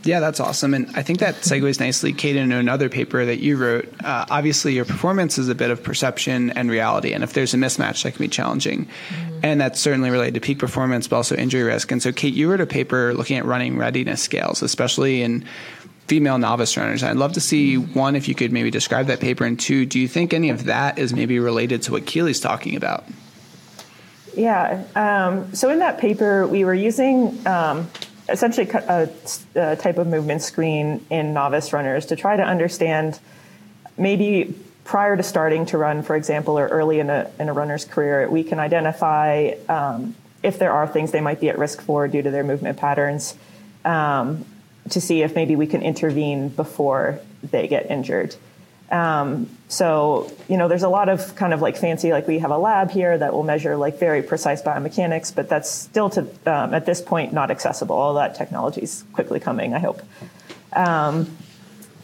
Yeah, 0.03 0.21
that's 0.21 0.39
awesome. 0.39 0.73
And 0.73 0.89
I 0.95 1.03
think 1.03 1.19
that 1.19 1.35
segues 1.35 1.79
nicely, 1.79 2.13
Kate, 2.13 2.37
into 2.37 2.55
another 2.55 2.87
paper 2.87 3.25
that 3.25 3.39
you 3.39 3.57
wrote. 3.57 3.89
Uh, 4.01 4.25
obviously, 4.29 4.73
your 4.73 4.85
performance 4.85 5.37
is 5.37 5.49
a 5.49 5.55
bit 5.55 5.71
of 5.71 5.83
perception 5.83 6.51
and 6.51 6.71
reality. 6.71 7.11
And 7.11 7.23
if 7.23 7.33
there's 7.33 7.53
a 7.53 7.57
mismatch, 7.57 8.03
that 8.03 8.13
can 8.13 8.23
be 8.23 8.29
challenging. 8.29 8.85
Mm-hmm. 8.85 9.39
And 9.43 9.59
that's 9.59 9.79
certainly 9.79 10.09
related 10.09 10.35
to 10.35 10.39
peak 10.39 10.57
performance, 10.57 11.07
but 11.07 11.17
also 11.17 11.35
injury 11.35 11.63
risk. 11.63 11.91
And 11.91 12.01
so, 12.01 12.13
Kate, 12.13 12.33
you 12.33 12.49
wrote 12.49 12.61
a 12.61 12.65
paper 12.65 13.13
looking 13.13 13.37
at 13.37 13.43
running 13.43 13.77
readiness 13.77 14.23
scales, 14.23 14.61
especially 14.61 15.21
in 15.21 15.45
female 16.07 16.37
novice 16.37 16.75
runners. 16.77 17.03
I'd 17.03 17.17
love 17.17 17.33
to 17.33 17.41
see 17.41 17.75
one, 17.77 18.15
if 18.15 18.27
you 18.27 18.35
could 18.35 18.51
maybe 18.51 18.71
describe 18.71 19.07
that 19.07 19.19
paper, 19.19 19.45
and 19.45 19.59
two, 19.59 19.85
do 19.85 19.99
you 19.99 20.07
think 20.07 20.33
any 20.33 20.49
of 20.49 20.63
that 20.65 20.97
is 20.97 21.13
maybe 21.13 21.39
related 21.39 21.83
to 21.83 21.91
what 21.91 22.05
Keely's 22.05 22.39
talking 22.39 22.75
about? 22.75 23.03
Yeah. 24.35 24.83
Um, 24.95 25.53
so 25.53 25.69
in 25.69 25.79
that 25.79 25.99
paper, 25.99 26.47
we 26.47 26.63
were 26.63 26.73
using 26.73 27.45
um, 27.45 27.89
essentially 28.31 28.69
a, 28.69 29.09
a, 29.55 29.75
type 29.75 29.97
of 29.97 30.07
movement 30.07 30.41
screen 30.41 31.05
in 31.09 31.33
novice 31.33 31.73
runners 31.73 32.05
to 32.07 32.15
try 32.15 32.35
to 32.35 32.43
understand 32.43 33.19
maybe 33.97 34.55
prior 34.83 35.15
to 35.15 35.23
starting 35.23 35.65
to 35.67 35.77
run, 35.77 36.01
for 36.01 36.15
example, 36.15 36.57
or 36.57 36.67
early 36.67 36.99
in 36.99 37.09
a, 37.09 37.29
in 37.39 37.49
a 37.49 37.53
runner's 37.53 37.85
career, 37.85 38.27
we 38.29 38.43
can 38.43 38.59
identify 38.59 39.53
um, 39.67 40.15
if 40.41 40.57
there 40.57 40.71
are 40.71 40.87
things 40.87 41.11
they 41.11 41.21
might 41.21 41.39
be 41.39 41.49
at 41.49 41.57
risk 41.57 41.81
for 41.81 42.07
due 42.07 42.21
to 42.21 42.31
their 42.31 42.43
movement 42.43 42.77
patterns 42.77 43.35
um, 43.85 44.45
to 44.89 44.99
see 44.99 45.21
if 45.21 45.35
maybe 45.35 45.55
we 45.55 45.67
can 45.67 45.81
intervene 45.81 46.49
before 46.49 47.19
they 47.43 47.67
get 47.67 47.89
injured. 47.91 48.35
Um, 48.91 49.49
so, 49.67 50.31
you 50.47 50.57
know, 50.57 50.67
there's 50.67 50.83
a 50.83 50.89
lot 50.89 51.09
of 51.09 51.35
kind 51.35 51.53
of 51.53 51.61
like 51.61 51.77
fancy, 51.77 52.11
like 52.11 52.27
we 52.27 52.39
have 52.39 52.49
a 52.49 52.57
lab 52.57 52.89
here 52.89 53.15
that 53.17 53.33
will 53.33 53.43
measure 53.43 53.75
like 53.75 53.99
very 53.99 54.23
precise 54.23 54.61
biomechanics, 54.63 55.33
but 55.33 55.47
that's 55.47 55.69
still 55.69 56.09
to, 56.11 56.21
um, 56.47 56.73
at 56.73 56.85
this 56.85 57.01
point, 57.01 57.31
not 57.31 57.51
accessible. 57.51 57.95
All 57.95 58.15
that 58.15 58.35
technology 58.35 58.81
is 58.81 59.03
quickly 59.13 59.39
coming, 59.39 59.75
I 59.75 59.79
hope. 59.79 60.01
Um, 60.73 61.37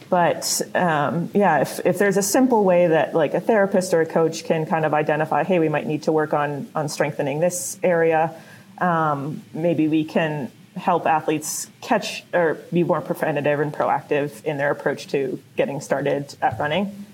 but 0.08 0.62
um, 0.76 1.30
yeah, 1.34 1.62
if, 1.62 1.84
if 1.84 1.98
there's 1.98 2.16
a 2.16 2.22
simple 2.22 2.62
way 2.62 2.86
that 2.86 3.14
like 3.14 3.34
a 3.34 3.40
therapist 3.40 3.92
or 3.92 4.02
a 4.02 4.06
coach 4.06 4.44
can 4.44 4.64
kind 4.66 4.84
of 4.84 4.94
identify, 4.94 5.42
hey, 5.42 5.58
we 5.58 5.68
might 5.68 5.86
need 5.86 6.04
to 6.04 6.12
work 6.12 6.32
on, 6.32 6.68
on 6.76 6.88
strengthening 6.88 7.40
this 7.40 7.80
area, 7.82 8.32
um, 8.78 9.42
maybe 9.52 9.88
we 9.88 10.04
can 10.04 10.52
help 10.76 11.06
athletes 11.06 11.68
catch 11.80 12.24
or 12.32 12.54
be 12.72 12.84
more 12.84 13.00
preventative 13.00 13.60
and 13.60 13.72
proactive 13.72 14.44
in 14.44 14.58
their 14.58 14.70
approach 14.70 15.08
to 15.08 15.42
getting 15.56 15.80
started 15.80 16.34
at 16.42 16.58
running. 16.58 17.06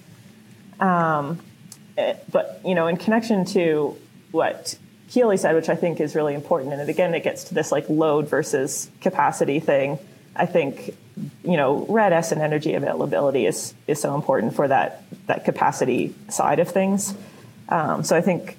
Um, 0.80 1.38
eh, 1.96 2.14
but 2.30 2.60
you 2.64 2.74
know, 2.74 2.88
in 2.88 2.96
connection 2.96 3.44
to 3.46 3.96
what 4.32 4.76
Keely 5.10 5.36
said, 5.36 5.54
which 5.54 5.68
I 5.68 5.76
think 5.76 6.00
is 6.00 6.14
really 6.14 6.34
important, 6.34 6.72
and 6.72 6.88
again, 6.88 7.14
it 7.14 7.22
gets 7.22 7.44
to 7.44 7.54
this 7.54 7.70
like 7.70 7.88
load 7.88 8.28
versus 8.28 8.90
capacity 9.00 9.60
thing. 9.60 9.98
I 10.34 10.46
think 10.46 10.96
you 11.44 11.56
know, 11.56 11.84
RED-S 11.88 12.32
and 12.32 12.40
energy 12.40 12.74
availability 12.74 13.46
is 13.46 13.74
is 13.86 14.00
so 14.00 14.14
important 14.14 14.54
for 14.56 14.66
that 14.68 15.04
that 15.26 15.44
capacity 15.44 16.14
side 16.28 16.58
of 16.58 16.68
things. 16.68 17.14
Um, 17.68 18.02
so 18.02 18.16
I 18.16 18.22
think 18.22 18.56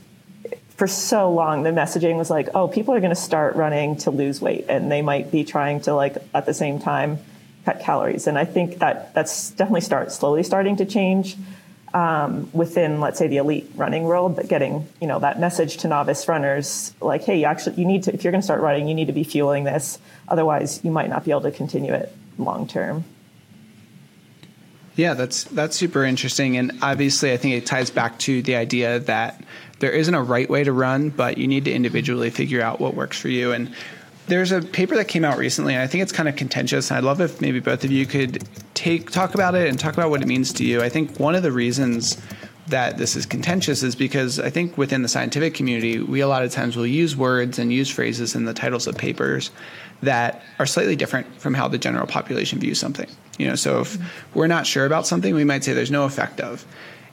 for 0.75 0.87
so 0.87 1.31
long 1.31 1.63
the 1.63 1.69
messaging 1.69 2.17
was 2.17 2.29
like 2.29 2.49
oh 2.55 2.67
people 2.67 2.93
are 2.93 2.99
going 2.99 3.09
to 3.09 3.15
start 3.15 3.55
running 3.55 3.95
to 3.95 4.11
lose 4.11 4.41
weight 4.41 4.65
and 4.69 4.91
they 4.91 5.01
might 5.01 5.31
be 5.31 5.43
trying 5.43 5.79
to 5.79 5.93
like 5.93 6.17
at 6.33 6.45
the 6.45 6.53
same 6.53 6.79
time 6.79 7.19
cut 7.65 7.79
calories 7.79 8.27
and 8.27 8.37
i 8.37 8.45
think 8.45 8.79
that 8.79 9.13
that's 9.13 9.51
definitely 9.51 9.81
start 9.81 10.11
slowly 10.11 10.43
starting 10.43 10.75
to 10.75 10.85
change 10.85 11.37
um, 11.93 12.49
within, 12.53 12.99
let's 12.99 13.19
say, 13.19 13.27
the 13.27 13.37
elite 13.37 13.69
running 13.75 14.03
world, 14.03 14.35
but 14.35 14.47
getting 14.47 14.87
you 14.99 15.07
know 15.07 15.19
that 15.19 15.39
message 15.39 15.77
to 15.77 15.87
novice 15.87 16.27
runners, 16.27 16.93
like, 16.99 17.23
hey, 17.23 17.39
you 17.39 17.45
actually 17.45 17.75
you 17.75 17.85
need 17.85 18.03
to 18.03 18.13
if 18.13 18.23
you're 18.23 18.31
going 18.31 18.41
to 18.41 18.45
start 18.45 18.61
running, 18.61 18.87
you 18.87 18.95
need 18.95 19.07
to 19.07 19.13
be 19.13 19.23
fueling 19.23 19.63
this. 19.63 19.99
Otherwise, 20.27 20.83
you 20.83 20.91
might 20.91 21.09
not 21.09 21.23
be 21.23 21.31
able 21.31 21.41
to 21.41 21.51
continue 21.51 21.93
it 21.93 22.11
long 22.37 22.67
term. 22.67 23.03
Yeah, 24.95 25.13
that's 25.13 25.43
that's 25.45 25.75
super 25.75 26.03
interesting, 26.03 26.57
and 26.57 26.71
obviously, 26.81 27.31
I 27.31 27.37
think 27.37 27.55
it 27.55 27.65
ties 27.65 27.91
back 27.91 28.17
to 28.19 28.41
the 28.41 28.55
idea 28.55 28.99
that 28.99 29.43
there 29.83 29.91
isn't 29.91 30.15
a 30.15 30.23
right 30.23 30.49
way 30.49 30.63
to 30.63 30.71
run, 30.71 31.09
but 31.09 31.37
you 31.37 31.45
need 31.45 31.65
to 31.65 31.73
individually 31.73 32.29
figure 32.29 32.61
out 32.61 32.79
what 32.79 32.95
works 32.95 33.19
for 33.19 33.27
you. 33.27 33.51
And 33.51 33.75
there's 34.27 34.53
a 34.53 34.61
paper 34.61 34.95
that 34.95 35.09
came 35.09 35.25
out 35.25 35.37
recently, 35.37 35.73
and 35.73 35.83
I 35.83 35.87
think 35.87 36.03
it's 36.03 36.13
kind 36.13 36.29
of 36.29 36.37
contentious. 36.37 36.89
And 36.89 36.97
I'd 36.97 37.03
love 37.03 37.19
if 37.19 37.41
maybe 37.41 37.59
both 37.59 37.83
of 37.83 37.91
you 37.91 38.05
could 38.05 38.47
take 38.75 39.11
talk 39.11 39.33
about 39.33 39.55
it 39.55 39.67
and 39.67 39.77
talk 39.77 39.93
about 39.93 40.09
what 40.09 40.21
it 40.21 40.25
means 40.25 40.53
to 40.53 40.63
you. 40.63 40.81
I 40.81 40.87
think 40.87 41.19
one 41.19 41.35
of 41.35 41.43
the 41.43 41.51
reasons 41.51 42.15
that 42.67 42.97
this 42.97 43.17
is 43.17 43.25
contentious 43.25 43.83
is 43.83 43.93
because 43.93 44.39
I 44.39 44.49
think 44.49 44.77
within 44.77 45.01
the 45.01 45.09
scientific 45.09 45.53
community, 45.53 45.99
we 45.99 46.21
a 46.21 46.29
lot 46.29 46.43
of 46.43 46.51
times 46.53 46.77
will 46.77 46.87
use 46.87 47.17
words 47.17 47.59
and 47.59 47.73
use 47.73 47.89
phrases 47.89 48.35
in 48.35 48.45
the 48.45 48.53
titles 48.53 48.87
of 48.87 48.97
papers 48.97 49.51
that 50.01 50.43
are 50.59 50.65
slightly 50.65 50.95
different 50.95 51.27
from 51.41 51.53
how 51.53 51.67
the 51.67 51.77
general 51.77 52.07
population 52.07 52.57
views 52.57 52.79
something. 52.79 53.09
You 53.37 53.49
know, 53.49 53.55
so 53.55 53.81
if 53.81 53.97
we're 54.33 54.47
not 54.47 54.65
sure 54.65 54.85
about 54.85 55.05
something, 55.05 55.35
we 55.35 55.43
might 55.43 55.65
say 55.65 55.73
there's 55.73 55.91
no 55.91 56.05
effect 56.05 56.39
of. 56.39 56.65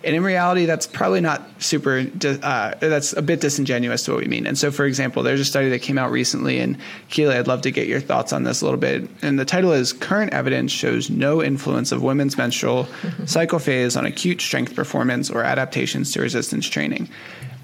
And 0.02 0.16
in 0.16 0.22
reality, 0.22 0.64
that's 0.64 0.86
probably 0.86 1.20
not 1.20 1.42
super, 1.58 2.06
uh, 2.24 2.74
that's 2.80 3.12
a 3.12 3.20
bit 3.20 3.40
disingenuous 3.40 4.04
to 4.04 4.12
what 4.12 4.20
we 4.20 4.28
mean. 4.28 4.46
And 4.46 4.56
so, 4.56 4.70
for 4.70 4.86
example, 4.86 5.22
there's 5.22 5.40
a 5.40 5.44
study 5.44 5.68
that 5.70 5.82
came 5.82 5.98
out 5.98 6.10
recently, 6.10 6.58
and 6.58 6.78
Keely, 7.10 7.36
I'd 7.36 7.46
love 7.46 7.60
to 7.62 7.70
get 7.70 7.86
your 7.86 8.00
thoughts 8.00 8.32
on 8.32 8.44
this 8.44 8.62
a 8.62 8.64
little 8.64 8.80
bit. 8.80 9.10
And 9.20 9.38
the 9.38 9.44
title 9.44 9.72
is 9.72 9.92
Current 9.92 10.32
Evidence 10.32 10.72
Shows 10.72 11.10
No 11.10 11.42
Influence 11.42 11.92
of 11.92 12.02
Women's 12.02 12.38
Menstrual 12.38 12.88
Cycle 13.26 13.58
Phase 13.58 13.94
on 13.94 14.06
Acute 14.06 14.40
Strength 14.40 14.74
Performance 14.74 15.28
or 15.30 15.42
Adaptations 15.42 16.12
to 16.12 16.22
Resistance 16.22 16.66
Training. 16.66 17.08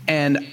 And 0.07 0.46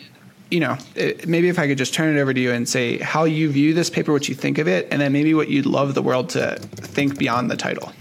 you 0.50 0.60
know, 0.60 0.78
it, 0.96 1.28
maybe 1.28 1.50
if 1.50 1.58
I 1.58 1.67
could 1.67 1.80
just 1.80 1.96
turn 1.96 2.15
it 2.15 2.22
over 2.22 2.32
to 2.32 2.39
you 2.39 2.52
and 2.52 2.69
say 2.69 3.00
how 3.00 3.24
you 3.24 3.50
view 3.50 3.74
this 3.74 3.89
paper, 3.89 4.12
what 4.12 4.30
you 4.30 4.36
think 4.36 4.60
of 4.60 4.67
it, 4.67 4.88
and 4.91 5.02
then 5.02 5.12
maybe 5.12 5.34
what 5.34 5.50
you'd 5.50 5.65
love 5.65 5.96
the 5.96 6.02
world 6.04 6.30
to 6.30 6.56
think 6.60 7.17
beyond 7.17 7.50
the 7.50 7.58
title. 7.58 7.91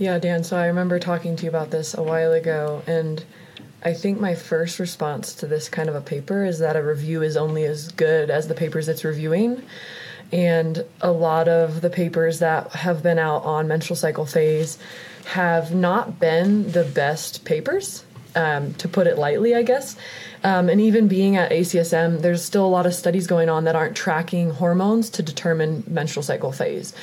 Yeah, 0.00 0.18
Dan. 0.18 0.44
So 0.44 0.56
I 0.56 0.68
remember 0.68 0.98
talking 0.98 1.36
to 1.36 1.42
you 1.42 1.50
about 1.50 1.70
this 1.70 1.92
a 1.92 2.02
while 2.02 2.32
ago, 2.32 2.82
and 2.86 3.22
I 3.84 3.92
think 3.92 4.18
my 4.18 4.34
first 4.34 4.78
response 4.78 5.34
to 5.34 5.46
this 5.46 5.68
kind 5.68 5.90
of 5.90 5.94
a 5.94 6.00
paper 6.00 6.42
is 6.42 6.60
that 6.60 6.74
a 6.74 6.82
review 6.82 7.20
is 7.20 7.36
only 7.36 7.64
as 7.64 7.92
good 7.92 8.30
as 8.30 8.48
the 8.48 8.54
papers 8.54 8.88
it's 8.88 9.04
reviewing. 9.04 9.62
And 10.32 10.86
a 11.02 11.12
lot 11.12 11.48
of 11.48 11.82
the 11.82 11.90
papers 11.90 12.38
that 12.38 12.70
have 12.70 13.02
been 13.02 13.18
out 13.18 13.44
on 13.44 13.68
menstrual 13.68 13.96
cycle 13.96 14.24
phase 14.24 14.78
have 15.26 15.74
not 15.74 16.18
been 16.18 16.72
the 16.72 16.84
best 16.84 17.44
papers, 17.44 18.02
um, 18.34 18.72
to 18.74 18.88
put 18.88 19.06
it 19.06 19.18
lightly, 19.18 19.54
I 19.54 19.60
guess. 19.62 19.96
Um, 20.42 20.70
and 20.70 20.80
even 20.80 21.08
being 21.08 21.36
at 21.36 21.50
ACSM, 21.50 22.22
there's 22.22 22.42
still 22.42 22.64
a 22.64 22.68
lot 22.68 22.86
of 22.86 22.94
studies 22.94 23.26
going 23.26 23.50
on 23.50 23.64
that 23.64 23.76
aren't 23.76 23.96
tracking 23.96 24.48
hormones 24.48 25.10
to 25.10 25.22
determine 25.22 25.84
menstrual 25.86 26.22
cycle 26.22 26.52
phase. 26.52 26.94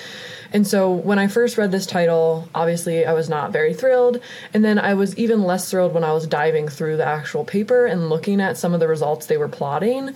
And 0.54 0.66
so 0.66 0.92
when 0.92 1.20
I 1.20 1.28
first 1.28 1.58
read 1.58 1.72
this 1.72 1.86
title, 1.86 2.48
obviously 2.56 3.06
I 3.06 3.14
was 3.14 3.30
not 3.30 3.52
very 3.52 3.74
thrilled. 3.74 4.20
And 4.54 4.64
then 4.64 4.80
I 4.80 4.94
was 4.94 5.18
even 5.18 5.44
less 5.44 5.70
thrilled 5.70 5.94
when 5.94 6.04
I 6.04 6.14
was 6.14 6.28
diving 6.28 6.68
through 6.68 6.98
the 6.98 7.06
actual 7.06 7.44
paper 7.44 7.86
and 7.86 8.10
looking 8.10 8.42
at 8.42 8.58
some 8.58 8.74
of 8.74 8.80
the 8.80 8.88
results 8.88 9.26
they 9.26 9.38
were 9.38 9.48
plotting. 9.48 10.14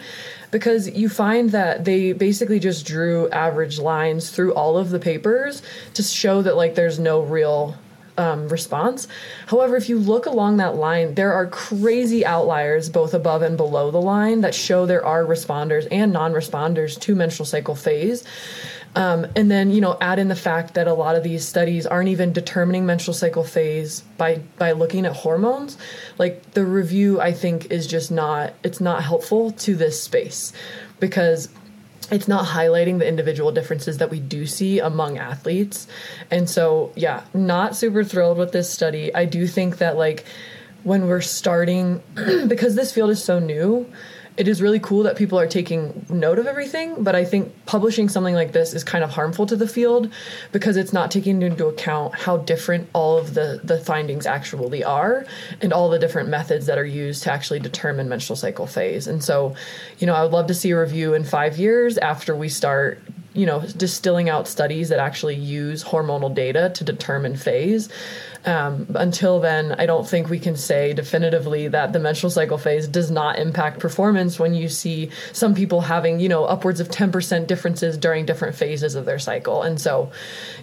Because 0.52 0.90
you 0.90 1.08
find 1.08 1.52
that 1.52 1.86
they 1.86 2.14
basically 2.14 2.60
just 2.60 2.86
drew 2.86 3.30
average 3.30 3.80
lines 3.80 4.30
through 4.30 4.54
all 4.54 4.78
of 4.78 4.90
the 4.90 5.00
papers 5.00 5.62
to 5.94 6.04
show 6.04 6.42
that, 6.42 6.58
like, 6.58 6.76
there's 6.76 7.00
no 7.00 7.22
real 7.22 7.78
um, 8.18 8.50
response. 8.50 9.08
However, 9.48 9.76
if 9.76 9.90
you 9.90 9.98
look 9.98 10.26
along 10.26 10.58
that 10.58 10.76
line, 10.76 11.16
there 11.16 11.34
are 11.34 11.48
crazy 11.48 12.26
outliers 12.26 12.90
both 12.90 13.14
above 13.14 13.42
and 13.42 13.58
below 13.58 13.92
the 13.92 14.02
line 14.02 14.42
that 14.42 14.54
show 14.54 14.86
there 14.86 15.06
are 15.06 15.24
responders 15.24 15.88
and 15.92 16.12
non 16.14 16.34
responders 16.34 17.00
to 17.02 17.16
menstrual 17.16 17.46
cycle 17.46 17.76
phase. 17.76 18.24
Um, 18.96 19.26
and 19.36 19.50
then 19.50 19.72
you 19.72 19.80
know 19.80 19.98
add 20.02 20.20
in 20.20 20.28
the 20.28 20.36
fact 20.36 20.74
that 20.74 20.88
a 20.88 20.94
lot 20.94 21.16
of 21.16 21.24
these 21.24 21.48
studies 21.48 21.86
aren't 21.86 22.10
even 22.10 22.34
determining 22.34 22.86
menstrual 22.86 23.14
cycle 23.14 23.44
phase 23.44 24.02
by 24.18 24.42
by 24.58 24.74
looking 24.74 25.06
at 25.06 25.14
hormones. 25.14 25.78
Like 26.18 26.52
the 26.52 26.66
review 26.66 27.22
i 27.22 27.32
think 27.32 27.72
is 27.72 27.88
just 27.88 28.12
not 28.12 28.54
it's 28.64 28.82
not 28.82 29.04
helpful 29.04 29.52
to 29.52 29.76
this 29.76 30.02
space 30.02 30.52
because 31.00 31.50
it's 32.12 32.28
not 32.28 32.46
highlighting 32.46 33.00
the 33.00 33.08
individual 33.08 33.54
differences 33.54 34.00
that 34.00 34.10
we 34.10 34.20
do 34.20 34.46
see 34.46 34.80
among 34.80 35.18
athletes. 35.18 35.88
And 36.30 36.50
so 36.50 36.92
yeah 36.96 37.24
not 37.34 37.78
super 37.78 38.04
thrilled 38.04 38.38
with 38.38 38.52
this 38.52 38.70
study. 38.70 39.14
I 39.16 39.24
do 39.24 39.48
think 39.48 39.78
that 39.78 39.96
like 39.96 40.26
when 40.84 41.08
we're 41.08 41.22
starting 41.22 42.02
because 42.48 42.76
this 42.76 42.92
field 42.92 43.12
is 43.12 43.24
so 43.24 43.40
new 43.40 43.88
it 44.38 44.48
is 44.48 44.62
really 44.62 44.80
cool 44.80 45.04
that 45.04 45.18
people 45.18 45.38
are 45.38 45.48
taking 45.48 46.06
note 46.10 46.40
of 46.40 46.48
everything, 46.48 47.04
but 47.04 47.16
I 47.16 47.26
think 47.26 47.54
publishing 47.66 48.08
something 48.08 48.34
like 48.34 48.54
this 48.54 48.74
is 48.74 48.84
kind 48.84 49.04
of 49.04 49.10
harmful 49.10 49.46
to 49.48 49.56
the 49.56 49.68
field 49.68 50.12
because 50.52 50.78
it's 50.78 50.94
not 50.94 51.12
taking 51.12 51.42
into 51.42 51.68
account 51.68 52.16
how 52.16 52.38
different 52.38 52.90
all 52.94 53.18
of 53.18 53.34
the, 53.34 53.60
the 53.64 53.78
findings 53.80 54.26
actually 54.26 54.84
are 54.84 55.26
and 55.62 55.74
all 55.74 55.90
the 55.90 56.00
different 56.00 56.30
methods 56.30 56.66
that 56.68 56.78
are 56.78 56.86
used 56.86 57.24
to 57.24 57.32
actually 57.32 57.60
determine 57.60 58.08
menstrual 58.08 58.38
cycle 58.38 58.68
phase. 58.68 59.06
And 59.06 59.22
so, 59.22 59.54
you 60.00 60.08
know, 60.08 60.16
I 60.16 60.24
would 60.24 60.32
love 60.32 60.48
to 60.48 60.54
see 60.54 60.72
a 60.72 60.80
review 60.80 61.14
in 61.14 61.26
five 61.26 61.58
years 61.58 61.98
after 61.98 62.36
we 62.36 62.48
start 62.48 63.02
you 63.34 63.46
know 63.46 63.62
distilling 63.78 64.30
out 64.30 64.46
studies 64.48 64.90
that 64.90 65.00
actually 65.00 65.36
use 65.36 65.84
hormonal 65.86 66.34
data 66.34 66.70
to 66.76 66.84
determine 66.84 67.36
phase 67.36 67.88
um, 68.46 68.88
until 68.96 69.40
then, 69.40 69.74
I 69.74 69.86
don't 69.86 70.08
think 70.08 70.30
we 70.30 70.40
can 70.40 70.56
say 70.56 70.94
definitively 70.94 71.68
that 71.68 71.94
the 71.94 72.00
menstrual 72.00 72.32
cycle 72.32 72.58
phase 72.58 72.88
does 72.88 73.12
not 73.12 73.38
impact 73.38 73.80
performance 73.80 74.40
when 74.40 74.56
you 74.56 74.68
see 74.68 75.12
some 75.32 75.54
people 75.54 75.82
having, 75.82 76.20
you 76.20 76.28
know, 76.28 76.46
upwards 76.46 76.80
of 76.80 76.90
10% 76.90 77.46
differences 77.46 77.98
during 77.98 78.26
different 78.26 78.56
phases 78.56 78.96
of 78.96 79.06
their 79.06 79.20
cycle. 79.20 79.62
And 79.62 79.80
so, 79.80 80.12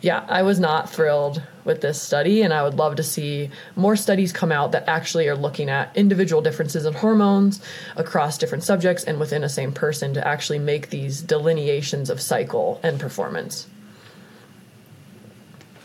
yeah, 0.03 0.25
I 0.29 0.43
was 0.43 0.59
not 0.59 0.91
thrilled 0.91 1.41
with 1.65 1.81
this 1.81 2.03
study, 2.03 2.43
and 2.43 2.53
I 2.53 2.65
would 2.65 2.75
love 2.75 2.97
to 2.97 3.03
see 3.05 3.51
more 3.77 3.95
studies 3.95 4.33
come 4.33 4.51
out 4.51 4.73
that 4.73 4.89
actually 4.89 5.29
are 5.29 5.37
looking 5.37 5.69
at 5.71 5.97
individual 5.97 6.43
differences 6.43 6.85
in 6.85 6.95
hormones 6.95 7.61
across 7.95 8.39
different 8.39 8.65
subjects 8.65 9.05
and 9.05 9.21
within 9.21 9.45
a 9.45 9.49
same 9.49 9.73
person 9.73 10.15
to 10.15 10.27
actually 10.27 10.59
make 10.59 10.91
these 10.91 11.23
delineations 11.23 12.11
of 12.11 12.21
cycle 12.21 12.81
and 12.83 12.99
performance. 12.99 13.69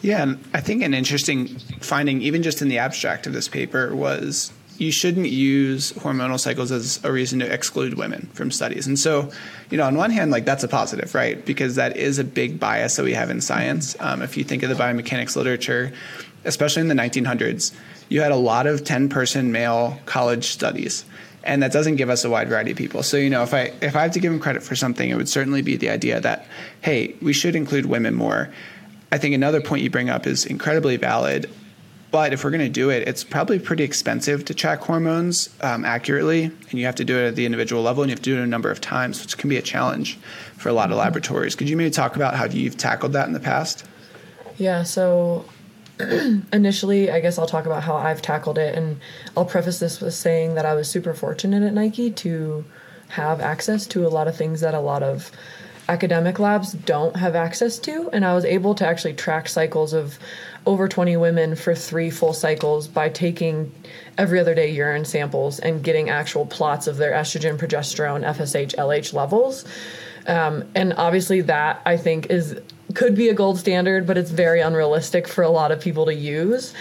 Yeah, 0.03 0.21
and 0.21 0.43
I 0.53 0.59
think 0.59 0.83
an 0.83 0.93
interesting 0.93 1.47
finding, 1.79 2.21
even 2.21 2.43
just 2.43 2.61
in 2.61 2.67
the 2.67 2.77
abstract 2.77 3.25
of 3.25 3.31
this 3.31 3.47
paper, 3.47 3.95
was 3.95 4.51
you 4.77 4.91
shouldn't 4.91 5.29
use 5.29 5.93
hormonal 5.93 6.37
cycles 6.37 6.73
as 6.73 6.99
a 7.05 7.11
reason 7.11 7.39
to 7.39 7.51
exclude 7.51 7.93
women 7.93 8.29
from 8.33 8.51
studies. 8.51 8.85
And 8.85 8.99
so, 8.99 9.31
you 9.69 9.77
know, 9.77 9.85
on 9.85 9.95
one 9.95 10.11
hand, 10.11 10.29
like 10.29 10.43
that's 10.43 10.63
a 10.63 10.67
positive, 10.67 11.15
right? 11.15 11.43
Because 11.45 11.75
that 11.75 11.95
is 11.95 12.19
a 12.19 12.25
big 12.25 12.59
bias 12.59 12.97
that 12.97 13.03
we 13.03 13.13
have 13.13 13.29
in 13.29 13.39
science. 13.39 13.95
Um, 14.01 14.21
if 14.21 14.35
you 14.35 14.43
think 14.43 14.61
of 14.63 14.69
the 14.69 14.75
biomechanics 14.75 15.37
literature, 15.37 15.93
especially 16.43 16.81
in 16.81 16.89
the 16.89 16.95
1900s, 16.95 17.73
you 18.09 18.19
had 18.19 18.33
a 18.33 18.37
lot 18.37 18.67
of 18.67 18.83
10 18.83 19.07
person 19.07 19.53
male 19.53 19.99
college 20.05 20.47
studies 20.47 21.05
and 21.45 21.61
that 21.61 21.71
doesn't 21.71 21.97
give 21.97 22.09
us 22.09 22.23
a 22.23 22.29
wide 22.29 22.47
variety 22.47 22.71
of 22.71 22.77
people. 22.77 23.03
So 23.03 23.17
you 23.17 23.29
know, 23.29 23.43
if 23.43 23.53
I 23.53 23.73
if 23.81 23.95
I 23.95 24.03
have 24.03 24.11
to 24.11 24.19
give 24.19 24.31
him 24.31 24.39
credit 24.39 24.63
for 24.63 24.75
something, 24.75 25.09
it 25.09 25.15
would 25.15 25.27
certainly 25.27 25.61
be 25.61 25.75
the 25.75 25.89
idea 25.89 26.21
that 26.21 26.47
hey, 26.81 27.15
we 27.21 27.33
should 27.33 27.55
include 27.55 27.85
women 27.85 28.13
more. 28.13 28.49
I 29.13 29.19
think 29.19 29.36
another 29.36 29.62
point 29.62 29.84
you 29.84 29.91
bring 29.91 30.10
up 30.10 30.26
is 30.26 30.43
incredibly 30.43 30.97
valid. 30.97 31.47
But 32.10 32.34
if 32.34 32.43
we're 32.43 32.49
going 32.49 32.62
to 32.62 32.69
do 32.69 32.89
it, 32.89 33.08
it's 33.08 33.23
probably 33.23 33.60
pretty 33.60 33.84
expensive 33.84 34.43
to 34.45 34.56
track 34.56 34.80
hormones 34.82 35.49
um, 35.62 35.86
accurately, 35.86 36.45
and 36.45 36.73
you 36.73 36.86
have 36.86 36.95
to 36.95 37.06
do 37.06 37.19
it 37.19 37.28
at 37.28 37.36
the 37.36 37.45
individual 37.45 37.84
level, 37.84 38.02
and 38.02 38.10
you 38.10 38.13
have 38.13 38.23
to 38.23 38.30
do 38.32 38.39
it 38.39 38.43
a 38.43 38.47
number 38.47 38.71
of 38.71 38.82
times, 38.82 39.21
which 39.21 39.38
can 39.38 39.52
be 39.52 39.58
a 39.58 39.62
challenge 39.62 40.17
for 40.58 40.69
a 40.69 40.73
lot 40.73 40.89
of 40.91 40.97
laboratories. 40.97 41.56
Could 41.56 41.69
you 41.69 41.78
maybe 41.78 41.91
talk 41.91 42.15
about 42.15 42.34
how 42.34 42.45
you've 42.45 42.76
tackled 42.76 43.13
that 43.13 43.28
in 43.28 43.34
the 43.34 43.39
past? 43.39 43.86
Yeah. 44.58 44.82
So 44.82 45.45
initially, 46.52 47.12
I 47.12 47.19
guess 47.19 47.38
I'll 47.38 47.45
talk 47.45 47.67
about 47.67 47.84
how 47.84 47.95
I've 47.95 48.23
tackled 48.23 48.58
it, 48.58 48.73
and 48.73 48.99
I'll 49.38 49.45
preface 49.45 49.78
this 49.78 50.02
with 50.02 50.15
saying 50.15 50.56
that 50.56 50.65
I 50.65 50.73
was 50.73 50.89
super 50.89 51.13
fortunate 51.13 51.62
at 51.62 51.76
Nike 51.76 52.10
to 52.10 52.65
have 53.10 53.41
access 53.41 53.86
to 53.88 54.08
a 54.08 54.10
lot 54.10 54.28
of 54.28 54.36
things 54.36 54.62
that 54.62 54.73
a 54.73 54.80
lot 54.80 55.04
of 55.04 55.32
academic 55.89 56.39
labs 56.39 56.73
don't 56.73 57.15
have 57.15 57.35
access 57.35 57.77
to. 57.79 58.09
And 58.13 58.25
I 58.25 58.33
was 58.33 58.45
able 58.45 58.75
to 58.75 58.87
actually 58.87 59.13
track 59.13 59.47
cycles 59.49 59.93
of 59.93 60.17
over 60.65 60.87
20 60.87 61.17
women 61.17 61.55
for 61.55 61.75
three 61.75 62.09
full 62.09 62.33
cycles 62.33 62.87
by 62.87 63.09
taking 63.09 63.71
every 64.17 64.39
other 64.39 64.55
day 64.55 64.71
urine 64.71 65.05
samples 65.05 65.59
and 65.59 65.83
getting 65.83 66.09
actual 66.09 66.45
plots 66.45 66.87
of 66.87 66.97
their 66.97 67.11
estrogen, 67.11 67.57
progesterone, 67.57 68.25
FSH, 68.25 68.75
LH 68.75 69.13
levels. 69.13 69.65
Um, 70.25 70.63
and 70.73 70.93
obviously, 70.93 71.41
that 71.41 71.81
I 71.85 71.97
think 71.97 72.27
is 72.27 72.57
could 72.93 73.15
be 73.15 73.29
a 73.29 73.33
gold 73.33 73.57
standard, 73.57 74.05
but 74.05 74.17
it's 74.17 74.29
very 74.29 74.61
unrealistic 74.61 75.27
for 75.27 75.43
a 75.43 75.49
lot 75.49 75.71
of 75.71 75.81
people 75.81 76.05
to 76.05 76.13
use. 76.13 76.73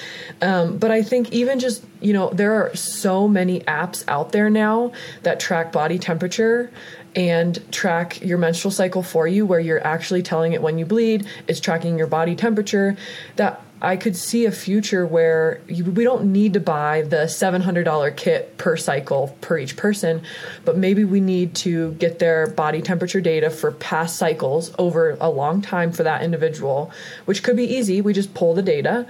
Um, 0.43 0.77
but 0.77 0.91
I 0.91 1.03
think 1.03 1.33
even 1.33 1.59
just, 1.59 1.85
you 2.01 2.13
know, 2.13 2.31
there 2.31 2.53
are 2.55 2.75
so 2.77 3.29
many 3.29 3.61
apps 3.61 4.05
out 4.09 4.33
there 4.33 4.51
now 4.51 4.93
that 5.23 5.41
track 5.41 5.73
body 5.73 5.99
temperature 5.99 6.71
and 7.15 7.61
track 7.73 8.21
your 8.23 8.39
menstrual 8.39 8.73
cycle 8.73 9.03
for 9.03 9.27
you 9.27 9.45
where 9.45 9.61
you're 9.61 9.85
actually 9.87 10.23
telling 10.23 10.53
it 10.53 10.63
when 10.63 10.79
you 10.79 10.87
bleed 10.87 11.27
it's 11.47 11.61
tracking 11.61 11.99
your 11.99 12.07
body 12.07 12.35
temperature 12.35 12.97
that 13.37 13.63
I 13.85 13.97
could 13.97 14.17
see 14.17 14.47
a 14.47 14.53
future 14.53 15.05
where 15.05 15.61
you, 15.67 15.85
we 15.85 16.05
don't 16.05 16.33
need 16.33 16.53
to 16.53 16.61
buy 16.61 17.03
the 17.03 17.25
$700 17.25 18.17
kit 18.17 18.57
per 18.57 18.77
cycle 18.77 19.37
per 19.41 19.59
each 19.59 19.77
person, 19.77 20.23
but 20.65 20.79
maybe 20.79 21.05
we 21.05 21.21
need 21.21 21.57
to 21.57 21.91
get 21.95 22.21
their 22.21 22.47
body 22.47 22.81
temperature 22.81 23.21
data 23.21 23.51
for 23.51 23.73
past 23.73 24.17
cycles 24.19 24.73
over 24.79 25.17
a 25.21 25.29
long 25.29 25.63
time 25.63 25.91
for 25.91 26.05
that 26.05 26.23
individual, 26.23 26.93
which 27.25 27.43
could 27.43 27.57
be 27.57 27.65
easy. 27.65 28.01
We 28.01 28.13
just 28.13 28.35
pull 28.35 28.55
the 28.55 28.63
data 28.63 29.05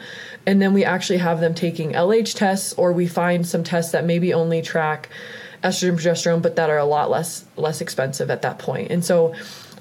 and 0.47 0.62
then 0.62 0.73
we 0.73 0.87
actually 0.87 1.19
have 1.19 1.41
them 1.41 1.53
taking 1.53 1.93
LH 1.93 2.35
tests 2.35 2.73
or 2.73 2.93
we 2.93 3.07
find 3.07 3.47
some 3.47 3.62
tests 3.62 3.93
that 3.93 4.07
maybe 4.07 4.33
only 4.33 4.62
track 4.62 5.11
estrogen 5.62 5.94
progesterone 5.96 6.42
but 6.42 6.57
that 6.57 6.70
are 6.70 6.79
a 6.79 6.85
lot 6.85 7.11
less 7.11 7.44
less 7.57 7.81
expensive 7.81 8.31
at 8.31 8.42
that 8.42 8.59
point. 8.59 8.90
And 8.90 9.05
so 9.05 9.35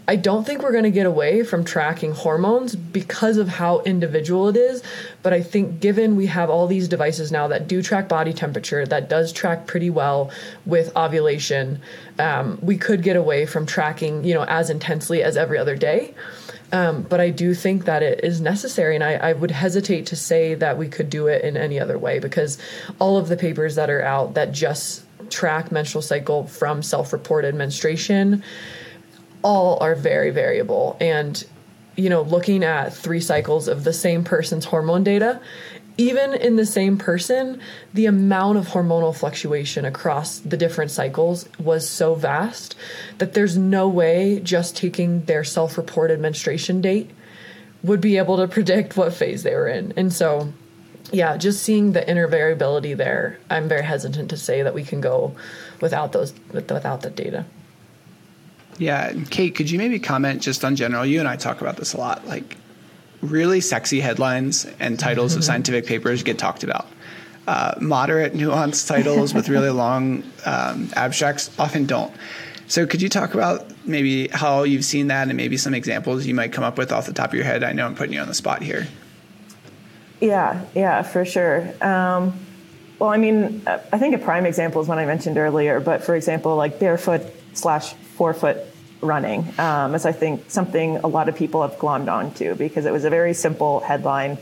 I 0.08 0.15
don't 0.15 0.46
think 0.46 0.62
we're 0.62 0.72
going 0.72 0.84
to 0.84 0.91
get 0.91 1.06
away 1.06 1.44
from 1.44 1.63
tracking 1.63 2.12
hormones 2.12 2.76
because 2.76 3.38
of 3.38 3.48
how 3.48 3.80
individual 3.82 4.50
it 4.50 4.58
is. 4.58 4.82
But 5.22 5.32
I 5.32 5.41
think, 5.41 5.80
given 5.80 6.15
we 6.15 6.26
have 6.26 6.50
all 6.50 6.67
these 6.67 6.88
devices 6.88 7.32
now 7.32 7.48
that 7.50 7.67
do 7.67 7.82
track 7.82 8.10
body 8.10 8.34
temperature, 8.34 8.86
that 8.86 9.10
does 9.10 9.32
track 9.32 9.67
pretty 9.67 9.89
well 9.89 10.32
with 10.65 10.96
ovulation, 10.98 11.80
um, 12.17 12.58
we 12.62 12.78
could 12.78 13.04
get 13.04 13.15
away 13.15 13.46
from 13.46 13.65
tracking, 13.65 14.24
you 14.24 14.34
know, 14.34 14.44
as 14.44 14.70
intensely 14.70 15.22
as 15.24 15.38
every 15.38 15.58
other 15.58 15.76
day. 15.76 16.13
Um, 16.74 17.04
but 17.04 17.20
I 17.20 17.30
do 17.30 17.54
think 17.54 17.86
that 17.86 18.02
it 18.02 18.24
is 18.24 18.41
necessary, 18.41 18.96
and 18.96 19.04
I, 19.04 19.13
I, 19.15 19.34
would 19.34 19.52
hesitate 19.52 20.06
to 20.08 20.15
say 20.15 20.56
that 20.56 20.78
we 20.78 20.88
could 20.88 21.10
do 21.10 21.28
it 21.28 21.44
in 21.44 21.58
any 21.58 21.80
other 21.82 21.98
way 21.98 22.20
because 22.20 22.58
all 22.98 23.17
of 23.17 23.28
the 23.28 23.36
papers 23.36 23.76
that 23.76 23.89
are 23.89 24.02
out 24.02 24.36
that 24.36 24.54
just 24.54 25.04
track 25.32 25.72
menstrual 25.72 26.02
cycle 26.02 26.46
from 26.48 26.84
self 26.84 27.13
reported 27.13 27.56
menstruation 27.56 28.44
all 29.44 29.78
are 29.82 29.96
very 29.96 30.30
variable. 30.30 30.98
And, 31.00 31.44
you 31.96 32.10
know, 32.10 32.22
looking 32.22 32.63
at 32.63 32.94
three 32.94 33.22
cycles 33.22 33.67
of 33.67 33.84
the 33.84 33.94
same 33.94 34.24
person's 34.24 34.65
hormone 34.65 35.04
data, 35.04 35.41
even 35.98 36.34
in 36.34 36.56
the 36.56 36.65
same 36.65 36.98
person, 36.98 37.60
the 37.94 38.06
amount 38.06 38.58
of 38.58 38.67
hormonal 38.67 39.15
fluctuation 39.15 39.86
across 39.86 40.39
the 40.39 40.58
different 40.58 40.91
cycles 40.91 41.48
was 41.60 41.88
so 41.88 42.15
vast 42.15 42.76
that 43.17 43.34
there's 43.34 43.58
no 43.58 43.88
way 43.88 44.39
just 44.39 44.76
taking 44.76 45.26
their 45.26 45.44
self 45.44 45.78
reported 45.78 46.20
menstruation 46.20 46.82
date 46.82 47.10
would 47.84 48.02
be 48.02 48.17
able 48.17 48.38
to 48.38 48.48
predict 48.48 48.96
what 48.96 49.13
phase 49.13 49.44
they 49.44 49.54
were 49.54 49.67
in. 49.67 49.94
And 49.96 50.13
so, 50.13 50.54
yeah, 51.12 51.38
just 51.38 51.64
seeing 51.64 51.94
the 51.94 52.10
inner 52.10 52.28
variability 52.28 52.94
there, 52.94 53.38
I'm 53.50 53.68
very 53.68 53.84
hesitant 53.84 54.30
to 54.30 54.38
say 54.38 54.62
that 54.64 54.74
we 54.74 54.84
can 54.84 55.02
go 55.02 55.36
without 55.82 56.12
those 56.12 56.34
without 56.52 57.02
the 57.02 57.10
data. 57.10 57.46
Yeah, 58.78 59.14
Kate, 59.30 59.54
could 59.54 59.70
you 59.70 59.78
maybe 59.78 60.00
comment 60.00 60.42
just 60.42 60.64
on 60.64 60.76
general? 60.76 61.06
You 61.06 61.20
and 61.20 61.28
I 61.28 61.36
talk 61.36 61.62
about 61.62 61.78
this 61.78 61.94
a 61.94 61.98
lot. 61.98 62.26
Like, 62.28 62.58
really 63.22 63.62
sexy 63.62 64.00
headlines 64.00 64.66
and 64.80 65.00
titles 65.00 65.36
of 65.36 65.44
scientific 65.44 65.86
papers 65.86 66.24
get 66.24 66.40
talked 66.40 66.64
about. 66.64 66.88
Uh, 67.48 67.76
moderate, 67.80 68.34
nuanced 68.34 68.88
titles 68.88 69.34
with 69.34 69.50
really 69.50 69.70
long 69.70 70.24
um, 70.46 70.90
abstracts 70.96 71.52
often 71.60 71.86
don't. 71.86 72.14
So, 72.68 72.88
could 72.88 73.02
you 73.02 73.10
talk 73.10 73.34
about 73.34 73.66
maybe 73.86 74.30
how 74.30 74.64
you've 74.64 74.86
seen 74.86 75.08
that 75.08 75.28
and 75.28 75.36
maybe 75.36 75.58
some 75.58 75.74
examples 75.74 76.26
you 76.26 76.34
might 76.34 76.54
come 76.54 76.64
up 76.64 76.78
with 76.78 76.92
off 76.92 77.06
the 77.06 77.14
top 77.14 77.30
of 77.30 77.34
your 77.36 77.44
head? 77.44 77.64
I 77.64 77.74
know 77.74 77.86
I'm 77.86 77.96
putting 77.96 78.14
you 78.14 78.22
on 78.22 78.28
the 78.28 78.34
spot 78.34 78.62
here. 78.62 78.88
Yeah, 80.22 80.64
yeah, 80.76 81.02
for 81.02 81.26
sure. 81.26 81.62
Um, 81.84 82.34
well, 83.00 83.10
I 83.10 83.18
mean, 83.18 83.64
I 83.66 83.98
think 83.98 84.14
a 84.14 84.20
prime 84.20 84.46
example 84.46 84.80
is 84.80 84.88
one 84.88 85.00
I 85.00 85.06
mentioned 85.06 85.38
earlier, 85.38 85.80
but 85.80 86.04
for 86.04 86.16
example, 86.16 86.56
like 86.56 86.80
barefoot 86.80 87.24
slash 87.54 87.94
forefoot 87.94 88.60
running, 89.02 89.52
um, 89.58 89.96
is 89.96 90.06
I 90.06 90.12
think 90.12 90.52
something 90.52 90.98
a 90.98 91.08
lot 91.08 91.28
of 91.28 91.36
people 91.36 91.64
have 91.64 91.80
glommed 91.80 92.12
onto 92.12 92.54
because 92.54 92.86
it 92.86 92.92
was 92.94 93.04
a 93.04 93.10
very 93.10 93.34
simple 93.34 93.80
headline. 93.80 94.38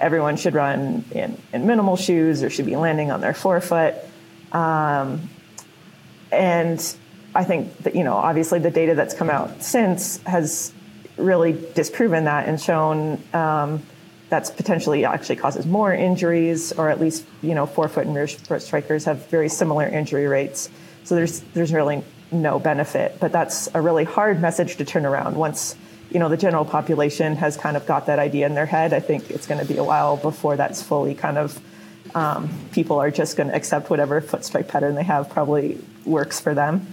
Everyone 0.00 0.38
should 0.38 0.54
run 0.54 1.04
in, 1.10 1.36
in 1.52 1.66
minimal 1.66 1.96
shoes 1.96 2.42
or 2.42 2.48
should 2.48 2.64
be 2.64 2.76
landing 2.76 3.10
on 3.10 3.20
their 3.20 3.34
forefoot. 3.34 3.96
Um, 4.52 5.28
and 6.32 6.96
I 7.34 7.44
think 7.44 7.76
that, 7.82 7.94
you 7.94 8.04
know, 8.04 8.14
obviously 8.14 8.60
the 8.60 8.70
data 8.70 8.94
that's 8.94 9.12
come 9.12 9.28
out 9.28 9.62
since 9.62 10.22
has 10.22 10.72
really 11.18 11.52
disproven 11.74 12.24
that 12.24 12.48
and 12.48 12.58
shown 12.58 13.22
um, 13.34 13.82
that's 14.28 14.50
potentially 14.50 15.04
actually 15.04 15.36
causes 15.36 15.66
more 15.66 15.92
injuries, 15.92 16.72
or 16.72 16.90
at 16.90 17.00
least, 17.00 17.24
you 17.42 17.54
know, 17.54 17.66
forefoot 17.66 18.06
and 18.06 18.14
rear 18.14 18.26
foot 18.26 18.62
strikers 18.62 19.04
have 19.04 19.26
very 19.28 19.48
similar 19.48 19.86
injury 19.86 20.26
rates. 20.26 20.68
So 21.04 21.14
there's, 21.14 21.40
there's 21.54 21.72
really 21.72 22.04
no 22.30 22.58
benefit. 22.58 23.18
But 23.20 23.32
that's 23.32 23.68
a 23.74 23.80
really 23.80 24.04
hard 24.04 24.40
message 24.40 24.76
to 24.76 24.84
turn 24.84 25.06
around 25.06 25.36
once 25.36 25.76
you 26.10 26.18
know 26.18 26.28
the 26.28 26.36
general 26.36 26.64
population 26.64 27.36
has 27.36 27.56
kind 27.56 27.76
of 27.76 27.86
got 27.86 28.06
that 28.06 28.18
idea 28.18 28.46
in 28.46 28.54
their 28.54 28.66
head. 28.66 28.92
I 28.92 29.00
think 29.00 29.30
it's 29.30 29.46
going 29.46 29.60
to 29.60 29.66
be 29.66 29.78
a 29.78 29.84
while 29.84 30.16
before 30.16 30.56
that's 30.56 30.82
fully 30.82 31.14
kind 31.14 31.38
of 31.38 31.60
um, 32.14 32.48
people 32.72 32.98
are 32.98 33.10
just 33.10 33.36
going 33.36 33.48
to 33.48 33.54
accept 33.54 33.90
whatever 33.90 34.20
foot 34.20 34.44
strike 34.44 34.68
pattern 34.68 34.94
they 34.94 35.02
have 35.02 35.28
probably 35.28 35.78
works 36.04 36.40
for 36.40 36.54
them. 36.54 36.86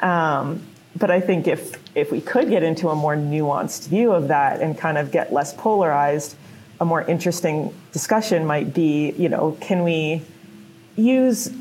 Um, 0.00 0.66
but 0.96 1.10
I 1.10 1.20
think 1.20 1.46
if 1.46 1.78
if 1.94 2.10
we 2.10 2.20
could 2.20 2.48
get 2.48 2.62
into 2.62 2.88
a 2.88 2.96
more 2.96 3.14
nuanced 3.14 3.88
view 3.88 4.12
of 4.12 4.28
that 4.28 4.60
and 4.60 4.76
kind 4.76 4.98
of 4.98 5.12
get 5.12 5.32
less 5.32 5.54
polarized, 5.54 6.34
a 6.80 6.84
more 6.84 7.02
interesting 7.02 7.74
discussion 7.92 8.46
might 8.46 8.72
be, 8.72 9.12
you 9.12 9.28
know, 9.28 9.56
can 9.60 9.84
we 9.84 10.22
use 10.96 11.52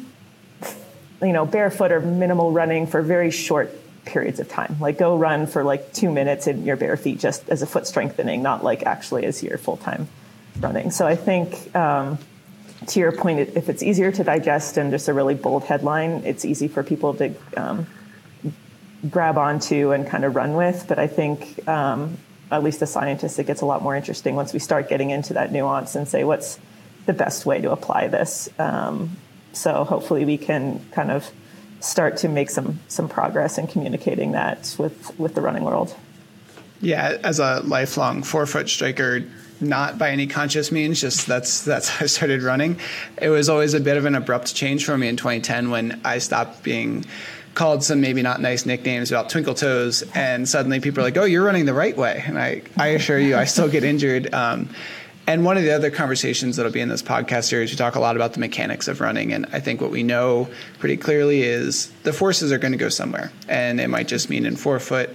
you 1.22 1.34
know, 1.34 1.46
barefoot 1.46 1.92
or 1.92 2.00
minimal 2.00 2.52
running 2.52 2.88
for 2.88 3.02
very 3.02 3.32
short 3.32 3.76
periods 4.06 4.40
of 4.40 4.48
time. 4.48 4.78
Like 4.80 4.98
go 4.98 5.18
run 5.18 5.48
for 5.48 5.64
like 5.64 5.94
two 5.94 6.12
minutes 6.12 6.48
in 6.48 6.66
your 6.66 6.76
bare 6.76 6.98
feet 6.98 7.20
just 7.20 7.48
as 7.50 7.62
a 7.62 7.68
foot 7.68 7.86
strengthening, 7.86 8.42
not 8.42 8.64
like 8.64 8.84
actually 8.84 9.26
as 9.26 9.44
your 9.44 9.58
full 9.58 9.78
time 9.78 10.08
running. 10.60 10.92
So 10.92 11.06
I 11.06 11.16
think 11.16 11.76
um, 11.76 12.18
to 12.88 13.00
your 13.00 13.12
point, 13.12 13.40
if 13.40 13.70
it's 13.70 13.84
easier 13.84 14.12
to 14.12 14.24
digest 14.24 14.78
and 14.78 14.92
just 14.92 15.08
a 15.08 15.14
really 15.14 15.36
bold 15.36 15.66
headline, 15.66 16.24
it's 16.26 16.46
easy 16.46 16.68
for 16.68 16.84
people 16.84 17.14
to 17.16 17.34
um, 17.58 17.88
grab 19.10 19.38
onto 19.38 19.92
and 19.92 20.08
kind 20.08 20.24
of 20.24 20.36
run 20.36 20.54
with. 20.54 20.86
But 20.88 21.00
I 21.00 21.08
think, 21.08 21.68
um, 21.68 22.18
at 22.52 22.64
least 22.64 22.82
as 22.82 22.92
scientists, 22.92 23.38
it 23.40 23.48
gets 23.48 23.62
a 23.62 23.66
lot 23.66 23.82
more 23.82 23.96
interesting 23.96 24.36
once 24.36 24.54
we 24.54 24.60
start 24.60 24.90
getting 24.90 25.10
into 25.12 25.34
that 25.34 25.52
nuance 25.52 25.96
and 25.96 26.08
say 26.08 26.24
what's 26.24 26.60
the 27.06 27.14
best 27.14 27.46
way 27.46 27.62
to 27.62 27.72
apply 27.72 28.08
this. 28.08 28.50
Um, 28.60 29.18
so 29.54 29.84
hopefully 29.84 30.26
we 30.26 30.38
can 30.38 30.84
kind 30.92 31.12
of 31.12 31.30
start 31.80 32.18
to 32.18 32.28
make 32.28 32.50
some 32.50 32.80
some 32.88 33.08
progress 33.08 33.58
in 33.58 33.68
communicating 33.68 34.34
that 34.34 34.76
with 34.78 35.18
with 35.20 35.36
the 35.36 35.42
running 35.42 35.64
world. 35.64 35.96
Yeah, 36.82 37.18
as 37.24 37.40
a 37.40 37.62
lifelong 37.62 38.24
forefoot 38.24 38.70
striker, 38.70 39.24
not 39.60 39.98
by 39.98 40.12
any 40.12 40.28
conscious 40.28 40.72
means, 40.72 41.02
just 41.02 41.28
that's 41.28 41.64
that's 41.64 41.90
how 41.90 42.06
I 42.06 42.08
started 42.08 42.44
running. 42.44 42.80
It 43.22 43.30
was 43.30 43.50
always 43.50 43.74
a 43.74 43.80
bit 43.80 43.98
of 43.98 44.06
an 44.06 44.16
abrupt 44.16 44.56
change 44.56 44.86
for 44.86 44.98
me 44.98 45.08
in 45.08 45.18
2010 45.18 45.70
when 45.70 46.00
I 46.06 46.20
stopped 46.20 46.64
being 46.64 47.06
called 47.60 47.84
some 47.84 48.00
maybe 48.00 48.22
not 48.22 48.40
nice 48.40 48.66
nicknames 48.66 49.12
about 49.12 49.30
twinkle 49.30 49.54
toes, 49.54 50.02
and 50.16 50.48
suddenly 50.48 50.80
people 50.80 51.02
are 51.02 51.04
like, 51.04 51.18
"Oh, 51.18 51.26
you're 51.26 51.44
running 51.44 51.66
the 51.66 51.74
right 51.74 51.96
way," 51.96 52.24
and 52.26 52.40
I 52.40 52.62
I 52.78 52.88
assure 53.00 53.20
you, 53.20 53.36
I 53.36 53.44
still 53.44 53.68
get 53.68 53.84
injured. 53.84 54.34
Um, 54.34 54.70
and 55.28 55.44
one 55.44 55.58
of 55.58 55.64
the 55.64 55.72
other 55.72 55.92
conversations 55.92 56.56
that'll 56.56 56.72
be 56.72 56.80
in 56.80 56.88
this 56.88 57.04
podcast 57.04 57.50
series, 57.50 57.70
we 57.70 57.76
talk 57.76 57.96
a 57.96 58.00
lot 58.00 58.16
about 58.16 58.32
the 58.32 58.40
mechanics 58.40 58.88
of 58.88 59.02
running. 59.02 59.34
And 59.34 59.46
I 59.52 59.60
think 59.60 59.82
what 59.82 59.92
we 59.92 60.04
know 60.04 60.48
pretty 60.80 60.96
clearly 60.96 61.42
is 61.42 61.92
the 62.04 62.14
forces 62.14 62.54
are 62.54 62.58
going 62.58 62.72
to 62.72 62.78
go 62.78 62.88
somewhere. 62.90 63.30
And 63.50 63.82
it 63.82 63.90
might 63.90 64.08
just 64.08 64.30
mean 64.30 64.46
in 64.46 64.56
forefoot, 64.56 65.10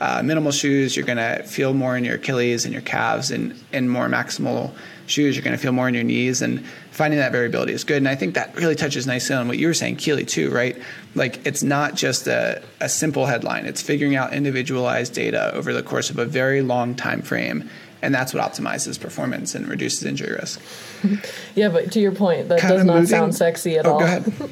uh, 0.00 0.22
minimal 0.22 0.52
shoes, 0.52 0.94
you're 0.94 1.06
going 1.06 1.16
to 1.16 1.44
feel 1.44 1.72
more 1.72 1.96
in 1.96 2.04
your 2.04 2.16
Achilles 2.16 2.64
and 2.66 2.74
your 2.74 2.82
calves, 2.82 3.30
and 3.30 3.58
in 3.72 3.88
more 3.88 4.06
maximal 4.06 4.72
shoes, 5.06 5.36
you're 5.36 5.44
going 5.44 5.56
to 5.56 5.62
feel 5.62 5.72
more 5.72 5.88
in 5.88 5.94
your 5.94 6.04
knees. 6.04 6.42
And 6.42 6.64
finding 6.90 7.18
that 7.18 7.32
variability 7.32 7.72
is 7.72 7.84
good. 7.84 7.98
And 7.98 8.08
I 8.08 8.14
think 8.14 8.34
that 8.34 8.54
really 8.56 8.74
touches 8.74 9.06
nicely 9.06 9.36
on 9.36 9.48
what 9.48 9.58
you 9.58 9.66
were 9.66 9.74
saying, 9.74 9.96
Keely, 9.96 10.24
too, 10.24 10.50
right? 10.50 10.76
Like 11.14 11.46
it's 11.46 11.62
not 11.62 11.94
just 11.94 12.26
a, 12.26 12.62
a 12.80 12.88
simple 12.88 13.26
headline, 13.26 13.66
it's 13.66 13.82
figuring 13.82 14.16
out 14.16 14.32
individualized 14.32 15.14
data 15.14 15.52
over 15.54 15.72
the 15.72 15.82
course 15.82 16.10
of 16.10 16.18
a 16.18 16.24
very 16.24 16.62
long 16.62 16.94
time 16.94 17.22
frame 17.22 17.70
and 18.02 18.14
that's 18.14 18.34
what 18.34 18.42
optimizes 18.42 19.00
performance 19.00 19.54
and 19.54 19.66
reduces 19.66 20.04
injury 20.04 20.32
risk. 20.32 20.60
Mm-hmm. 21.00 21.58
yeah, 21.58 21.68
but 21.68 21.90
to 21.92 21.98
your 21.98 22.12
point, 22.12 22.48
that 22.48 22.60
kind 22.60 22.74
does 22.74 22.84
not 22.84 22.94
moving. 22.94 23.06
sound 23.06 23.34
sexy 23.34 23.78
at 23.78 23.86
oh, 23.86 23.94
all. 23.94 23.98
Go 23.98 24.04
ahead. 24.04 24.32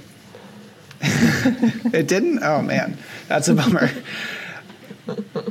it 1.95 2.09
didn't. 2.09 2.43
Oh 2.43 2.63
man, 2.63 2.97
that's 3.29 3.49
a 3.49 3.55
bummer. 3.55 3.91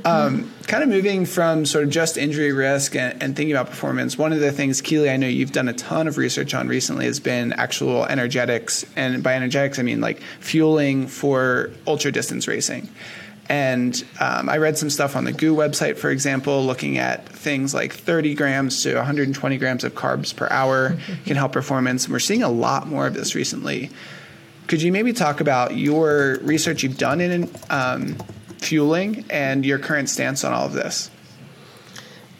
Um, 0.05 0.51
kind 0.67 0.83
of 0.83 0.89
moving 0.89 1.25
from 1.25 1.65
sort 1.65 1.83
of 1.83 1.89
just 1.89 2.17
injury 2.17 2.51
risk 2.51 2.95
and, 2.95 3.21
and, 3.21 3.35
thinking 3.35 3.55
about 3.55 3.67
performance, 3.67 4.17
one 4.17 4.33
of 4.33 4.39
the 4.39 4.51
things, 4.51 4.81
Keely, 4.81 5.09
I 5.09 5.17
know 5.17 5.27
you've 5.27 5.51
done 5.51 5.67
a 5.67 5.73
ton 5.73 6.07
of 6.07 6.17
research 6.17 6.53
on 6.53 6.67
recently 6.67 7.05
has 7.05 7.19
been 7.19 7.53
actual 7.53 8.05
energetics. 8.05 8.85
And 8.95 9.23
by 9.23 9.35
energetics, 9.35 9.79
I 9.79 9.83
mean 9.83 10.01
like 10.01 10.21
fueling 10.39 11.07
for 11.07 11.71
ultra 11.87 12.11
distance 12.11 12.47
racing. 12.47 12.89
And 13.49 14.03
um, 14.19 14.49
I 14.49 14.57
read 14.57 14.77
some 14.77 14.89
stuff 14.89 15.15
on 15.15 15.25
the 15.25 15.31
GU 15.31 15.55
website, 15.55 15.97
for 15.97 16.09
example, 16.09 16.65
looking 16.65 16.97
at 16.97 17.27
things 17.27 17.73
like 17.73 17.93
30 17.93 18.35
grams 18.35 18.83
to 18.83 18.95
120 18.95 19.57
grams 19.57 19.83
of 19.83 19.93
carbs 19.93 20.35
per 20.35 20.47
hour 20.49 20.97
can 21.25 21.35
help 21.35 21.51
performance. 21.51 22.05
And 22.05 22.13
we're 22.13 22.19
seeing 22.19 22.43
a 22.43 22.49
lot 22.49 22.87
more 22.87 23.05
of 23.05 23.13
this 23.13 23.35
recently. 23.35 23.89
Could 24.67 24.81
you 24.81 24.91
maybe 24.91 25.11
talk 25.11 25.41
about 25.41 25.75
your 25.75 26.39
research 26.41 26.83
you've 26.83 26.97
done 26.97 27.19
in 27.19 27.49
um, 27.69 28.17
fueling 28.63 29.25
and 29.29 29.65
your 29.65 29.79
current 29.79 30.09
stance 30.09 30.43
on 30.43 30.53
all 30.53 30.65
of 30.65 30.73
this? 30.73 31.09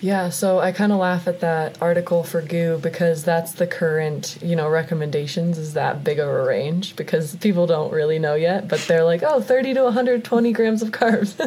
Yeah, 0.04 0.32
so 0.32 0.60
I 0.60 0.74
kind 0.74 0.92
of 0.92 1.00
laugh 1.00 1.30
at 1.30 1.40
that 1.40 1.82
article 1.82 2.26
for 2.26 2.42
GU 2.42 2.80
because 2.84 3.24
that's 3.24 3.54
the 3.54 3.66
current, 3.66 4.38
you 4.42 4.54
know, 4.54 4.68
recommendations 4.68 5.58
is 5.58 5.76
that 5.76 6.04
big 6.04 6.20
of 6.20 6.28
a 6.28 6.44
range 6.44 6.98
because 6.98 7.38
people 7.38 7.68
don't 7.68 7.90
really 7.90 8.20
know 8.20 8.36
yet, 8.36 8.68
but 8.68 8.82
they're 8.82 9.06
like, 9.06 9.24
oh, 9.24 9.40
30 9.40 9.76
to 9.76 9.84
120 9.84 10.52
grams 10.52 10.82
of 10.82 10.92
carbs. 10.92 11.40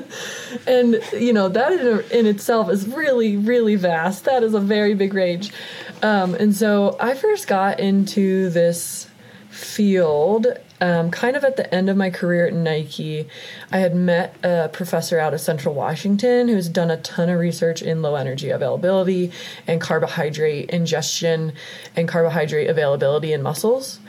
and, 0.66 1.02
you 1.12 1.34
know, 1.34 1.50
that 1.50 1.70
in, 1.70 2.18
in, 2.20 2.24
itself 2.24 2.70
is 2.70 2.88
really, 2.88 3.36
really 3.36 3.76
vast. 3.76 4.24
That 4.24 4.42
is 4.42 4.54
a 4.54 4.60
very 4.60 4.94
big 4.94 5.12
range. 5.12 5.52
Um, 6.02 6.34
and 6.34 6.56
so 6.56 6.96
I 6.98 7.12
first 7.12 7.48
got 7.48 7.78
into 7.78 8.48
this 8.48 9.06
field 9.50 10.46
um, 10.80 11.10
kind 11.10 11.36
of 11.36 11.44
at 11.44 11.56
the 11.56 11.72
end 11.74 11.88
of 11.88 11.96
my 11.96 12.10
career 12.10 12.46
at 12.46 12.54
Nike, 12.54 13.28
I 13.72 13.78
had 13.78 13.94
met 13.94 14.36
a 14.42 14.68
professor 14.68 15.18
out 15.18 15.34
of 15.34 15.40
Central 15.40 15.74
Washington 15.74 16.48
who's 16.48 16.68
done 16.68 16.90
a 16.90 16.98
ton 16.98 17.28
of 17.30 17.38
research 17.38 17.82
in 17.82 18.02
low 18.02 18.14
energy 18.14 18.50
availability 18.50 19.32
and 19.66 19.80
carbohydrate 19.80 20.70
ingestion 20.70 21.52
and 21.94 22.08
carbohydrate 22.08 22.68
availability 22.68 23.32
in 23.32 23.42
muscles. 23.42 24.00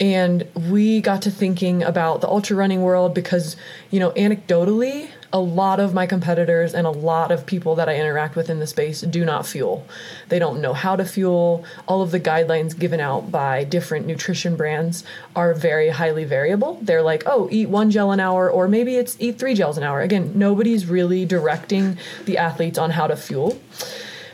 And 0.00 0.48
we 0.54 1.00
got 1.00 1.22
to 1.22 1.30
thinking 1.30 1.82
about 1.82 2.20
the 2.20 2.28
ultra 2.28 2.56
running 2.56 2.82
world 2.82 3.14
because, 3.14 3.56
you 3.90 4.00
know, 4.00 4.10
anecdotally, 4.12 5.10
a 5.32 5.40
lot 5.40 5.80
of 5.80 5.94
my 5.94 6.06
competitors 6.06 6.74
and 6.74 6.86
a 6.86 6.90
lot 6.90 7.30
of 7.30 7.46
people 7.46 7.74
that 7.76 7.88
I 7.88 7.96
interact 7.96 8.36
with 8.36 8.50
in 8.50 8.58
the 8.58 8.66
space 8.66 9.00
do 9.00 9.24
not 9.24 9.46
fuel. 9.46 9.86
They 10.28 10.38
don't 10.38 10.60
know 10.60 10.74
how 10.74 10.96
to 10.96 11.04
fuel. 11.04 11.64
All 11.86 12.02
of 12.02 12.10
the 12.10 12.20
guidelines 12.20 12.78
given 12.78 13.00
out 13.00 13.30
by 13.30 13.64
different 13.64 14.06
nutrition 14.06 14.56
brands 14.56 15.04
are 15.34 15.54
very 15.54 15.88
highly 15.88 16.24
variable. 16.24 16.78
They're 16.82 17.02
like, 17.02 17.22
oh, 17.26 17.48
eat 17.50 17.68
one 17.68 17.90
gel 17.90 18.12
an 18.12 18.20
hour, 18.20 18.50
or 18.50 18.68
maybe 18.68 18.96
it's 18.96 19.16
eat 19.18 19.38
three 19.38 19.54
gels 19.54 19.78
an 19.78 19.84
hour. 19.84 20.00
Again, 20.00 20.32
nobody's 20.34 20.86
really 20.86 21.24
directing 21.24 21.98
the 22.26 22.36
athletes 22.38 22.78
on 22.78 22.90
how 22.90 23.06
to 23.06 23.16
fuel. 23.16 23.58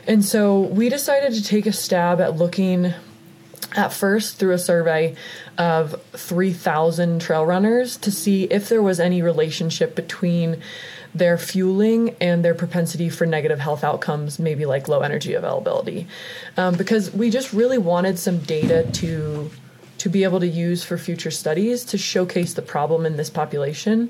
And 0.05 0.25
so 0.25 0.61
we 0.61 0.89
decided 0.89 1.33
to 1.33 1.43
take 1.43 1.65
a 1.65 1.71
stab 1.71 2.19
at 2.19 2.35
looking 2.35 2.93
at 3.75 3.93
first 3.93 4.37
through 4.37 4.53
a 4.53 4.57
survey 4.57 5.15
of 5.57 6.01
3,000 6.13 7.21
trail 7.21 7.45
runners 7.45 7.97
to 7.97 8.11
see 8.11 8.45
if 8.45 8.69
there 8.69 8.81
was 8.81 8.99
any 8.99 9.21
relationship 9.21 9.95
between 9.95 10.61
their 11.13 11.37
fueling 11.37 12.15
and 12.21 12.45
their 12.45 12.53
propensity 12.53 13.09
for 13.09 13.25
negative 13.25 13.59
health 13.59 13.83
outcomes, 13.83 14.39
maybe 14.39 14.65
like 14.65 14.87
low 14.87 15.01
energy 15.01 15.33
availability. 15.33 16.07
Um, 16.55 16.75
because 16.75 17.11
we 17.11 17.29
just 17.29 17.51
really 17.51 17.77
wanted 17.77 18.19
some 18.19 18.39
data 18.39 18.87
to 18.93 19.49
to 19.97 20.07
be 20.07 20.23
able 20.23 20.39
to 20.39 20.47
use 20.47 20.81
for 20.81 20.97
future 20.97 21.29
studies 21.29 21.83
to 21.83 21.97
showcase 21.97 22.53
the 22.53 22.61
problem 22.61 23.05
in 23.05 23.17
this 23.17 23.29
population 23.29 24.09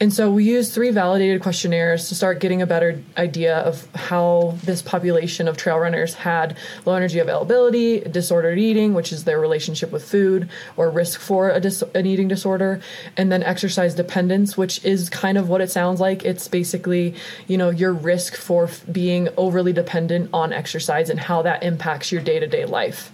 and 0.00 0.12
so 0.12 0.30
we 0.30 0.44
used 0.44 0.72
three 0.72 0.90
validated 0.90 1.40
questionnaires 1.40 2.08
to 2.08 2.16
start 2.16 2.40
getting 2.40 2.60
a 2.60 2.66
better 2.66 3.00
idea 3.16 3.58
of 3.58 3.86
how 3.94 4.56
this 4.64 4.82
population 4.82 5.46
of 5.46 5.56
trail 5.56 5.78
runners 5.78 6.14
had 6.14 6.56
low 6.84 6.94
energy 6.94 7.20
availability, 7.20 8.00
disordered 8.00 8.58
eating, 8.58 8.92
which 8.94 9.12
is 9.12 9.22
their 9.22 9.38
relationship 9.38 9.92
with 9.92 10.04
food, 10.04 10.48
or 10.76 10.90
risk 10.90 11.20
for 11.20 11.50
a 11.50 11.60
dis- 11.60 11.84
an 11.94 12.06
eating 12.06 12.26
disorder, 12.26 12.80
and 13.16 13.30
then 13.30 13.42
exercise 13.44 13.94
dependence, 13.94 14.56
which 14.56 14.84
is 14.84 15.08
kind 15.08 15.38
of 15.38 15.48
what 15.48 15.60
it 15.60 15.70
sounds 15.70 16.00
like. 16.00 16.24
It's 16.24 16.48
basically, 16.48 17.14
you 17.46 17.56
know, 17.56 17.70
your 17.70 17.92
risk 17.92 18.34
for 18.34 18.64
f- 18.64 18.84
being 18.90 19.28
overly 19.36 19.72
dependent 19.72 20.30
on 20.32 20.52
exercise 20.52 21.08
and 21.08 21.20
how 21.20 21.42
that 21.42 21.62
impacts 21.62 22.10
your 22.10 22.20
day 22.20 22.40
to 22.40 22.48
day 22.48 22.64
life. 22.64 23.12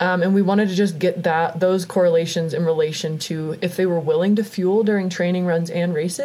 Um, 0.00 0.22
and 0.22 0.34
we 0.34 0.42
wanted 0.42 0.68
to 0.68 0.74
just 0.74 0.98
get 0.98 1.22
that 1.22 1.60
those 1.60 1.84
correlations 1.84 2.52
in 2.52 2.64
relation 2.64 3.18
to 3.20 3.56
if 3.62 3.76
they 3.76 3.86
were 3.86 4.00
willing 4.00 4.36
to 4.36 4.44
fuel 4.44 4.82
during 4.82 5.08
training 5.08 5.46
runs 5.46 5.70
and 5.70 5.94
races. 5.94 6.23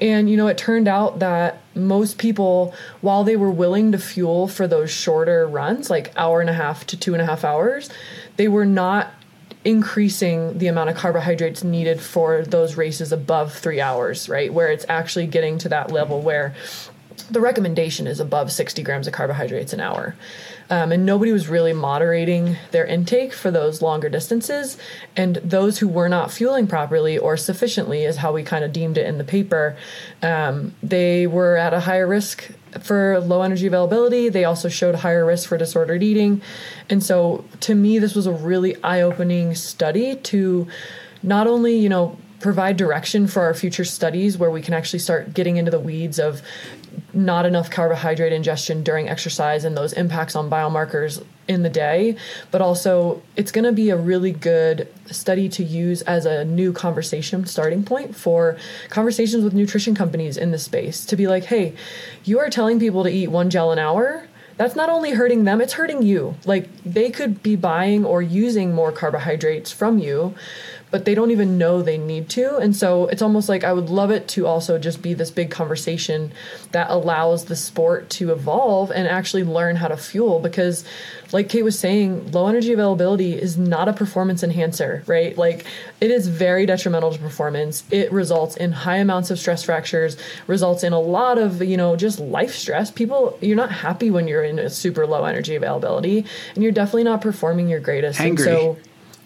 And 0.00 0.30
you 0.30 0.36
know, 0.36 0.46
it 0.46 0.56
turned 0.56 0.86
out 0.86 1.18
that 1.18 1.60
most 1.74 2.18
people, 2.18 2.74
while 3.00 3.24
they 3.24 3.36
were 3.36 3.50
willing 3.50 3.92
to 3.92 3.98
fuel 3.98 4.46
for 4.46 4.66
those 4.66 4.90
shorter 4.90 5.46
runs, 5.46 5.90
like 5.90 6.12
hour 6.16 6.40
and 6.40 6.48
a 6.48 6.52
half 6.52 6.86
to 6.88 6.96
two 6.96 7.14
and 7.14 7.22
a 7.22 7.26
half 7.26 7.44
hours, 7.44 7.90
they 8.36 8.48
were 8.48 8.66
not 8.66 9.12
increasing 9.64 10.58
the 10.58 10.68
amount 10.68 10.88
of 10.88 10.96
carbohydrates 10.96 11.64
needed 11.64 12.00
for 12.00 12.42
those 12.42 12.76
races 12.76 13.12
above 13.12 13.52
three 13.52 13.80
hours, 13.80 14.28
right? 14.28 14.52
Where 14.52 14.70
it's 14.70 14.86
actually 14.88 15.26
getting 15.26 15.58
to 15.58 15.68
that 15.70 15.90
level 15.90 16.20
where 16.20 16.54
the 17.30 17.40
recommendation 17.40 18.06
is 18.06 18.20
above 18.20 18.50
60 18.50 18.82
grams 18.82 19.06
of 19.06 19.12
carbohydrates 19.12 19.72
an 19.72 19.80
hour. 19.80 20.16
Um, 20.70 20.92
and 20.92 21.06
nobody 21.06 21.32
was 21.32 21.48
really 21.48 21.72
moderating 21.72 22.56
their 22.72 22.84
intake 22.84 23.32
for 23.32 23.50
those 23.50 23.80
longer 23.80 24.08
distances. 24.08 24.76
And 25.16 25.36
those 25.36 25.78
who 25.78 25.88
were 25.88 26.08
not 26.08 26.30
fueling 26.30 26.66
properly 26.66 27.16
or 27.18 27.36
sufficiently, 27.36 28.04
is 28.04 28.18
how 28.18 28.32
we 28.32 28.42
kind 28.42 28.64
of 28.64 28.72
deemed 28.72 28.98
it 28.98 29.06
in 29.06 29.18
the 29.18 29.24
paper, 29.24 29.76
um, 30.22 30.74
they 30.82 31.26
were 31.26 31.56
at 31.56 31.72
a 31.72 31.80
higher 31.80 32.06
risk 32.06 32.50
for 32.82 33.20
low 33.20 33.42
energy 33.42 33.66
availability. 33.66 34.28
They 34.28 34.44
also 34.44 34.68
showed 34.68 34.94
higher 34.94 35.24
risk 35.24 35.48
for 35.48 35.56
disordered 35.56 36.02
eating. 36.02 36.42
And 36.90 37.02
so 37.02 37.44
to 37.60 37.74
me, 37.74 37.98
this 37.98 38.14
was 38.14 38.26
a 38.26 38.32
really 38.32 38.82
eye 38.82 39.00
opening 39.00 39.54
study 39.54 40.16
to 40.16 40.66
not 41.22 41.46
only, 41.46 41.76
you 41.76 41.88
know, 41.88 42.16
provide 42.40 42.76
direction 42.76 43.26
for 43.26 43.42
our 43.42 43.54
future 43.54 43.84
studies 43.84 44.38
where 44.38 44.50
we 44.50 44.62
can 44.62 44.74
actually 44.74 44.98
start 45.00 45.34
getting 45.34 45.56
into 45.56 45.70
the 45.70 45.80
weeds 45.80 46.18
of 46.18 46.40
not 47.12 47.46
enough 47.46 47.70
carbohydrate 47.70 48.32
ingestion 48.32 48.82
during 48.82 49.08
exercise 49.08 49.64
and 49.64 49.76
those 49.76 49.92
impacts 49.92 50.36
on 50.36 50.50
biomarkers 50.50 51.24
in 51.46 51.62
the 51.62 51.70
day, 51.70 52.14
but 52.50 52.60
also 52.60 53.22
it's 53.34 53.50
going 53.50 53.64
to 53.64 53.72
be 53.72 53.88
a 53.88 53.96
really 53.96 54.32
good 54.32 54.86
study 55.06 55.48
to 55.48 55.64
use 55.64 56.02
as 56.02 56.26
a 56.26 56.44
new 56.44 56.72
conversation 56.72 57.46
starting 57.46 57.82
point 57.82 58.14
for 58.14 58.56
conversations 58.90 59.42
with 59.42 59.54
nutrition 59.54 59.94
companies 59.94 60.36
in 60.36 60.50
the 60.50 60.58
space 60.58 61.06
to 61.06 61.16
be 61.16 61.26
like, 61.26 61.44
hey, 61.44 61.74
you 62.24 62.38
are 62.38 62.50
telling 62.50 62.78
people 62.78 63.02
to 63.02 63.10
eat 63.10 63.28
one 63.28 63.48
gel 63.48 63.72
an 63.72 63.78
hour. 63.78 64.26
That's 64.58 64.76
not 64.76 64.90
only 64.90 65.12
hurting 65.12 65.44
them, 65.44 65.60
it's 65.60 65.74
hurting 65.74 66.02
you. 66.02 66.34
Like 66.44 66.68
they 66.84 67.10
could 67.10 67.42
be 67.42 67.56
buying 67.56 68.04
or 68.04 68.20
using 68.20 68.74
more 68.74 68.92
carbohydrates 68.92 69.72
from 69.72 69.98
you 69.98 70.34
but 70.90 71.04
they 71.04 71.14
don't 71.14 71.30
even 71.30 71.58
know 71.58 71.82
they 71.82 71.98
need 71.98 72.28
to. 72.30 72.56
And 72.56 72.74
so 72.74 73.06
it's 73.08 73.22
almost 73.22 73.48
like 73.48 73.64
I 73.64 73.72
would 73.72 73.90
love 73.90 74.10
it 74.10 74.28
to 74.28 74.46
also 74.46 74.78
just 74.78 75.02
be 75.02 75.14
this 75.14 75.30
big 75.30 75.50
conversation 75.50 76.32
that 76.72 76.90
allows 76.90 77.46
the 77.46 77.56
sport 77.56 78.10
to 78.10 78.32
evolve 78.32 78.90
and 78.90 79.06
actually 79.06 79.44
learn 79.44 79.76
how 79.76 79.88
to 79.88 79.96
fuel 79.96 80.40
because 80.40 80.84
like 81.32 81.48
Kate 81.48 81.62
was 81.62 81.78
saying, 81.78 82.32
low 82.32 82.46
energy 82.46 82.72
availability 82.72 83.34
is 83.34 83.58
not 83.58 83.88
a 83.88 83.92
performance 83.92 84.42
enhancer, 84.42 85.02
right? 85.06 85.36
Like 85.36 85.66
it 86.00 86.10
is 86.10 86.26
very 86.26 86.64
detrimental 86.64 87.12
to 87.12 87.18
performance. 87.18 87.84
It 87.90 88.10
results 88.10 88.56
in 88.56 88.72
high 88.72 88.96
amounts 88.96 89.30
of 89.30 89.38
stress 89.38 89.62
fractures, 89.62 90.16
results 90.46 90.84
in 90.84 90.92
a 90.92 91.00
lot 91.00 91.38
of, 91.38 91.62
you 91.62 91.76
know, 91.76 91.96
just 91.96 92.18
life 92.18 92.54
stress. 92.54 92.90
People, 92.90 93.36
you're 93.42 93.56
not 93.56 93.70
happy 93.70 94.10
when 94.10 94.26
you're 94.26 94.44
in 94.44 94.58
a 94.58 94.70
super 94.70 95.06
low 95.06 95.24
energy 95.24 95.54
availability 95.54 96.24
and 96.54 96.62
you're 96.62 96.72
definitely 96.72 97.04
not 97.04 97.20
performing 97.20 97.68
your 97.68 97.80
greatest. 97.80 98.18
Hangry. 98.18 98.28
And 98.28 98.38
so 98.38 98.78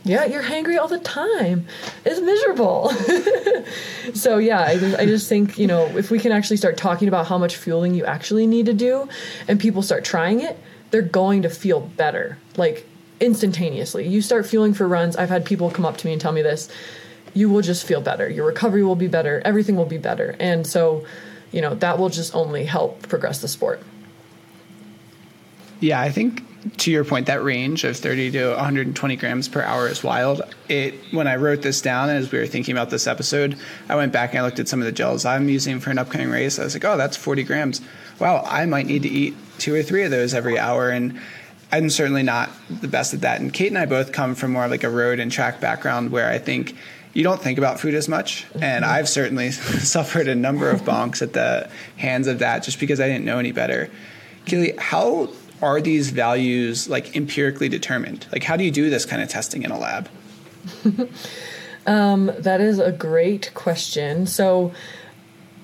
yeah, 0.04 0.24
you're 0.24 0.42
hangry 0.42 0.78
all 0.78 0.88
the 0.88 0.98
time. 0.98 1.66
It's 2.04 2.20
miserable. 2.20 2.90
so 4.14 4.38
yeah, 4.38 4.62
I 4.62 4.78
just, 4.78 4.98
I 4.98 5.06
just 5.06 5.28
think 5.28 5.58
you 5.58 5.66
know 5.66 5.84
if 5.96 6.10
we 6.10 6.18
can 6.18 6.32
actually 6.32 6.56
start 6.56 6.76
talking 6.76 7.08
about 7.08 7.26
how 7.26 7.38
much 7.38 7.56
fueling 7.56 7.94
you 7.94 8.04
actually 8.04 8.46
need 8.46 8.66
to 8.66 8.72
do, 8.72 9.08
and 9.46 9.60
people 9.60 9.82
start 9.82 10.04
trying 10.04 10.40
it, 10.40 10.58
they're 10.90 11.02
going 11.02 11.42
to 11.42 11.50
feel 11.50 11.80
better, 11.80 12.38
like 12.56 12.86
instantaneously. 13.20 14.08
You 14.08 14.22
start 14.22 14.46
fueling 14.46 14.74
for 14.74 14.88
runs. 14.88 15.16
I've 15.16 15.28
had 15.28 15.44
people 15.44 15.70
come 15.70 15.84
up 15.84 15.96
to 15.98 16.06
me 16.06 16.12
and 16.12 16.20
tell 16.20 16.32
me 16.32 16.42
this. 16.42 16.68
You 17.34 17.48
will 17.48 17.62
just 17.62 17.86
feel 17.86 18.00
better. 18.00 18.28
Your 18.28 18.46
recovery 18.46 18.82
will 18.82 18.96
be 18.96 19.08
better. 19.08 19.40
Everything 19.44 19.76
will 19.76 19.86
be 19.86 19.98
better, 19.98 20.34
and 20.40 20.66
so 20.66 21.06
you 21.52 21.60
know 21.60 21.76
that 21.76 21.98
will 21.98 22.08
just 22.08 22.34
only 22.34 22.64
help 22.64 23.08
progress 23.08 23.40
the 23.40 23.48
sport. 23.48 23.80
Yeah, 25.78 26.00
I 26.00 26.10
think 26.10 26.42
to 26.78 26.90
your 26.90 27.04
point, 27.04 27.26
that 27.26 27.42
range 27.42 27.84
of 27.84 27.96
30 27.96 28.30
to 28.32 28.50
120 28.50 29.16
grams 29.16 29.48
per 29.48 29.62
hour 29.62 29.88
is 29.88 30.04
wild. 30.04 30.42
It 30.68 30.94
when 31.10 31.26
I 31.26 31.36
wrote 31.36 31.62
this 31.62 31.80
down 31.80 32.08
as 32.08 32.30
we 32.30 32.38
were 32.38 32.46
thinking 32.46 32.72
about 32.72 32.90
this 32.90 33.06
episode, 33.06 33.58
I 33.88 33.96
went 33.96 34.12
back 34.12 34.30
and 34.30 34.38
I 34.38 34.42
looked 34.42 34.60
at 34.60 34.68
some 34.68 34.80
of 34.80 34.86
the 34.86 34.92
gels 34.92 35.24
I'm 35.24 35.48
using 35.48 35.80
for 35.80 35.90
an 35.90 35.98
upcoming 35.98 36.30
race. 36.30 36.58
I 36.58 36.64
was 36.64 36.74
like, 36.74 36.84
oh, 36.84 36.96
that's 36.96 37.16
40 37.16 37.42
grams. 37.44 37.80
Wow, 38.20 38.44
I 38.46 38.66
might 38.66 38.86
need 38.86 39.02
to 39.02 39.08
eat 39.08 39.34
two 39.58 39.74
or 39.74 39.82
three 39.82 40.04
of 40.04 40.10
those 40.10 40.34
every 40.34 40.58
hour. 40.58 40.90
And 40.90 41.20
I'm 41.72 41.90
certainly 41.90 42.22
not 42.22 42.50
the 42.68 42.88
best 42.88 43.12
at 43.14 43.22
that. 43.22 43.40
And 43.40 43.52
Kate 43.52 43.68
and 43.68 43.78
I 43.78 43.86
both 43.86 44.12
come 44.12 44.34
from 44.34 44.52
more 44.52 44.68
like 44.68 44.84
a 44.84 44.90
road 44.90 45.18
and 45.18 45.32
track 45.32 45.60
background 45.60 46.12
where 46.12 46.28
I 46.28 46.38
think 46.38 46.76
you 47.12 47.24
don't 47.24 47.40
think 47.40 47.58
about 47.58 47.80
food 47.80 47.94
as 47.94 48.08
much. 48.08 48.46
And 48.54 48.84
mm-hmm. 48.84 48.94
I've 48.94 49.08
certainly 49.08 49.50
suffered 49.50 50.28
a 50.28 50.34
number 50.34 50.70
of 50.70 50.82
bonks 50.82 51.22
at 51.22 51.32
the 51.32 51.68
hands 51.96 52.28
of 52.28 52.38
that 52.38 52.62
just 52.62 52.78
because 52.78 53.00
I 53.00 53.08
didn't 53.08 53.24
know 53.24 53.38
any 53.38 53.52
better. 53.52 53.90
Keely, 54.44 54.74
how 54.76 55.28
are 55.62 55.80
these 55.80 56.10
values 56.10 56.88
like 56.88 57.16
empirically 57.16 57.68
determined? 57.68 58.26
Like, 58.32 58.42
how 58.42 58.56
do 58.56 58.64
you 58.64 58.70
do 58.70 58.90
this 58.90 59.06
kind 59.06 59.22
of 59.22 59.28
testing 59.28 59.62
in 59.62 59.70
a 59.70 59.78
lab? 59.78 60.08
um, 61.86 62.32
that 62.38 62.60
is 62.60 62.78
a 62.78 62.92
great 62.92 63.52
question. 63.54 64.26
So, 64.26 64.72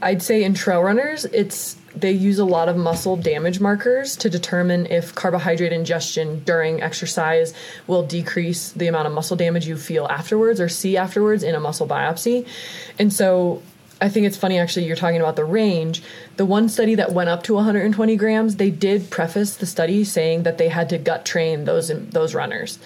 I'd 0.00 0.22
say 0.22 0.44
in 0.44 0.54
trail 0.54 0.80
runners, 0.82 1.24
it's 1.26 1.76
they 1.94 2.12
use 2.12 2.38
a 2.38 2.44
lot 2.44 2.68
of 2.68 2.76
muscle 2.76 3.16
damage 3.16 3.60
markers 3.60 4.16
to 4.16 4.30
determine 4.30 4.86
if 4.86 5.14
carbohydrate 5.14 5.72
ingestion 5.72 6.44
during 6.44 6.80
exercise 6.80 7.54
will 7.86 8.04
decrease 8.04 8.72
the 8.72 8.86
amount 8.86 9.08
of 9.08 9.12
muscle 9.12 9.36
damage 9.36 9.66
you 9.66 9.76
feel 9.76 10.06
afterwards 10.06 10.60
or 10.60 10.68
see 10.68 10.96
afterwards 10.96 11.42
in 11.42 11.54
a 11.54 11.60
muscle 11.60 11.88
biopsy. 11.88 12.46
And 12.98 13.12
so 13.12 13.62
I 14.00 14.08
think 14.08 14.26
it's 14.26 14.36
funny 14.36 14.58
actually 14.58 14.86
you're 14.86 14.96
talking 14.96 15.20
about 15.20 15.36
the 15.36 15.44
range. 15.44 16.02
The 16.36 16.46
one 16.46 16.68
study 16.68 16.94
that 16.94 17.12
went 17.12 17.28
up 17.28 17.42
to 17.44 17.54
120 17.54 18.16
grams, 18.16 18.56
they 18.56 18.70
did 18.70 19.10
preface 19.10 19.56
the 19.56 19.66
study 19.66 20.04
saying 20.04 20.44
that 20.44 20.58
they 20.58 20.68
had 20.68 20.88
to 20.90 20.98
gut 20.98 21.24
train 21.24 21.64
those 21.64 21.88
those 21.88 22.34
runners. 22.34 22.78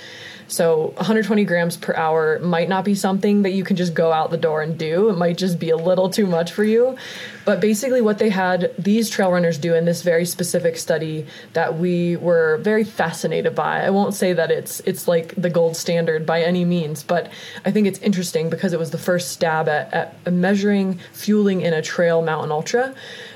So 0.53 0.89
120 0.97 1.45
grams 1.47 1.79
per 1.79 1.95
hour 1.95 2.39
might 2.39 2.69
not 2.69 2.85
be 2.85 2.95
something 2.95 3.41
that 3.43 3.53
you 3.53 3.65
can 3.65 3.77
just 3.77 3.95
go 3.95 4.13
out 4.13 4.31
the 4.31 4.37
door 4.37 4.61
and 4.61 4.77
do. 4.77 5.09
It 5.09 5.17
might 5.17 5.39
just 5.39 5.59
be 5.59 5.71
a 5.71 5.77
little 5.79 6.11
too 6.11 6.27
much 6.27 6.53
for 6.53 6.63
you. 6.63 6.99
But 7.47 7.61
basically, 7.61 8.03
what 8.03 8.19
they 8.19 8.29
had 8.29 8.73
these 8.79 9.09
trail 9.09 9.33
runners 9.33 9.57
do 9.57 9.75
in 9.75 9.87
this 9.87 10.03
very 10.03 10.27
specific 10.27 10.77
study 10.77 11.27
that 11.55 11.79
we 11.79 12.17
were 12.17 12.59
very 12.59 12.85
fascinated 12.85 13.55
by. 13.55 13.81
I 13.81 13.91
won't 13.91 14.15
say 14.15 14.35
that 14.35 14.51
it's 14.51 14.81
it's 14.81 15.09
like 15.09 15.35
the 15.37 15.49
gold 15.49 15.75
standard 15.75 16.27
by 16.27 16.43
any 16.43 16.67
means, 16.67 17.03
but 17.03 17.33
I 17.65 17.71
think 17.71 17.87
it's 17.87 17.99
interesting 18.01 18.51
because 18.51 18.75
it 18.75 18.79
was 18.79 18.91
the 18.91 18.99
first 18.99 19.33
stab 19.33 19.69
at, 19.69 19.93
at 20.27 20.33
measuring 20.33 21.01
fueling 21.15 21.63
in 21.63 21.73
a 21.73 21.81
trail 21.81 22.21
mountain 22.21 22.53
ultra. 22.53 22.95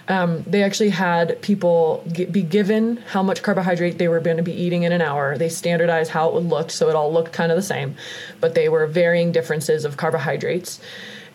Um, 0.09 0.45
they 0.45 0.63
actually 0.63 0.91
had 0.91 1.43
people 1.43 2.05
g- 2.13 2.27
be 2.27 2.43
given 2.43 2.99
how 3.09 3.23
much 3.25 3.43
carbohydrate 3.43 3.99
they 3.99 4.07
were 4.07 4.21
going 4.21 4.37
to 4.37 4.43
be 4.43 4.53
eating 4.53 4.85
in 4.85 4.93
an 4.93 5.03
hour. 5.03 5.37
They 5.37 5.49
standardized 5.49 6.13
how 6.13 6.29
it 6.29 6.35
would 6.35 6.47
look, 6.47 6.71
so 6.71 6.89
it 6.89 6.95
all 6.95 7.13
looked 7.13 7.33
kind 7.33 7.51
of 7.51 7.57
the 7.57 7.63
same, 7.63 7.97
but 8.41 8.55
they 8.55 8.69
were 8.69 8.87
varying 8.87 9.33
differences 9.33 9.85
of 9.85 9.97
carbohydrates. 9.97 10.81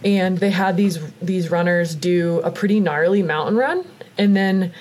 And 0.05 0.37
they 0.37 0.51
had 0.51 0.77
these 0.77 0.99
these 1.21 1.51
runners 1.51 1.93
do 1.95 2.39
a 2.39 2.51
pretty 2.51 2.79
gnarly 2.79 3.21
mountain 3.21 3.55
run, 3.55 3.85
and 4.17 4.35
then 4.35 4.71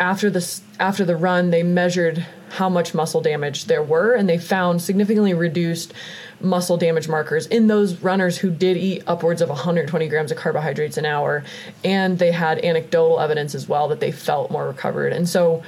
after 0.00 0.30
the 0.30 0.60
after 0.80 1.04
the 1.04 1.16
run, 1.16 1.50
they 1.50 1.62
measured 1.62 2.26
how 2.50 2.68
much 2.68 2.94
muscle 2.94 3.20
damage 3.20 3.66
there 3.66 3.82
were, 3.82 4.14
and 4.14 4.28
they 4.28 4.38
found 4.38 4.82
significantly 4.82 5.34
reduced 5.34 5.92
muscle 6.40 6.76
damage 6.76 7.08
markers 7.08 7.46
in 7.46 7.66
those 7.66 7.96
runners 7.96 8.38
who 8.38 8.50
did 8.50 8.76
eat 8.76 9.02
upwards 9.06 9.42
of 9.42 9.48
120 9.48 10.08
grams 10.08 10.30
of 10.30 10.38
carbohydrates 10.38 10.96
an 10.96 11.04
hour. 11.04 11.44
And 11.84 12.18
they 12.18 12.32
had 12.32 12.64
anecdotal 12.64 13.20
evidence 13.20 13.54
as 13.54 13.68
well 13.68 13.88
that 13.88 14.00
they 14.00 14.12
felt 14.12 14.50
more 14.50 14.66
recovered. 14.66 15.12
And 15.12 15.28
so, 15.28 15.62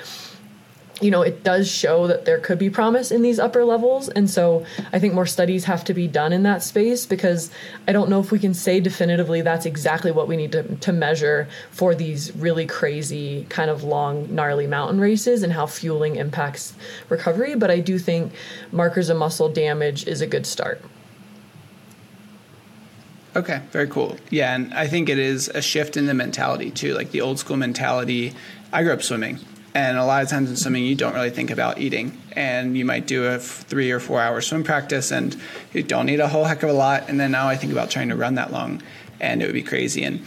you 1.00 1.10
know, 1.10 1.22
it 1.22 1.42
does 1.42 1.70
show 1.70 2.06
that 2.06 2.24
there 2.24 2.38
could 2.38 2.58
be 2.58 2.70
promise 2.70 3.10
in 3.10 3.22
these 3.22 3.38
upper 3.38 3.64
levels. 3.64 4.08
And 4.08 4.28
so 4.28 4.64
I 4.92 4.98
think 4.98 5.14
more 5.14 5.26
studies 5.26 5.64
have 5.64 5.84
to 5.84 5.94
be 5.94 6.06
done 6.06 6.32
in 6.32 6.42
that 6.42 6.62
space 6.62 7.06
because 7.06 7.50
I 7.88 7.92
don't 7.92 8.10
know 8.10 8.20
if 8.20 8.30
we 8.30 8.38
can 8.38 8.54
say 8.54 8.80
definitively 8.80 9.40
that's 9.40 9.66
exactly 9.66 10.12
what 10.12 10.28
we 10.28 10.36
need 10.36 10.52
to, 10.52 10.62
to 10.62 10.92
measure 10.92 11.48
for 11.70 11.94
these 11.94 12.34
really 12.36 12.66
crazy, 12.66 13.46
kind 13.48 13.70
of 13.70 13.82
long, 13.82 14.34
gnarly 14.34 14.66
mountain 14.66 15.00
races 15.00 15.42
and 15.42 15.52
how 15.52 15.66
fueling 15.66 16.16
impacts 16.16 16.74
recovery. 17.08 17.54
But 17.54 17.70
I 17.70 17.80
do 17.80 17.98
think 17.98 18.32
markers 18.72 19.08
of 19.08 19.16
muscle 19.16 19.48
damage 19.48 20.06
is 20.06 20.20
a 20.20 20.26
good 20.26 20.46
start. 20.46 20.82
Okay, 23.36 23.62
very 23.70 23.86
cool. 23.86 24.16
Yeah, 24.30 24.54
and 24.54 24.74
I 24.74 24.88
think 24.88 25.08
it 25.08 25.18
is 25.18 25.48
a 25.48 25.62
shift 25.62 25.96
in 25.96 26.06
the 26.06 26.14
mentality 26.14 26.70
too, 26.70 26.94
like 26.94 27.12
the 27.12 27.20
old 27.20 27.38
school 27.38 27.56
mentality. 27.56 28.34
I 28.72 28.82
grew 28.82 28.92
up 28.92 29.02
swimming, 29.02 29.38
and 29.74 29.98
a 29.98 30.04
lot 30.04 30.22
of 30.22 30.28
times 30.28 30.50
in 30.50 30.56
swimming, 30.56 30.84
you 30.84 30.96
don't 30.96 31.14
really 31.14 31.30
think 31.30 31.50
about 31.50 31.78
eating. 31.78 32.20
And 32.32 32.76
you 32.76 32.84
might 32.84 33.06
do 33.06 33.26
a 33.26 33.38
three 33.38 33.90
or 33.90 34.00
four 34.00 34.20
hour 34.20 34.40
swim 34.40 34.64
practice 34.64 35.12
and 35.12 35.36
you 35.72 35.82
don't 35.82 36.08
eat 36.08 36.20
a 36.20 36.28
whole 36.28 36.44
heck 36.44 36.62
of 36.62 36.70
a 36.70 36.72
lot. 36.72 37.08
And 37.08 37.20
then 37.20 37.30
now 37.30 37.48
I 37.48 37.56
think 37.56 37.72
about 37.72 37.90
trying 37.90 38.08
to 38.08 38.16
run 38.16 38.34
that 38.34 38.52
long 38.52 38.82
and 39.20 39.42
it 39.42 39.46
would 39.46 39.54
be 39.54 39.62
crazy. 39.62 40.02
And 40.02 40.24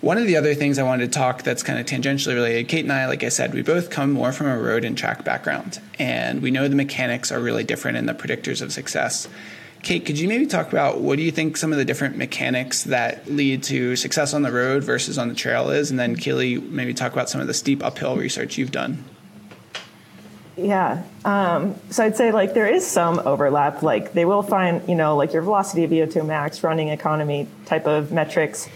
one 0.00 0.18
of 0.18 0.26
the 0.26 0.36
other 0.36 0.54
things 0.54 0.78
I 0.78 0.82
wanted 0.82 1.12
to 1.12 1.18
talk 1.18 1.42
that's 1.42 1.62
kind 1.62 1.78
of 1.78 1.86
tangentially 1.86 2.34
related, 2.34 2.68
Kate 2.68 2.84
and 2.84 2.92
I, 2.92 3.06
like 3.06 3.22
I 3.22 3.28
said, 3.28 3.54
we 3.54 3.62
both 3.62 3.88
come 3.88 4.12
more 4.12 4.32
from 4.32 4.48
a 4.48 4.58
road 4.58 4.84
and 4.84 4.96
track 4.98 5.24
background. 5.24 5.80
And 5.98 6.42
we 6.42 6.50
know 6.50 6.68
the 6.68 6.76
mechanics 6.76 7.30
are 7.30 7.40
really 7.40 7.64
different 7.64 7.96
and 7.98 8.08
the 8.08 8.14
predictors 8.14 8.62
of 8.62 8.72
success. 8.72 9.28
Kate, 9.86 10.04
could 10.04 10.18
you 10.18 10.26
maybe 10.26 10.46
talk 10.46 10.72
about 10.72 11.00
what 11.00 11.16
do 11.16 11.22
you 11.22 11.30
think 11.30 11.56
some 11.56 11.70
of 11.70 11.78
the 11.78 11.84
different 11.84 12.16
mechanics 12.16 12.82
that 12.82 13.30
lead 13.30 13.62
to 13.62 13.94
success 13.94 14.34
on 14.34 14.42
the 14.42 14.50
road 14.50 14.82
versus 14.82 15.16
on 15.16 15.28
the 15.28 15.34
trail 15.36 15.70
is? 15.70 15.92
And 15.92 16.00
then 16.00 16.16
Keely, 16.16 16.58
maybe 16.58 16.92
talk 16.92 17.12
about 17.12 17.30
some 17.30 17.40
of 17.40 17.46
the 17.46 17.54
steep 17.54 17.84
uphill 17.84 18.16
research 18.16 18.58
you've 18.58 18.72
done. 18.72 19.04
Yeah. 20.56 21.04
Um, 21.24 21.76
so 21.90 22.02
I'd 22.02 22.16
say 22.16 22.32
like 22.32 22.52
there 22.52 22.66
is 22.66 22.84
some 22.84 23.20
overlap. 23.20 23.84
Like 23.84 24.12
they 24.12 24.24
will 24.24 24.42
find, 24.42 24.82
you 24.88 24.96
know, 24.96 25.16
like 25.16 25.32
your 25.32 25.42
velocity 25.42 25.84
of 25.84 25.92
VO2 25.92 26.26
max, 26.26 26.64
running 26.64 26.88
economy 26.88 27.46
type 27.66 27.86
of 27.86 28.10
metrics 28.10 28.68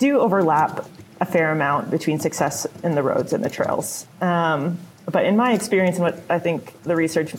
do 0.00 0.18
overlap 0.18 0.84
a 1.20 1.24
fair 1.24 1.52
amount 1.52 1.88
between 1.92 2.18
success 2.18 2.66
in 2.82 2.96
the 2.96 3.02
roads 3.04 3.32
and 3.32 3.44
the 3.44 3.50
trails. 3.50 4.08
Um, 4.20 4.80
but 5.06 5.24
in 5.24 5.36
my 5.36 5.52
experience, 5.52 5.98
and 5.98 6.04
what 6.04 6.20
I 6.28 6.40
think 6.40 6.82
the 6.82 6.96
research 6.96 7.32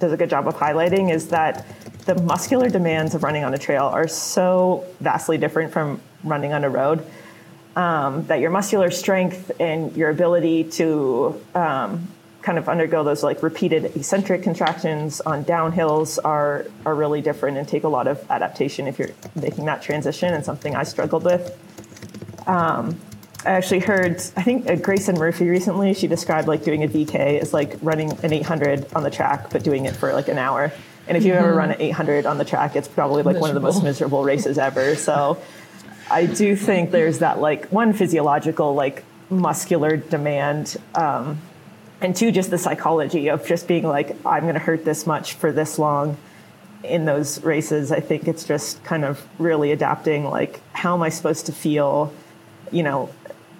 does 0.00 0.12
a 0.12 0.16
good 0.16 0.30
job 0.30 0.48
of 0.48 0.54
highlighting 0.54 1.12
is 1.12 1.28
that 1.28 1.66
the 2.04 2.14
muscular 2.22 2.68
demands 2.68 3.14
of 3.14 3.22
running 3.22 3.44
on 3.44 3.54
a 3.54 3.58
trail 3.58 3.84
are 3.84 4.08
so 4.08 4.84
vastly 5.00 5.38
different 5.38 5.72
from 5.72 6.00
running 6.22 6.52
on 6.52 6.64
a 6.64 6.70
road 6.70 7.04
um, 7.76 8.26
that 8.26 8.40
your 8.40 8.50
muscular 8.50 8.90
strength 8.90 9.50
and 9.58 9.96
your 9.96 10.10
ability 10.10 10.64
to 10.64 11.40
um, 11.54 12.08
kind 12.42 12.58
of 12.58 12.68
undergo 12.68 13.02
those 13.02 13.22
like 13.22 13.42
repeated 13.42 13.84
eccentric 13.96 14.42
contractions 14.42 15.20
on 15.22 15.44
downhills 15.44 16.18
are 16.24 16.66
are 16.84 16.94
really 16.94 17.20
different 17.20 17.56
and 17.56 17.66
take 17.66 17.84
a 17.84 17.88
lot 17.88 18.06
of 18.06 18.24
adaptation 18.30 18.86
if 18.86 18.98
you're 18.98 19.10
making 19.34 19.64
that 19.64 19.82
transition 19.82 20.32
and 20.34 20.44
something 20.44 20.76
I 20.76 20.82
struggled 20.82 21.24
with. 21.24 21.58
Um, 22.46 23.00
I 23.46 23.52
actually 23.52 23.80
heard 23.80 24.16
I 24.36 24.42
think 24.42 24.68
uh, 24.68 24.76
Grayson 24.76 25.16
Murphy 25.18 25.48
recently 25.48 25.94
she 25.94 26.06
described 26.06 26.46
like 26.46 26.64
doing 26.64 26.84
a 26.84 26.88
VK 26.88 27.40
as 27.40 27.52
like 27.52 27.76
running 27.82 28.12
an 28.22 28.32
800 28.32 28.92
on 28.94 29.02
the 29.02 29.10
track 29.10 29.50
but 29.50 29.64
doing 29.64 29.86
it 29.86 29.96
for 29.96 30.12
like 30.12 30.28
an 30.28 30.38
hour 30.38 30.70
and 31.06 31.16
if 31.16 31.24
you've 31.24 31.36
ever 31.36 31.54
run 31.54 31.70
an 31.70 31.80
800 31.80 32.26
on 32.26 32.38
the 32.38 32.44
track, 32.44 32.76
it's 32.76 32.88
probably 32.88 33.22
like 33.22 33.34
miserable. 33.34 33.40
one 33.40 33.50
of 33.50 33.54
the 33.54 33.60
most 33.60 33.82
miserable 33.82 34.24
races 34.24 34.58
ever. 34.58 34.96
So 34.96 35.40
I 36.10 36.26
do 36.26 36.56
think 36.56 36.90
there's 36.90 37.18
that 37.18 37.40
like 37.40 37.66
one 37.66 37.92
physiological 37.92 38.74
like 38.74 39.04
muscular 39.30 39.96
demand, 39.96 40.76
um, 40.94 41.38
and 42.00 42.14
two 42.14 42.30
just 42.32 42.50
the 42.50 42.58
psychology 42.58 43.28
of 43.28 43.46
just 43.46 43.68
being 43.68 43.86
like 43.86 44.10
I'm 44.26 44.42
going 44.42 44.54
to 44.54 44.60
hurt 44.60 44.84
this 44.84 45.06
much 45.06 45.34
for 45.34 45.52
this 45.52 45.78
long 45.78 46.16
in 46.82 47.04
those 47.04 47.42
races. 47.42 47.92
I 47.92 48.00
think 48.00 48.28
it's 48.28 48.44
just 48.44 48.82
kind 48.84 49.04
of 49.04 49.26
really 49.38 49.72
adapting 49.72 50.24
like 50.24 50.60
how 50.72 50.94
am 50.94 51.02
I 51.02 51.08
supposed 51.08 51.46
to 51.46 51.52
feel, 51.52 52.12
you 52.70 52.82
know, 52.82 53.10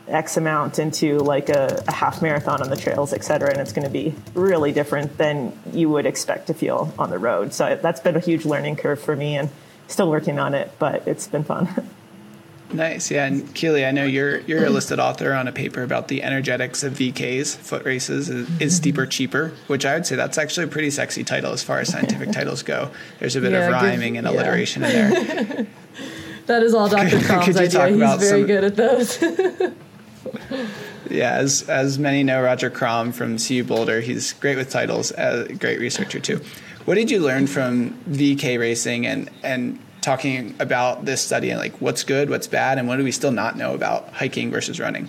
X 0.08 0.36
amount 0.36 0.78
into 0.78 1.18
like 1.18 1.48
a, 1.48 1.82
a, 1.88 1.92
half 1.92 2.20
marathon 2.20 2.62
on 2.62 2.68
the 2.68 2.76
trails, 2.76 3.12
et 3.12 3.24
cetera. 3.24 3.50
And 3.50 3.58
it's 3.58 3.72
going 3.72 3.86
to 3.86 3.92
be 3.92 4.14
really 4.34 4.72
different 4.72 5.16
than 5.16 5.58
you 5.72 5.88
would 5.90 6.06
expect 6.06 6.48
to 6.48 6.54
feel 6.54 6.92
on 6.98 7.10
the 7.10 7.18
road. 7.18 7.54
So 7.54 7.78
that's 7.80 8.00
been 8.00 8.16
a 8.16 8.20
huge 8.20 8.44
learning 8.44 8.76
curve 8.76 9.00
for 9.00 9.16
me 9.16 9.36
and 9.36 9.50
still 9.88 10.10
working 10.10 10.38
on 10.38 10.54
it, 10.54 10.72
but 10.78 11.06
it's 11.08 11.26
been 11.26 11.44
fun. 11.44 11.88
Nice, 12.72 13.10
yeah. 13.10 13.26
And 13.26 13.54
Keely, 13.54 13.84
I 13.84 13.92
know 13.92 14.04
you're 14.04 14.40
you're 14.40 14.64
a 14.64 14.70
listed 14.70 14.98
author 14.98 15.32
on 15.32 15.46
a 15.46 15.52
paper 15.52 15.82
about 15.82 16.08
the 16.08 16.22
energetics 16.24 16.82
of 16.82 16.94
VKs, 16.94 17.56
foot 17.56 17.84
races. 17.84 18.28
Is, 18.28 18.48
is 18.48 18.48
mm-hmm. 18.48 18.68
steeper 18.68 19.06
cheaper? 19.06 19.52
Which 19.68 19.84
I 19.84 19.94
would 19.94 20.06
say 20.06 20.16
that's 20.16 20.38
actually 20.38 20.64
a 20.64 20.68
pretty 20.68 20.90
sexy 20.90 21.22
title 21.22 21.52
as 21.52 21.62
far 21.62 21.78
as 21.78 21.88
scientific 21.88 22.32
titles 22.32 22.62
go. 22.62 22.90
There's 23.20 23.36
a 23.36 23.40
bit 23.40 23.52
yeah, 23.52 23.66
of 23.66 23.72
rhyming 23.72 24.14
give, 24.14 24.24
and 24.24 24.34
alliteration 24.34 24.82
yeah. 24.82 24.88
in 24.88 25.46
there. 25.46 25.66
that 26.46 26.62
is 26.64 26.74
all 26.74 26.88
Dr. 26.88 27.20
Kram's 27.20 27.56
idea. 27.56 27.88
He's 27.88 28.28
very 28.28 28.40
some, 28.40 28.46
good 28.46 28.64
at 28.64 28.76
those 28.76 29.18
yeah, 31.14 31.32
as 31.32 31.68
as 31.68 31.98
many 31.98 32.22
know, 32.22 32.42
Rodger 32.42 32.70
Kram 32.70 33.14
from 33.14 33.38
CU 33.38 33.64
Boulder, 33.64 34.00
he's 34.00 34.32
great 34.34 34.56
with 34.56 34.70
titles, 34.70 35.12
a 35.12 35.52
great 35.54 35.80
researcher 35.80 36.20
too. 36.20 36.40
What 36.84 36.96
did 36.96 37.10
you 37.10 37.20
learn 37.20 37.46
from 37.46 37.90
VK 38.10 38.58
racing 38.58 39.06
and 39.06 39.30
and 39.42 39.78
talking 40.02 40.54
about 40.60 41.06
this 41.06 41.22
study 41.22 41.48
and 41.50 41.58
like 41.58 41.80
what's 41.80 42.04
good, 42.04 42.28
what's 42.28 42.46
bad, 42.46 42.78
and 42.78 42.86
what 42.88 42.96
do 42.96 43.04
we 43.04 43.12
still 43.12 43.32
not 43.32 43.56
know 43.56 43.74
about 43.74 44.12
hiking 44.12 44.50
versus 44.50 44.78
running? 44.78 45.08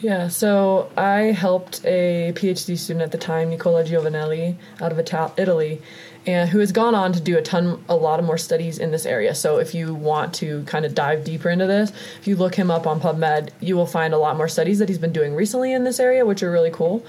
Yeah, 0.00 0.26
so 0.28 0.90
I 0.96 1.30
helped 1.30 1.84
a 1.84 2.32
PhD 2.34 2.76
student 2.76 3.02
at 3.02 3.12
the 3.12 3.18
time, 3.18 3.50
Nicola 3.50 3.84
Giovanelli, 3.84 4.56
out 4.80 4.90
of 4.90 4.98
Italy, 5.38 5.80
and 6.26 6.50
who 6.50 6.60
has 6.60 6.72
gone 6.72 6.94
on 6.94 7.12
to 7.12 7.20
do 7.20 7.36
a 7.36 7.42
ton, 7.42 7.84
a 7.88 7.96
lot 7.96 8.20
of 8.20 8.24
more 8.24 8.38
studies 8.38 8.78
in 8.78 8.90
this 8.90 9.06
area. 9.06 9.34
So 9.34 9.58
if 9.58 9.74
you 9.74 9.94
want 9.94 10.34
to 10.34 10.62
kind 10.64 10.84
of 10.84 10.94
dive 10.94 11.24
deeper 11.24 11.50
into 11.50 11.66
this, 11.66 11.90
if 12.20 12.26
you 12.26 12.36
look 12.36 12.54
him 12.54 12.70
up 12.70 12.86
on 12.86 13.00
PubMed, 13.00 13.50
you 13.60 13.76
will 13.76 13.86
find 13.86 14.14
a 14.14 14.18
lot 14.18 14.36
more 14.36 14.48
studies 14.48 14.78
that 14.78 14.88
he's 14.88 14.98
been 14.98 15.12
doing 15.12 15.34
recently 15.34 15.72
in 15.72 15.84
this 15.84 15.98
area, 15.98 16.24
which 16.24 16.42
are 16.42 16.50
really 16.50 16.70
cool. 16.70 17.04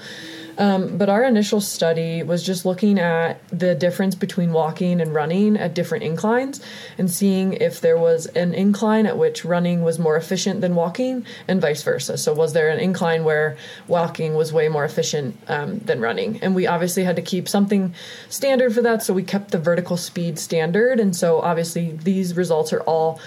Um, 0.58 0.96
but 0.96 1.08
our 1.08 1.24
initial 1.24 1.60
study 1.60 2.22
was 2.22 2.42
just 2.42 2.64
looking 2.64 2.98
at 2.98 3.46
the 3.48 3.74
difference 3.74 4.14
between 4.14 4.52
walking 4.52 5.00
and 5.00 5.14
running 5.14 5.56
at 5.56 5.74
different 5.74 6.04
inclines 6.04 6.60
and 6.98 7.10
seeing 7.10 7.54
if 7.54 7.80
there 7.80 7.98
was 7.98 8.26
an 8.26 8.54
incline 8.54 9.06
at 9.06 9.18
which 9.18 9.44
running 9.44 9.82
was 9.82 9.98
more 9.98 10.16
efficient 10.16 10.60
than 10.60 10.74
walking 10.74 11.26
and 11.48 11.60
vice 11.60 11.82
versa. 11.82 12.16
So, 12.16 12.32
was 12.32 12.52
there 12.52 12.68
an 12.68 12.78
incline 12.78 13.24
where 13.24 13.56
walking 13.88 14.34
was 14.34 14.52
way 14.52 14.68
more 14.68 14.84
efficient 14.84 15.36
um, 15.48 15.78
than 15.80 16.00
running? 16.00 16.38
And 16.42 16.54
we 16.54 16.66
obviously 16.66 17.04
had 17.04 17.16
to 17.16 17.22
keep 17.22 17.48
something 17.48 17.94
standard 18.28 18.74
for 18.74 18.82
that. 18.82 19.02
So, 19.02 19.12
we 19.12 19.22
kept 19.22 19.50
the 19.50 19.58
vertical 19.58 19.96
speed 19.96 20.38
standard. 20.38 21.00
And 21.00 21.16
so, 21.16 21.40
obviously, 21.40 21.92
these 21.92 22.36
results 22.36 22.72
are 22.72 22.80
all 22.82 23.20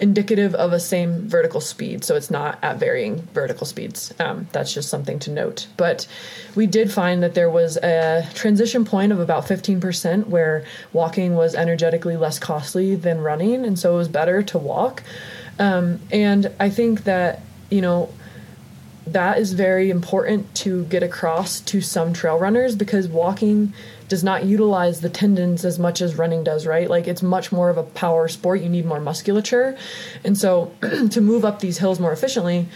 indicative 0.00 0.54
of 0.54 0.72
a 0.72 0.80
same 0.80 1.28
vertical 1.28 1.60
speed, 1.60 2.04
so 2.04 2.14
it's 2.14 2.30
not 2.30 2.58
at 2.62 2.78
varying 2.78 3.22
vertical 3.34 3.66
speeds. 3.66 4.14
Um, 4.18 4.48
that's 4.52 4.72
just 4.72 4.88
something 4.88 5.18
to 5.20 5.30
note. 5.30 5.66
But 5.76 6.06
we 6.54 6.66
did 6.66 6.92
find 6.92 7.22
that 7.22 7.34
there 7.34 7.50
was 7.50 7.76
a 7.78 8.26
transition 8.34 8.84
point 8.84 9.12
of 9.12 9.20
about 9.20 9.46
15% 9.46 10.26
where 10.26 10.64
walking 10.92 11.34
was 11.34 11.54
energetically 11.54 12.16
less 12.16 12.38
costly 12.38 12.94
than 12.94 13.20
running, 13.20 13.64
and 13.64 13.78
so 13.78 13.94
it 13.94 13.96
was 13.98 14.08
better 14.08 14.42
to 14.42 14.58
walk. 14.58 15.02
Um, 15.58 16.00
and 16.12 16.52
I 16.60 16.70
think 16.70 17.04
that, 17.04 17.40
you 17.70 17.80
know, 17.80 18.10
that 19.06 19.38
is 19.38 19.54
very 19.54 19.90
important 19.90 20.54
to 20.54 20.84
get 20.84 21.02
across 21.02 21.60
to 21.60 21.80
some 21.80 22.12
trail 22.12 22.38
runners 22.38 22.76
because 22.76 23.08
walking 23.08 23.72
does 24.08 24.24
not 24.24 24.44
utilize 24.44 25.00
the 25.00 25.08
tendons 25.08 25.64
as 25.64 25.78
much 25.78 26.00
as 26.00 26.16
running 26.16 26.42
does, 26.42 26.66
right? 26.66 26.88
Like 26.88 27.06
it's 27.06 27.22
much 27.22 27.52
more 27.52 27.70
of 27.70 27.76
a 27.76 27.82
power 27.82 28.28
sport. 28.28 28.60
You 28.60 28.68
need 28.68 28.86
more 28.86 29.00
musculature. 29.00 29.76
And 30.24 30.36
so 30.36 30.72
to 31.10 31.20
move 31.20 31.44
up 31.44 31.60
these 31.60 31.78
hills 31.78 32.00
more 32.00 32.12
efficiently, 32.12 32.66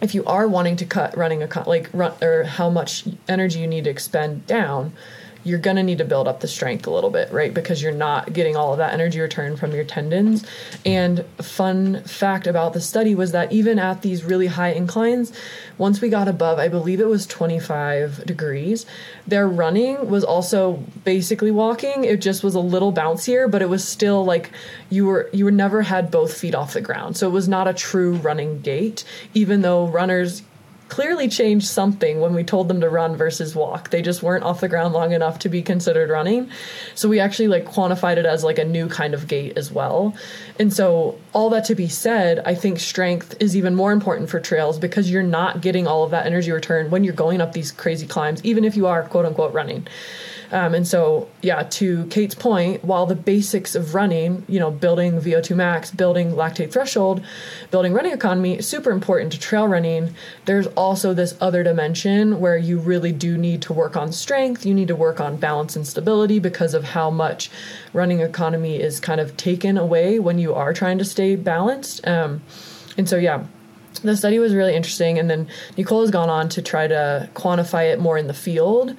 if 0.00 0.14
you 0.14 0.24
are 0.24 0.46
wanting 0.46 0.76
to 0.76 0.84
cut 0.84 1.16
running 1.16 1.42
a 1.42 1.68
like 1.68 1.88
run 1.92 2.12
or 2.22 2.44
how 2.44 2.70
much 2.70 3.04
energy 3.28 3.60
you 3.60 3.66
need 3.66 3.84
to 3.84 3.90
expend 3.90 4.46
down, 4.46 4.92
you're 5.46 5.60
going 5.60 5.76
to 5.76 5.82
need 5.84 5.98
to 5.98 6.04
build 6.04 6.26
up 6.26 6.40
the 6.40 6.48
strength 6.48 6.88
a 6.88 6.90
little 6.90 7.08
bit, 7.08 7.30
right? 7.30 7.54
Because 7.54 7.80
you're 7.80 7.92
not 7.92 8.32
getting 8.32 8.56
all 8.56 8.72
of 8.72 8.78
that 8.78 8.92
energy 8.92 9.20
return 9.20 9.56
from 9.56 9.70
your 9.70 9.84
tendons. 9.84 10.44
And 10.84 11.24
fun 11.40 12.02
fact 12.02 12.48
about 12.48 12.72
the 12.72 12.80
study 12.80 13.14
was 13.14 13.30
that 13.30 13.52
even 13.52 13.78
at 13.78 14.02
these 14.02 14.24
really 14.24 14.48
high 14.48 14.72
inclines, 14.72 15.32
once 15.78 16.00
we 16.00 16.08
got 16.08 16.26
above, 16.26 16.58
I 16.58 16.66
believe 16.66 16.98
it 16.98 17.06
was 17.06 17.28
25 17.28 18.26
degrees, 18.26 18.86
their 19.24 19.46
running 19.46 20.10
was 20.10 20.24
also 20.24 20.82
basically 21.04 21.52
walking. 21.52 22.02
It 22.02 22.20
just 22.20 22.42
was 22.42 22.56
a 22.56 22.60
little 22.60 22.92
bouncier, 22.92 23.48
but 23.48 23.62
it 23.62 23.68
was 23.68 23.86
still 23.86 24.24
like 24.24 24.50
you 24.90 25.06
were 25.06 25.30
you 25.32 25.44
were 25.44 25.52
never 25.52 25.82
had 25.82 26.10
both 26.10 26.36
feet 26.36 26.56
off 26.56 26.72
the 26.72 26.80
ground. 26.80 27.16
So 27.16 27.28
it 27.28 27.32
was 27.32 27.46
not 27.46 27.68
a 27.68 27.72
true 27.72 28.14
running 28.16 28.62
gait, 28.62 29.04
even 29.32 29.62
though 29.62 29.86
runners 29.86 30.42
clearly 30.88 31.28
changed 31.28 31.66
something 31.66 32.20
when 32.20 32.34
we 32.34 32.44
told 32.44 32.68
them 32.68 32.80
to 32.80 32.88
run 32.88 33.16
versus 33.16 33.54
walk. 33.54 33.90
They 33.90 34.02
just 34.02 34.22
weren't 34.22 34.44
off 34.44 34.60
the 34.60 34.68
ground 34.68 34.94
long 34.94 35.12
enough 35.12 35.38
to 35.40 35.48
be 35.48 35.62
considered 35.62 36.10
running. 36.10 36.50
So 36.94 37.08
we 37.08 37.18
actually 37.18 37.48
like 37.48 37.66
quantified 37.66 38.16
it 38.16 38.26
as 38.26 38.44
like 38.44 38.58
a 38.58 38.64
new 38.64 38.88
kind 38.88 39.14
of 39.14 39.26
gait 39.26 39.56
as 39.58 39.72
well. 39.72 40.14
And 40.58 40.72
so 40.72 41.18
all 41.32 41.50
that 41.50 41.64
to 41.66 41.74
be 41.74 41.88
said, 41.88 42.40
I 42.46 42.54
think 42.54 42.78
strength 42.78 43.34
is 43.40 43.56
even 43.56 43.74
more 43.74 43.92
important 43.92 44.30
for 44.30 44.40
trails 44.40 44.78
because 44.78 45.10
you're 45.10 45.22
not 45.22 45.60
getting 45.60 45.86
all 45.86 46.04
of 46.04 46.12
that 46.12 46.26
energy 46.26 46.52
return 46.52 46.90
when 46.90 47.04
you're 47.04 47.14
going 47.14 47.40
up 47.40 47.52
these 47.52 47.72
crazy 47.72 48.06
climbs 48.06 48.44
even 48.44 48.64
if 48.64 48.76
you 48.76 48.86
are 48.86 49.02
quote 49.02 49.26
unquote 49.26 49.52
running. 49.52 49.86
Um, 50.52 50.74
and 50.74 50.86
so, 50.86 51.28
yeah, 51.42 51.62
to 51.62 52.06
Kate's 52.06 52.34
point, 52.34 52.84
while 52.84 53.06
the 53.06 53.14
basics 53.14 53.74
of 53.74 53.94
running, 53.94 54.44
you 54.48 54.60
know, 54.60 54.70
building 54.70 55.20
VO2 55.20 55.56
max, 55.56 55.90
building 55.90 56.32
lactate 56.32 56.72
threshold, 56.72 57.22
building 57.70 57.92
running 57.92 58.12
economy, 58.12 58.62
super 58.62 58.90
important 58.90 59.32
to 59.32 59.38
trail 59.38 59.66
running, 59.66 60.14
there's 60.44 60.66
also 60.68 61.12
this 61.14 61.36
other 61.40 61.62
dimension 61.62 62.40
where 62.40 62.56
you 62.56 62.78
really 62.78 63.12
do 63.12 63.36
need 63.36 63.62
to 63.62 63.72
work 63.72 63.96
on 63.96 64.12
strength. 64.12 64.64
You 64.64 64.74
need 64.74 64.88
to 64.88 64.96
work 64.96 65.20
on 65.20 65.36
balance 65.36 65.76
and 65.76 65.86
stability 65.86 66.38
because 66.38 66.74
of 66.74 66.84
how 66.84 67.10
much 67.10 67.50
running 67.92 68.20
economy 68.20 68.80
is 68.80 69.00
kind 69.00 69.20
of 69.20 69.36
taken 69.36 69.76
away 69.76 70.18
when 70.18 70.38
you 70.38 70.54
are 70.54 70.72
trying 70.72 70.98
to 70.98 71.04
stay 71.04 71.36
balanced. 71.36 72.06
Um, 72.06 72.42
and 72.96 73.08
so, 73.08 73.16
yeah, 73.16 73.44
the 74.02 74.16
study 74.16 74.38
was 74.38 74.54
really 74.54 74.74
interesting. 74.74 75.18
And 75.18 75.28
then 75.28 75.48
Nicole 75.76 76.02
has 76.02 76.10
gone 76.10 76.28
on 76.28 76.48
to 76.50 76.62
try 76.62 76.86
to 76.86 77.28
quantify 77.34 77.92
it 77.92 77.98
more 77.98 78.18
in 78.18 78.26
the 78.26 78.34
field 78.34 78.96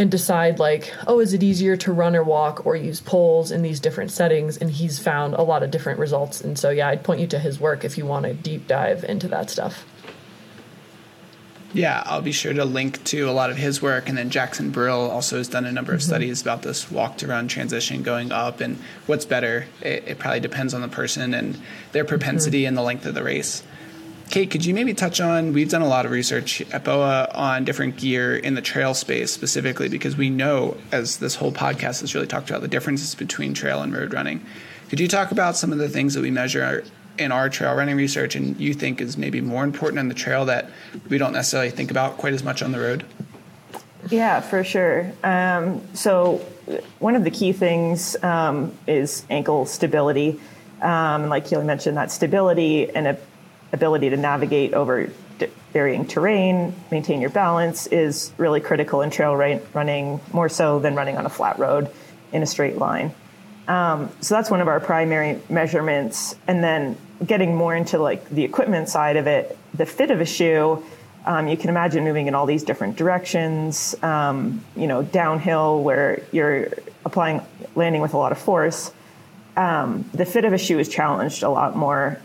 and 0.00 0.10
decide 0.10 0.58
like 0.58 0.90
oh 1.06 1.20
is 1.20 1.34
it 1.34 1.42
easier 1.42 1.76
to 1.76 1.92
run 1.92 2.16
or 2.16 2.24
walk 2.24 2.64
or 2.64 2.74
use 2.74 3.02
poles 3.02 3.50
in 3.50 3.60
these 3.60 3.78
different 3.78 4.10
settings 4.10 4.56
and 4.56 4.70
he's 4.70 4.98
found 4.98 5.34
a 5.34 5.42
lot 5.42 5.62
of 5.62 5.70
different 5.70 5.98
results 5.98 6.40
and 6.40 6.58
so 6.58 6.70
yeah 6.70 6.88
i'd 6.88 7.04
point 7.04 7.20
you 7.20 7.26
to 7.26 7.38
his 7.38 7.60
work 7.60 7.84
if 7.84 7.98
you 7.98 8.06
want 8.06 8.24
to 8.24 8.32
deep 8.32 8.66
dive 8.66 9.04
into 9.04 9.28
that 9.28 9.50
stuff 9.50 9.84
yeah, 11.72 12.02
I'll 12.04 12.20
be 12.20 12.32
sure 12.32 12.52
to 12.52 12.64
link 12.64 13.04
to 13.04 13.30
a 13.30 13.30
lot 13.30 13.50
of 13.50 13.56
his 13.56 13.80
work. 13.80 14.08
And 14.08 14.18
then 14.18 14.30
Jackson 14.30 14.70
Brill 14.70 15.08
also 15.08 15.36
has 15.36 15.46
done 15.46 15.64
a 15.64 15.70
number 15.70 15.92
of 15.92 16.00
mm-hmm. 16.00 16.08
studies 16.08 16.42
about 16.42 16.62
this 16.62 16.90
walk 16.90 17.18
to 17.18 17.28
run 17.28 17.46
transition 17.46 18.02
going 18.02 18.32
up 18.32 18.60
and 18.60 18.76
what's 19.06 19.24
better. 19.24 19.66
It, 19.80 20.02
it 20.08 20.18
probably 20.18 20.40
depends 20.40 20.74
on 20.74 20.80
the 20.80 20.88
person 20.88 21.32
and 21.32 21.60
their 21.92 22.04
propensity 22.04 22.62
mm-hmm. 22.62 22.68
and 22.70 22.76
the 22.76 22.82
length 22.82 23.06
of 23.06 23.14
the 23.14 23.22
race. 23.22 23.62
Kate, 24.30 24.48
could 24.48 24.64
you 24.64 24.74
maybe 24.74 24.94
touch 24.94 25.20
on? 25.20 25.52
We've 25.52 25.68
done 25.68 25.82
a 25.82 25.88
lot 25.88 26.06
of 26.06 26.12
research 26.12 26.60
at 26.72 26.84
BOA 26.84 27.32
on 27.34 27.64
different 27.64 27.96
gear 27.96 28.36
in 28.36 28.54
the 28.54 28.62
trail 28.62 28.94
space 28.94 29.32
specifically 29.32 29.88
because 29.88 30.16
we 30.16 30.30
know, 30.30 30.76
as 30.92 31.16
this 31.16 31.34
whole 31.34 31.50
podcast 31.50 32.00
has 32.02 32.14
really 32.14 32.28
talked 32.28 32.48
about, 32.48 32.62
the 32.62 32.68
differences 32.68 33.16
between 33.16 33.54
trail 33.54 33.82
and 33.82 33.92
road 33.92 34.14
running. 34.14 34.46
Could 34.88 35.00
you 35.00 35.08
talk 35.08 35.32
about 35.32 35.56
some 35.56 35.72
of 35.72 35.78
the 35.78 35.88
things 35.88 36.14
that 36.14 36.20
we 36.20 36.30
measure 36.30 36.84
in 37.18 37.32
our 37.32 37.48
trail 37.48 37.74
running 37.74 37.96
research 37.96 38.36
and 38.36 38.58
you 38.60 38.72
think 38.72 39.00
is 39.00 39.18
maybe 39.18 39.40
more 39.40 39.64
important 39.64 39.98
on 39.98 40.06
the 40.06 40.14
trail 40.14 40.44
that 40.44 40.70
we 41.08 41.18
don't 41.18 41.32
necessarily 41.32 41.70
think 41.70 41.90
about 41.90 42.16
quite 42.16 42.32
as 42.32 42.44
much 42.44 42.62
on 42.62 42.70
the 42.70 42.78
road? 42.78 43.04
Yeah, 44.10 44.40
for 44.40 44.62
sure. 44.62 45.12
Um, 45.24 45.82
so, 45.92 46.36
one 47.00 47.16
of 47.16 47.24
the 47.24 47.32
key 47.32 47.52
things 47.52 48.14
um, 48.22 48.78
is 48.86 49.26
ankle 49.28 49.66
stability. 49.66 50.38
Um, 50.80 51.28
like 51.28 51.46
Keely 51.46 51.64
mentioned, 51.64 51.96
that 51.96 52.12
stability 52.12 52.88
and 52.94 53.08
a 53.08 53.18
ability 53.72 54.10
to 54.10 54.16
navigate 54.16 54.74
over 54.74 55.10
varying 55.72 56.06
terrain, 56.06 56.74
maintain 56.90 57.20
your 57.20 57.30
balance 57.30 57.86
is 57.86 58.32
really 58.38 58.60
critical 58.60 59.02
in 59.02 59.10
trail 59.10 59.34
running, 59.36 60.20
more 60.32 60.48
so 60.48 60.78
than 60.78 60.94
running 60.94 61.16
on 61.16 61.26
a 61.26 61.28
flat 61.28 61.58
road 61.58 61.90
in 62.32 62.42
a 62.42 62.46
straight 62.46 62.76
line. 62.76 63.14
Um, 63.68 64.10
so 64.20 64.34
that's 64.34 64.50
one 64.50 64.60
of 64.60 64.68
our 64.68 64.80
primary 64.80 65.40
measurements. 65.48 66.34
And 66.48 66.62
then 66.62 66.96
getting 67.24 67.54
more 67.54 67.74
into 67.74 67.98
like 67.98 68.28
the 68.28 68.42
equipment 68.42 68.88
side 68.88 69.16
of 69.16 69.26
it, 69.26 69.56
the 69.74 69.86
fit 69.86 70.10
of 70.10 70.20
a 70.20 70.26
shoe, 70.26 70.84
um, 71.24 71.48
you 71.48 71.56
can 71.56 71.68
imagine 71.68 72.02
moving 72.02 72.26
in 72.26 72.34
all 72.34 72.46
these 72.46 72.64
different 72.64 72.96
directions, 72.96 73.94
um, 74.02 74.64
you 74.74 74.86
know, 74.86 75.02
downhill 75.02 75.82
where 75.82 76.22
you're 76.32 76.68
applying, 77.04 77.42
landing 77.76 78.00
with 78.00 78.14
a 78.14 78.16
lot 78.16 78.32
of 78.32 78.38
force. 78.38 78.90
Um, 79.56 80.08
the 80.14 80.24
fit 80.24 80.44
of 80.44 80.52
a 80.52 80.58
shoe 80.58 80.78
is 80.78 80.88
challenged 80.88 81.42
a 81.42 81.50
lot 81.50 81.76
more. 81.76 82.18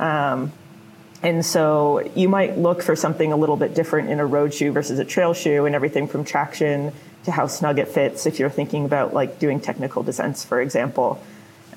And 1.25 1.43
so 1.43 2.07
you 2.13 2.29
might 2.29 2.55
look 2.55 2.83
for 2.83 2.95
something 2.95 3.31
a 3.31 3.35
little 3.35 3.57
bit 3.57 3.73
different 3.73 4.11
in 4.11 4.19
a 4.19 4.25
road 4.27 4.53
shoe 4.53 4.71
versus 4.71 4.99
a 4.99 5.05
trail 5.05 5.33
shoe 5.33 5.65
and 5.65 5.73
everything 5.73 6.07
from 6.07 6.23
traction 6.23 6.93
to 7.23 7.31
how 7.31 7.47
snug 7.47 7.79
it 7.79 7.87
fits 7.87 8.27
if 8.27 8.37
you're 8.37 8.51
thinking 8.51 8.85
about 8.85 9.11
like 9.11 9.39
doing 9.39 9.59
technical 9.59 10.03
descents, 10.03 10.45
for 10.45 10.61
example. 10.61 11.19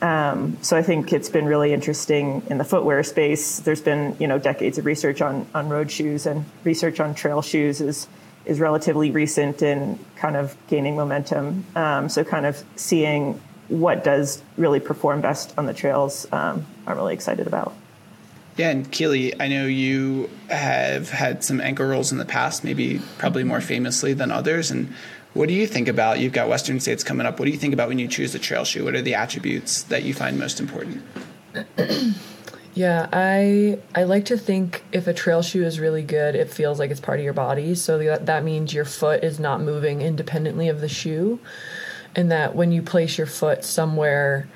Um, 0.03 0.59
so 0.61 0.77
I 0.77 0.83
think 0.83 1.15
it's 1.15 1.31
been 1.31 1.47
really 1.47 1.73
interesting 1.73 2.43
in 2.51 2.59
the 2.59 2.65
footwear 2.65 3.03
space. 3.03 3.61
There's 3.61 3.81
been 3.81 4.17
you 4.21 4.27
know 4.27 4.39
decades 4.39 4.77
of 4.77 4.85
research 4.85 5.23
on 5.23 5.47
on 5.55 5.71
road 5.71 5.91
shoes 5.91 6.27
and 6.27 6.45
research 6.63 7.01
on 7.01 7.15
trail 7.15 7.41
shoes 7.41 7.81
is 7.81 8.07
is 8.45 8.61
relatively 8.61 9.11
recent 9.11 9.63
and 9.63 9.99
kind 10.17 10.37
of 10.37 10.59
gaining 10.69 10.95
momentum. 10.95 11.65
Um, 11.75 12.11
so 12.11 12.23
kind 12.23 12.45
of 12.45 12.63
seeing 12.77 13.41
what 13.69 14.05
does 14.05 14.43
really 14.59 14.81
perform 14.81 15.23
best 15.23 15.55
on 15.57 15.65
the 15.65 15.75
trails, 15.75 16.31
um, 16.33 16.67
I'm 16.87 16.97
really 16.97 17.15
excited 17.15 17.47
about. 17.47 17.75
Yeah, 18.59 18.71
and 18.71 18.91
Keely, 18.91 19.41
I 19.41 19.47
know 19.47 19.67
you 19.67 20.29
have 20.51 21.11
had 21.11 21.45
some 21.45 21.61
ankle 21.61 21.87
rolls 21.87 22.11
in 22.11 22.19
the 22.19 22.25
past, 22.25 22.65
maybe 22.65 23.01
probably 23.17 23.45
more 23.45 23.61
famously 23.61 24.15
than 24.15 24.33
others. 24.33 24.73
And 24.73 24.93
what 25.33 25.47
do 25.47 25.55
you 25.55 25.65
think 25.65 25.87
about? 25.87 26.19
You've 26.19 26.33
got 26.33 26.49
Western 26.49 26.81
States 26.81 27.05
coming 27.05 27.25
up. 27.25 27.39
What 27.39 27.45
do 27.45 27.53
you 27.53 27.57
think 27.57 27.73
about 27.73 27.87
when 27.87 28.01
you 28.01 28.09
choose 28.09 28.35
a 28.35 28.39
trail 28.41 28.65
shoe? 28.65 28.85
What 28.85 28.97
are 28.97 29.01
the 29.01 29.15
attributes 29.15 29.85
that 29.85 30.03
you 30.03 30.13
find 30.13 30.41
most 30.41 30.59
important? 30.59 31.05
yeah, 32.75 33.09
I 33.13 33.79
I 33.95 34.03
like 34.03 34.25
to 34.25 34.37
think 34.37 34.83
if 34.91 35.07
a 35.07 35.15
trail 35.15 35.43
shoe 35.43 35.63
is 35.63 35.79
really 35.79 36.03
good, 36.03 36.35
it 36.35 36.51
feels 36.51 36.81
like 36.81 36.91
it's 36.91 37.01
part 37.01 37.21
of 37.21 37.25
your 37.25 37.35
body. 37.35 37.77
So 37.77 37.99
that 37.99 38.27
that 38.27 38.43
means 38.43 38.75
your 38.75 38.85
foot 38.85 39.23
is 39.23 39.39
not 39.39 39.61
moving 39.61 40.03
independently 40.03 40.69
of 40.69 40.81
the 40.81 40.89
shoe, 40.89 41.39
and 42.17 42.33
that 42.33 42.57
when 42.57 42.73
you 42.73 42.83
place 42.83 43.19
your 43.19 43.29
foot 43.29 43.65
somewhere 43.65 44.49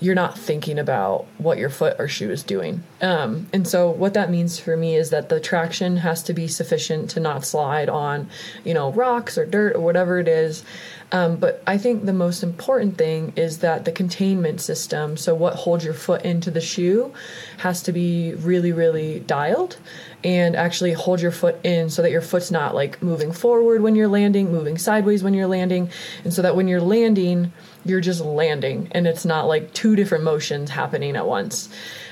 you're 0.00 0.14
not 0.14 0.38
thinking 0.38 0.78
about 0.78 1.26
what 1.38 1.58
your 1.58 1.70
foot 1.70 1.96
or 1.98 2.06
shoe 2.06 2.30
is 2.30 2.44
doing. 2.44 2.82
Um, 3.02 3.48
and 3.52 3.66
so 3.66 3.90
what 3.90 4.14
that 4.14 4.30
means 4.30 4.58
for 4.58 4.76
me 4.76 4.94
is 4.94 5.10
that 5.10 5.28
the 5.28 5.40
traction 5.40 5.96
has 5.98 6.22
to 6.24 6.32
be 6.32 6.46
sufficient 6.46 7.10
to 7.10 7.20
not 7.20 7.44
slide 7.44 7.88
on, 7.88 8.28
you 8.64 8.74
know, 8.74 8.92
rocks 8.92 9.36
or 9.36 9.44
dirt 9.44 9.74
or 9.74 9.80
whatever 9.80 10.20
it 10.20 10.28
is. 10.28 10.64
Um, 11.10 11.36
but 11.36 11.62
I 11.66 11.78
think 11.78 12.04
the 12.04 12.12
most 12.12 12.42
important 12.42 12.98
thing 12.98 13.32
is 13.34 13.58
that 13.58 13.86
the 13.86 13.92
containment 13.92 14.60
system, 14.60 15.16
so 15.16 15.34
what 15.34 15.54
holds 15.54 15.84
your 15.84 15.94
foot 15.94 16.22
into 16.22 16.50
the 16.50 16.60
shoe, 16.60 17.12
has 17.58 17.82
to 17.84 17.92
be 17.92 18.34
really, 18.34 18.72
really 18.72 19.20
dialed 19.20 19.78
and 20.22 20.54
actually 20.54 20.92
hold 20.92 21.20
your 21.20 21.30
foot 21.30 21.56
in 21.64 21.88
so 21.90 22.02
that 22.02 22.10
your 22.10 22.20
foot's 22.20 22.50
not 22.50 22.74
like 22.74 23.02
moving 23.02 23.32
forward 23.32 23.80
when 23.80 23.94
you're 23.94 24.08
landing, 24.08 24.52
moving 24.52 24.76
sideways 24.76 25.22
when 25.22 25.32
you're 25.32 25.46
landing, 25.46 25.90
and 26.24 26.32
so 26.32 26.42
that 26.42 26.54
when 26.54 26.68
you're 26.68 26.80
landing, 26.80 27.52
you're 27.84 28.00
just 28.00 28.20
landing 28.20 28.88
and 28.92 29.06
it's 29.06 29.24
not 29.24 29.46
like 29.46 29.72
two 29.72 29.96
different 29.96 30.24
motions 30.24 30.70
happening 30.70 31.16
at 31.16 31.26
once. 31.26 31.68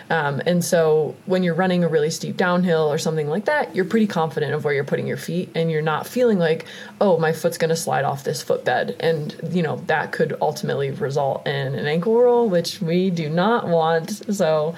Um, 0.08 0.40
and 0.46 0.64
so 0.64 1.16
when 1.26 1.42
you're 1.42 1.54
running 1.54 1.82
a 1.82 1.88
really 1.88 2.10
steep 2.10 2.36
downhill 2.36 2.92
or 2.92 2.98
something 2.98 3.28
like 3.28 3.46
that, 3.46 3.74
you're 3.74 3.84
pretty 3.84 4.06
confident 4.06 4.54
of 4.54 4.64
where 4.64 4.72
you're 4.72 4.84
putting 4.84 5.06
your 5.06 5.16
feet 5.16 5.50
and 5.54 5.70
you're 5.70 5.82
not 5.82 6.06
feeling 6.06 6.38
like, 6.38 6.64
oh, 7.00 7.18
my 7.18 7.32
foot's 7.32 7.58
going 7.58 7.70
to 7.70 7.76
slide 7.76 8.04
off 8.04 8.22
this 8.22 8.42
footbed. 8.42 8.96
And, 9.00 9.34
you 9.50 9.62
know, 9.62 9.76
that 9.86 10.12
could 10.12 10.36
ultimately 10.40 10.90
result 10.92 11.46
in 11.46 11.74
an 11.74 11.86
ankle 11.86 12.16
roll, 12.16 12.48
which 12.48 12.80
we 12.80 13.10
do 13.10 13.28
not 13.28 13.66
want. 13.66 14.10
So, 14.34 14.76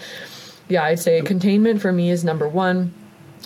yeah, 0.68 0.84
I'd 0.84 0.98
say 0.98 1.20
containment 1.20 1.82
for 1.82 1.92
me 1.92 2.10
is 2.10 2.24
number 2.24 2.48
one 2.48 2.94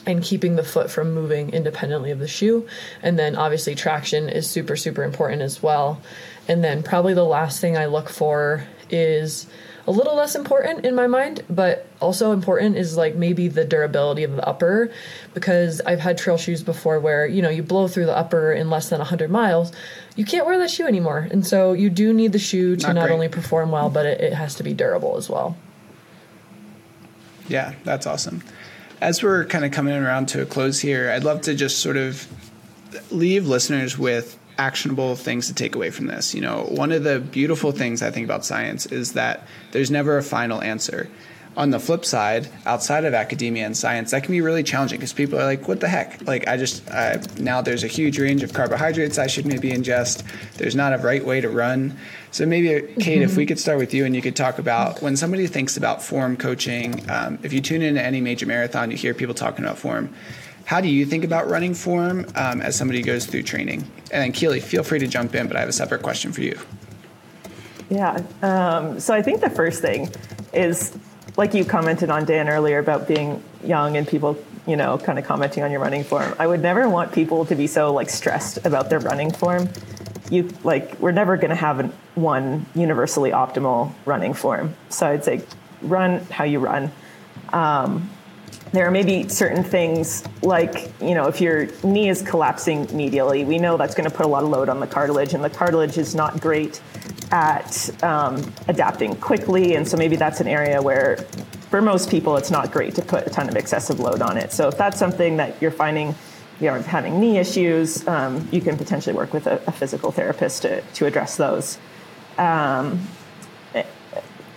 and 0.06 0.22
keeping 0.22 0.56
the 0.56 0.64
foot 0.64 0.90
from 0.90 1.14
moving 1.14 1.50
independently 1.50 2.10
of 2.10 2.18
the 2.18 2.28
shoe. 2.28 2.66
And 3.02 3.18
then 3.18 3.36
obviously 3.36 3.74
traction 3.74 4.28
is 4.28 4.48
super, 4.48 4.76
super 4.76 5.02
important 5.02 5.42
as 5.42 5.62
well. 5.62 6.00
And 6.48 6.62
then 6.62 6.82
probably 6.82 7.14
the 7.14 7.24
last 7.24 7.60
thing 7.60 7.76
I 7.76 7.86
look 7.86 8.08
for 8.08 8.66
is 8.90 9.46
a 9.86 9.90
little 9.90 10.14
less 10.14 10.36
important 10.36 10.86
in 10.86 10.94
my 10.94 11.06
mind, 11.06 11.42
but 11.50 11.86
also 12.00 12.32
important 12.32 12.76
is 12.76 12.96
like 12.96 13.16
maybe 13.16 13.48
the 13.48 13.64
durability 13.64 14.22
of 14.22 14.36
the 14.36 14.46
upper 14.46 14.92
because 15.34 15.80
I've 15.80 15.98
had 15.98 16.18
trail 16.18 16.36
shoes 16.36 16.62
before 16.62 17.00
where, 17.00 17.26
you 17.26 17.42
know, 17.42 17.48
you 17.48 17.62
blow 17.62 17.88
through 17.88 18.06
the 18.06 18.16
upper 18.16 18.52
in 18.52 18.70
less 18.70 18.88
than 18.88 18.98
100 18.98 19.30
miles. 19.30 19.72
You 20.14 20.24
can't 20.24 20.46
wear 20.46 20.58
that 20.58 20.70
shoe 20.70 20.86
anymore. 20.86 21.28
And 21.30 21.44
so 21.44 21.72
you 21.72 21.90
do 21.90 22.12
need 22.12 22.32
the 22.32 22.38
shoe 22.38 22.76
to 22.76 22.88
not, 22.88 22.94
not 22.94 23.10
only 23.10 23.28
perform 23.28 23.70
well, 23.70 23.90
but 23.90 24.06
it, 24.06 24.20
it 24.20 24.32
has 24.34 24.54
to 24.56 24.62
be 24.62 24.72
durable 24.72 25.16
as 25.16 25.28
well. 25.28 25.56
Yeah, 27.48 27.74
that's 27.82 28.06
awesome. 28.06 28.42
As 29.00 29.20
we're 29.20 29.44
kind 29.46 29.64
of 29.64 29.72
coming 29.72 29.94
around 29.94 30.26
to 30.26 30.42
a 30.42 30.46
close 30.46 30.80
here, 30.80 31.10
I'd 31.10 31.24
love 31.24 31.40
to 31.42 31.54
just 31.54 31.80
sort 31.80 31.96
of 31.96 32.28
leave 33.10 33.48
listeners 33.48 33.98
with 33.98 34.38
actionable 34.58 35.16
things 35.16 35.48
to 35.48 35.54
take 35.54 35.74
away 35.74 35.90
from 35.90 36.06
this. 36.06 36.34
You 36.34 36.40
know, 36.40 36.64
one 36.68 36.92
of 36.92 37.04
the 37.04 37.20
beautiful 37.20 37.72
things 37.72 38.02
I 38.02 38.10
think 38.10 38.24
about 38.24 38.44
science 38.44 38.86
is 38.86 39.12
that 39.12 39.46
there's 39.72 39.90
never 39.90 40.18
a 40.18 40.22
final 40.22 40.62
answer. 40.62 41.08
On 41.54 41.68
the 41.68 41.78
flip 41.78 42.06
side, 42.06 42.48
outside 42.64 43.04
of 43.04 43.12
academia 43.12 43.66
and 43.66 43.76
science, 43.76 44.12
that 44.12 44.24
can 44.24 44.32
be 44.32 44.40
really 44.40 44.62
challenging 44.62 44.98
because 44.98 45.12
people 45.12 45.38
are 45.38 45.44
like, 45.44 45.68
"What 45.68 45.80
the 45.80 45.88
heck?" 45.88 46.26
Like, 46.26 46.48
I 46.48 46.56
just 46.56 46.90
I, 46.90 47.20
now 47.38 47.60
there's 47.60 47.84
a 47.84 47.88
huge 47.88 48.18
range 48.18 48.42
of 48.42 48.54
carbohydrates 48.54 49.18
I 49.18 49.26
should 49.26 49.44
maybe 49.44 49.70
ingest. 49.70 50.24
There's 50.56 50.74
not 50.74 50.94
a 50.94 50.98
right 50.98 51.22
way 51.22 51.42
to 51.42 51.50
run. 51.50 51.98
So 52.30 52.46
maybe, 52.46 52.68
Kate, 52.94 52.96
mm-hmm. 52.96 53.22
if 53.24 53.36
we 53.36 53.44
could 53.44 53.58
start 53.58 53.76
with 53.76 53.92
you 53.92 54.06
and 54.06 54.16
you 54.16 54.22
could 54.22 54.34
talk 54.34 54.58
about 54.58 55.02
when 55.02 55.14
somebody 55.14 55.46
thinks 55.46 55.76
about 55.76 56.02
form 56.02 56.38
coaching. 56.38 57.04
Um, 57.10 57.38
if 57.42 57.52
you 57.52 57.60
tune 57.60 57.82
in 57.82 57.96
to 57.96 58.02
any 58.02 58.22
major 58.22 58.46
marathon, 58.46 58.90
you 58.90 58.96
hear 58.96 59.12
people 59.12 59.34
talking 59.34 59.62
about 59.62 59.76
form 59.76 60.14
how 60.64 60.80
do 60.80 60.88
you 60.88 61.04
think 61.04 61.24
about 61.24 61.48
running 61.48 61.74
form 61.74 62.26
um, 62.34 62.60
as 62.60 62.76
somebody 62.76 63.02
goes 63.02 63.26
through 63.26 63.42
training? 63.42 63.80
And 64.10 64.22
then 64.22 64.32
Keely, 64.32 64.60
feel 64.60 64.82
free 64.82 64.98
to 64.98 65.06
jump 65.06 65.34
in, 65.34 65.48
but 65.48 65.56
I 65.56 65.60
have 65.60 65.68
a 65.68 65.72
separate 65.72 66.02
question 66.02 66.32
for 66.32 66.42
you. 66.42 66.58
Yeah. 67.90 68.22
Um, 68.42 69.00
so 69.00 69.14
I 69.14 69.22
think 69.22 69.40
the 69.40 69.50
first 69.50 69.82
thing 69.82 70.10
is, 70.52 70.96
like 71.36 71.54
you 71.54 71.64
commented 71.64 72.10
on 72.10 72.24
Dan 72.24 72.48
earlier 72.48 72.78
about 72.78 73.08
being 73.08 73.42
young 73.64 73.96
and 73.96 74.06
people, 74.06 74.42
you 74.66 74.76
know, 74.76 74.98
kind 74.98 75.18
of 75.18 75.24
commenting 75.24 75.62
on 75.62 75.70
your 75.70 75.80
running 75.80 76.04
form. 76.04 76.34
I 76.38 76.46
would 76.46 76.60
never 76.60 76.88
want 76.88 77.12
people 77.12 77.44
to 77.46 77.54
be 77.54 77.66
so 77.66 77.92
like 77.92 78.10
stressed 78.10 78.64
about 78.64 78.90
their 78.90 79.00
running 79.00 79.30
form. 79.30 79.68
You 80.30 80.48
like 80.62 80.98
we're 81.00 81.12
never 81.12 81.36
going 81.36 81.50
to 81.50 81.56
have 81.56 81.92
one 82.14 82.66
universally 82.74 83.30
optimal 83.30 83.92
running 84.04 84.34
form. 84.34 84.74
So 84.88 85.06
I'd 85.06 85.24
say 85.24 85.42
run 85.82 86.20
how 86.26 86.44
you 86.44 86.58
run. 86.58 86.92
Um, 87.52 88.10
there 88.72 88.86
are 88.86 88.90
maybe 88.90 89.28
certain 89.28 89.62
things 89.62 90.24
like 90.42 90.90
you 91.00 91.14
know 91.14 91.28
if 91.28 91.40
your 91.40 91.68
knee 91.84 92.08
is 92.08 92.22
collapsing 92.22 92.86
medially 92.86 93.46
we 93.46 93.58
know 93.58 93.76
that's 93.76 93.94
going 93.94 94.08
to 94.08 94.14
put 94.14 94.26
a 94.26 94.28
lot 94.28 94.42
of 94.42 94.48
load 94.48 94.68
on 94.68 94.80
the 94.80 94.86
cartilage 94.86 95.34
and 95.34 95.44
the 95.44 95.50
cartilage 95.50 95.98
is 95.98 96.14
not 96.14 96.40
great 96.40 96.80
at 97.30 98.02
um, 98.02 98.52
adapting 98.68 99.16
quickly 99.16 99.74
and 99.74 99.86
so 99.86 99.96
maybe 99.96 100.16
that's 100.16 100.40
an 100.40 100.48
area 100.48 100.80
where 100.80 101.16
for 101.70 101.80
most 101.80 102.10
people 102.10 102.36
it's 102.36 102.50
not 102.50 102.70
great 102.70 102.94
to 102.94 103.02
put 103.02 103.26
a 103.26 103.30
ton 103.30 103.48
of 103.48 103.56
excessive 103.56 103.98
load 103.98 104.20
on 104.20 104.36
it. 104.36 104.52
So 104.52 104.68
if 104.68 104.76
that's 104.76 104.98
something 104.98 105.38
that 105.38 105.60
you're 105.60 105.70
finding 105.70 106.14
you're 106.60 106.78
having 106.82 107.18
knee 107.18 107.38
issues 107.38 108.06
um, 108.06 108.46
you 108.52 108.60
can 108.60 108.76
potentially 108.76 109.16
work 109.16 109.32
with 109.32 109.46
a, 109.46 109.62
a, 109.66 109.72
physical 109.72 110.12
therapist 110.12 110.62
to, 110.62 110.82
to 110.82 111.06
address 111.06 111.36
those. 111.36 111.78
Um, 112.36 113.00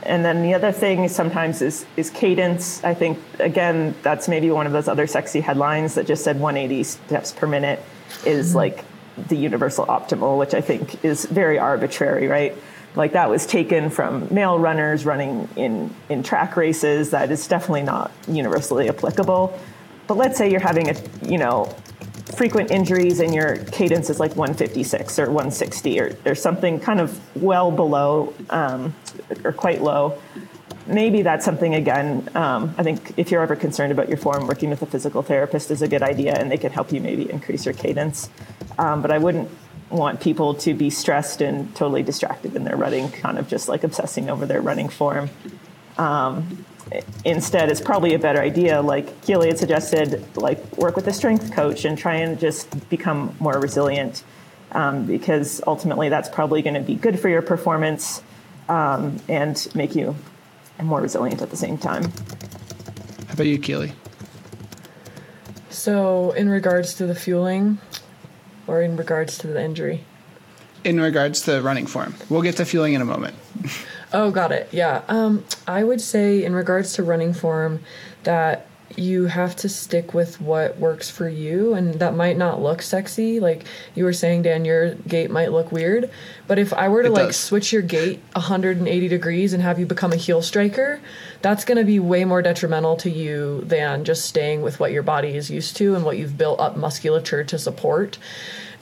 and 0.06 0.24
then 0.24 0.42
the 0.42 0.54
other 0.54 0.72
thing 0.72 1.08
sometimes 1.08 1.62
is 1.62 1.86
is 1.98 2.10
cadence. 2.10 2.84
I 2.84 2.94
think 2.94 3.20
again 3.40 3.96
that's 4.04 4.28
maybe 4.28 4.52
one 4.52 4.68
of 4.68 4.74
those 4.74 4.88
other 4.88 5.08
sexy 5.08 5.42
headlines 5.42 5.96
that 5.96 6.08
just 6.08 6.24
said 6.24 6.40
180 6.40 6.84
steps 6.84 7.32
per 7.32 7.48
minute 7.48 7.82
is 8.26 8.50
mm-hmm. 8.50 8.58
like 8.58 8.86
the 9.28 9.38
universal 9.38 9.86
optimal, 9.86 10.38
which 10.38 10.54
I 10.54 10.62
think 10.62 11.04
is 11.04 11.26
very 11.26 11.58
arbitrary, 11.58 12.28
right? 12.28 12.56
Like 12.96 13.14
that 13.14 13.30
was 13.30 13.46
taken 13.46 13.90
from 13.90 14.34
male 14.34 14.60
runners 14.60 15.06
running 15.06 15.50
in 15.56 15.94
in 16.10 16.24
track 16.24 16.56
races. 16.56 17.12
That 17.12 17.32
is 17.32 17.48
definitely 17.48 17.84
not 17.84 18.12
universally 18.28 18.90
applicable. 18.90 19.58
But 20.08 20.18
let's 20.18 20.38
say 20.38 20.52
you're 20.52 20.60
having 20.60 20.90
a 20.90 20.96
you 21.24 21.38
know 21.38 21.76
frequent 22.34 22.72
injuries 22.72 23.20
and 23.20 23.34
your 23.34 23.58
cadence 23.66 24.10
is 24.10 24.20
like 24.20 24.36
156 24.36 25.20
or 25.20 25.26
160 25.28 26.00
or 26.00 26.10
there's 26.24 26.42
something 26.42 26.80
kind 26.80 27.00
of 27.00 27.20
well 27.42 27.72
below 27.72 28.34
um, 28.50 28.96
or 29.44 29.54
quite 29.54 29.82
low. 29.82 30.20
Maybe 30.88 31.22
that's 31.22 31.44
something 31.44 31.74
again 31.74 32.30
um, 32.36 32.76
i 32.78 32.84
think 32.84 33.14
if 33.18 33.32
you're 33.32 33.42
ever 33.42 33.56
concerned 33.56 33.92
about 33.92 34.08
your 34.08 34.18
form 34.18 34.46
working 34.46 34.70
with 34.70 34.84
a 34.84 34.86
physical 34.86 35.24
therapist 35.24 35.72
is 35.72 35.82
a 35.82 35.88
good 35.88 36.04
idea 36.04 36.36
and 36.36 36.52
they 36.52 36.58
can 36.58 36.72
help 36.72 36.92
you 36.92 37.02
maybe 37.02 37.30
increase 37.30 37.66
your 37.66 37.74
cadence. 37.74 38.30
Um, 38.78 39.02
but 39.02 39.12
i 39.12 39.18
wouldn't 39.18 39.50
want 39.90 40.20
people 40.20 40.54
to 40.56 40.74
be 40.74 40.90
stressed 40.90 41.42
and 41.42 41.74
totally 41.76 42.04
distracted 42.04 42.56
in 42.56 42.64
their 42.64 42.76
running 42.76 43.10
kind 43.10 43.38
of 43.38 43.48
just 43.48 43.70
like 43.70 43.84
obsessing 43.84 44.30
over 44.30 44.46
their 44.46 44.62
running 44.62 44.90
form. 44.90 45.30
Um, 45.98 46.66
instead 47.24 47.70
it's 47.70 47.82
probably 47.82 48.14
a 48.14 48.20
better 48.20 48.42
idea. 48.42 48.82
Like 48.82 49.22
Keely 49.22 49.48
had 49.48 49.58
suggested 49.58 50.24
like 50.38 50.78
work 50.78 50.96
with 50.96 51.08
a 51.08 51.14
strength 51.14 51.52
coach 51.52 51.86
and 51.86 51.98
try 51.98 52.16
and 52.16 52.40
just 52.40 52.90
become 52.90 53.36
more 53.40 53.60
resilient 53.60 54.24
um, 54.72 55.06
because 55.06 55.62
ultimately 55.66 56.10
that's 56.10 56.30
probably 56.30 56.62
going 56.62 56.76
to 56.76 56.82
be 56.82 56.96
good 56.96 57.20
for 57.20 57.30
your 57.30 57.42
performance 57.42 58.22
um, 58.70 59.18
and 59.28 59.68
make 59.76 59.96
you 59.96 60.16
more 60.82 61.02
resilient 61.02 61.42
at 61.42 61.50
the 61.50 61.58
same 61.58 61.78
time. 61.78 62.04
How 63.28 63.34
about 63.34 63.48
you 63.48 63.58
Keely? 63.58 63.94
So 65.70 66.32
in 66.32 66.50
regards 66.50 66.94
to 66.96 67.06
the 67.06 67.16
fueling 67.16 67.80
or 68.68 68.82
in 68.82 68.98
regards 68.98 69.38
to 69.40 69.48
the 69.48 69.62
injury? 69.62 70.04
In 70.84 71.00
regards 71.00 71.42
to 71.44 71.62
running 71.62 71.88
form. 71.88 72.16
We'll 72.30 72.42
get 72.42 72.58
to 72.58 72.66
fueling 72.66 72.94
in 72.94 73.02
a 73.02 73.06
moment 73.06 73.36
Oh, 74.16 74.32
got 74.32 74.54
it. 74.54 74.70
Yeah. 74.72 75.02
Um, 75.10 75.44
I 75.68 75.84
would 75.84 76.00
say, 76.00 76.44
in 76.44 76.56
regards 76.56 76.94
to 76.94 77.04
running 77.04 77.34
form, 77.34 77.82
that 78.24 78.66
you 78.96 79.26
have 79.26 79.56
to 79.58 79.68
stick 79.68 80.14
with 80.14 80.40
what 80.40 80.78
works 80.78 81.10
for 81.10 81.28
you 81.28 81.74
and 81.74 81.96
that 81.96 82.16
might 82.16 82.38
not 82.38 82.62
look 82.62 82.82
sexy 82.82 83.40
like 83.40 83.66
you 83.96 84.04
were 84.04 84.14
saying 84.14 84.44
dan 84.44 84.64
your 84.64 84.94
gait 84.96 85.32
might 85.32 85.52
look 85.52 85.72
weird 85.72 86.10
but 86.48 86.60
if 86.60 86.72
i 86.74 86.88
were 86.88 87.02
to 87.02 87.10
it 87.10 87.12
like 87.12 87.28
does. 87.28 87.36
switch 87.36 87.74
your 87.74 87.82
gait 87.82 88.22
180 88.34 89.08
degrees 89.08 89.54
and 89.54 89.64
have 89.64 89.80
you 89.80 89.86
become 89.88 90.14
a 90.14 90.16
heel 90.16 90.42
striker 90.42 91.02
that's 91.42 91.66
going 91.66 91.78
to 91.78 91.84
be 91.84 92.00
way 92.00 92.24
more 92.24 92.44
detrimental 92.44 92.96
to 92.96 93.10
you 93.10 93.62
than 93.62 94.06
just 94.06 94.24
staying 94.24 94.62
with 94.62 94.80
what 94.80 94.92
your 94.92 95.04
body 95.04 95.36
is 95.36 95.50
used 95.50 95.76
to 95.76 95.96
and 95.96 96.06
what 96.06 96.18
you've 96.18 96.38
built 96.38 96.60
up 96.60 96.78
musculature 96.78 97.44
to 97.44 97.58
support 97.58 98.18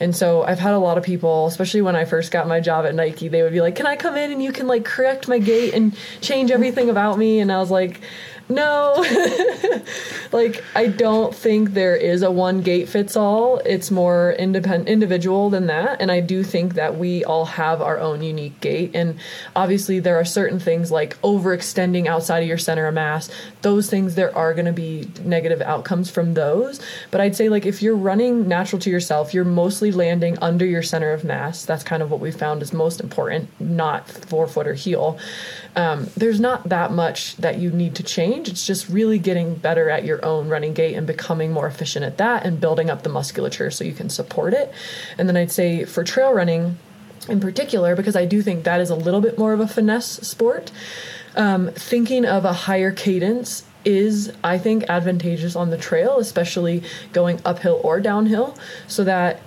and 0.00 0.14
so 0.14 0.42
I've 0.42 0.58
had 0.58 0.72
a 0.72 0.78
lot 0.78 0.98
of 0.98 1.04
people, 1.04 1.46
especially 1.46 1.82
when 1.82 1.96
I 1.96 2.04
first 2.04 2.30
got 2.30 2.46
my 2.48 2.60
job 2.60 2.84
at 2.84 2.94
Nike, 2.94 3.28
they 3.28 3.42
would 3.42 3.52
be 3.52 3.60
like, 3.60 3.74
"Can 3.74 3.86
I 3.86 3.96
come 3.96 4.16
in 4.16 4.32
and 4.32 4.42
you 4.42 4.52
can 4.52 4.66
like 4.66 4.84
correct 4.84 5.28
my 5.28 5.38
gait 5.38 5.74
and 5.74 5.96
change 6.20 6.50
everything 6.50 6.90
about 6.90 7.18
me?" 7.18 7.40
And 7.40 7.52
I 7.52 7.58
was 7.58 7.70
like, 7.70 8.00
no. 8.48 9.04
Like 10.34 10.64
i 10.74 10.88
don't 10.88 11.32
think 11.32 11.74
there 11.74 11.94
is 11.94 12.22
a 12.22 12.30
one 12.30 12.60
gait 12.60 12.88
fits 12.88 13.16
all. 13.16 13.58
It's 13.58 13.92
more 13.92 14.32
independent 14.32 14.88
individual 14.88 15.48
than 15.48 15.68
that 15.68 16.02
and 16.02 16.10
i 16.10 16.18
do 16.18 16.42
think 16.42 16.74
that 16.74 16.96
we 16.96 17.24
all 17.24 17.44
have 17.44 17.80
our 17.80 18.00
own 18.00 18.20
unique 18.20 18.60
gait 18.60 18.90
and 18.94 19.16
obviously 19.54 20.00
there 20.00 20.16
are 20.16 20.24
certain 20.24 20.58
things 20.58 20.90
like 20.90 21.20
overextending 21.22 22.06
outside 22.06 22.40
of 22.40 22.48
your 22.48 22.58
center 22.58 22.86
of 22.88 22.94
mass. 22.94 23.30
Those 23.62 23.88
things 23.88 24.16
there 24.16 24.36
are 24.36 24.52
going 24.54 24.66
to 24.66 24.72
be 24.72 25.08
negative 25.22 25.62
outcomes 25.62 26.10
from 26.10 26.34
those 26.34 26.80
but 27.12 27.20
i'd 27.20 27.36
say 27.36 27.48
like 27.48 27.64
if 27.64 27.80
you're 27.80 27.94
running 27.94 28.48
natural 28.48 28.80
to 28.80 28.90
yourself 28.90 29.32
you're 29.32 29.44
mostly 29.44 29.92
landing 29.92 30.36
under 30.40 30.66
your 30.66 30.82
center 30.82 31.12
of 31.12 31.22
mass. 31.22 31.64
That's 31.64 31.84
kind 31.84 32.02
of 32.02 32.10
what 32.10 32.18
we 32.18 32.32
found 32.32 32.60
is 32.60 32.72
most 32.72 33.00
important 33.00 33.48
not 33.60 34.10
forefoot 34.10 34.66
or 34.66 34.74
heel 34.74 35.16
um, 35.76 36.08
there's 36.16 36.40
not 36.40 36.68
that 36.68 36.92
much 36.92 37.36
that 37.36 37.58
you 37.58 37.70
need 37.70 37.94
to 37.96 38.02
change. 38.02 38.48
It's 38.48 38.66
just 38.66 38.88
really 38.88 39.18
getting 39.18 39.54
better 39.56 39.90
at 39.90 40.04
your 40.04 40.24
own 40.24 40.48
running 40.48 40.72
gait 40.72 40.94
and 40.94 41.06
becoming 41.06 41.52
more 41.52 41.66
efficient 41.66 42.04
at 42.04 42.16
that 42.18 42.46
and 42.46 42.60
building 42.60 42.90
up 42.90 43.02
the 43.02 43.08
musculature 43.08 43.70
so 43.70 43.84
you 43.84 43.92
can 43.92 44.08
support 44.08 44.54
it. 44.54 44.72
And 45.18 45.28
then 45.28 45.36
I'd 45.36 45.50
say 45.50 45.84
for 45.84 46.04
trail 46.04 46.32
running, 46.32 46.78
in 47.28 47.40
particular, 47.40 47.96
because 47.96 48.14
I 48.14 48.24
do 48.24 48.42
think 48.42 48.64
that 48.64 48.80
is 48.80 48.90
a 48.90 48.94
little 48.94 49.20
bit 49.20 49.38
more 49.38 49.52
of 49.52 49.60
a 49.60 49.66
finesse 49.66 50.06
sport, 50.06 50.70
um, 51.34 51.70
thinking 51.72 52.24
of 52.24 52.44
a 52.44 52.52
higher 52.52 52.92
cadence 52.92 53.64
is, 53.84 54.32
I 54.42 54.58
think, 54.58 54.84
advantageous 54.88 55.56
on 55.56 55.70
the 55.70 55.76
trail, 55.76 56.18
especially 56.18 56.82
going 57.12 57.40
uphill 57.44 57.80
or 57.82 58.00
downhill, 58.00 58.56
so 58.86 59.04
that 59.04 59.40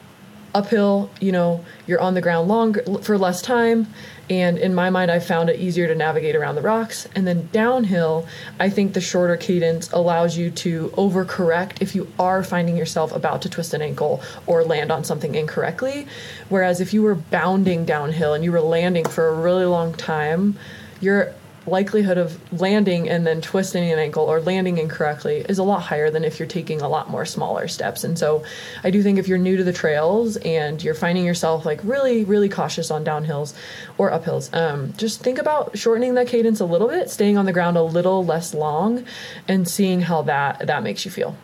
uphill, 0.53 1.09
you 1.19 1.31
know, 1.31 1.63
you're 1.85 2.01
on 2.01 2.13
the 2.13 2.21
ground 2.21 2.47
longer 2.47 2.83
for 3.01 3.17
less 3.17 3.41
time 3.41 3.87
and 4.29 4.57
in 4.57 4.75
my 4.75 4.89
mind, 4.89 5.09
I 5.09 5.19
found 5.19 5.49
it 5.49 5.59
easier 5.59 5.87
to 5.87 5.95
navigate 5.95 6.35
around 6.35 6.55
the 6.55 6.61
rocks. 6.61 7.07
And 7.15 7.25
then 7.25 7.47
downhill, 7.53 8.27
I 8.59 8.69
think 8.69 8.93
the 8.93 9.01
shorter 9.01 9.37
cadence 9.37 9.91
allows 9.93 10.37
you 10.37 10.51
to 10.51 10.89
overcorrect 10.89 11.81
if 11.81 11.95
you 11.95 12.11
are 12.19 12.43
finding 12.43 12.75
yourself 12.75 13.13
about 13.13 13.41
to 13.43 13.49
twist 13.49 13.73
an 13.73 13.81
ankle 13.81 14.21
or 14.45 14.63
land 14.65 14.91
on 14.91 15.05
something 15.05 15.35
incorrectly. 15.35 16.07
Whereas 16.49 16.81
if 16.81 16.93
you 16.93 17.03
were 17.03 17.15
bounding 17.15 17.85
downhill 17.85 18.33
and 18.33 18.43
you 18.43 18.51
were 18.51 18.61
landing 18.61 19.05
for 19.05 19.29
a 19.29 19.33
really 19.33 19.65
long 19.65 19.93
time, 19.93 20.57
you're 20.99 21.33
likelihood 21.67 22.17
of 22.17 22.39
landing 22.59 23.09
and 23.09 23.27
then 23.27 23.41
twisting 23.41 23.91
an 23.91 23.99
ankle 23.99 24.23
or 24.23 24.39
landing 24.41 24.77
incorrectly 24.77 25.45
is 25.49 25.57
a 25.57 25.63
lot 25.63 25.81
higher 25.81 26.09
than 26.09 26.23
if 26.23 26.39
you're 26.39 26.47
taking 26.47 26.81
a 26.81 26.87
lot 26.87 27.09
more 27.09 27.25
smaller 27.25 27.67
steps. 27.67 28.03
And 28.03 28.17
so 28.17 28.43
I 28.83 28.89
do 28.89 29.03
think 29.03 29.19
if 29.19 29.27
you're 29.27 29.37
new 29.37 29.57
to 29.57 29.63
the 29.63 29.73
trails 29.73 30.37
and 30.37 30.81
you're 30.81 30.93
finding 30.93 31.25
yourself 31.25 31.65
like 31.65 31.81
really, 31.83 32.23
really 32.23 32.49
cautious 32.49 32.89
on 32.89 33.03
downhills 33.03 33.53
or 33.97 34.11
uphills, 34.11 34.53
um, 34.55 34.93
just 34.97 35.21
think 35.21 35.37
about 35.37 35.77
shortening 35.77 36.13
that 36.15 36.27
cadence 36.27 36.59
a 36.59 36.65
little 36.65 36.87
bit, 36.87 37.09
staying 37.09 37.37
on 37.37 37.45
the 37.45 37.53
ground 37.53 37.77
a 37.77 37.83
little 37.83 38.25
less 38.25 38.53
long, 38.53 39.05
and 39.47 39.67
seeing 39.67 40.01
how 40.01 40.21
that 40.23 40.65
that 40.67 40.83
makes 40.83 41.05
you 41.05 41.11
feel. 41.11 41.35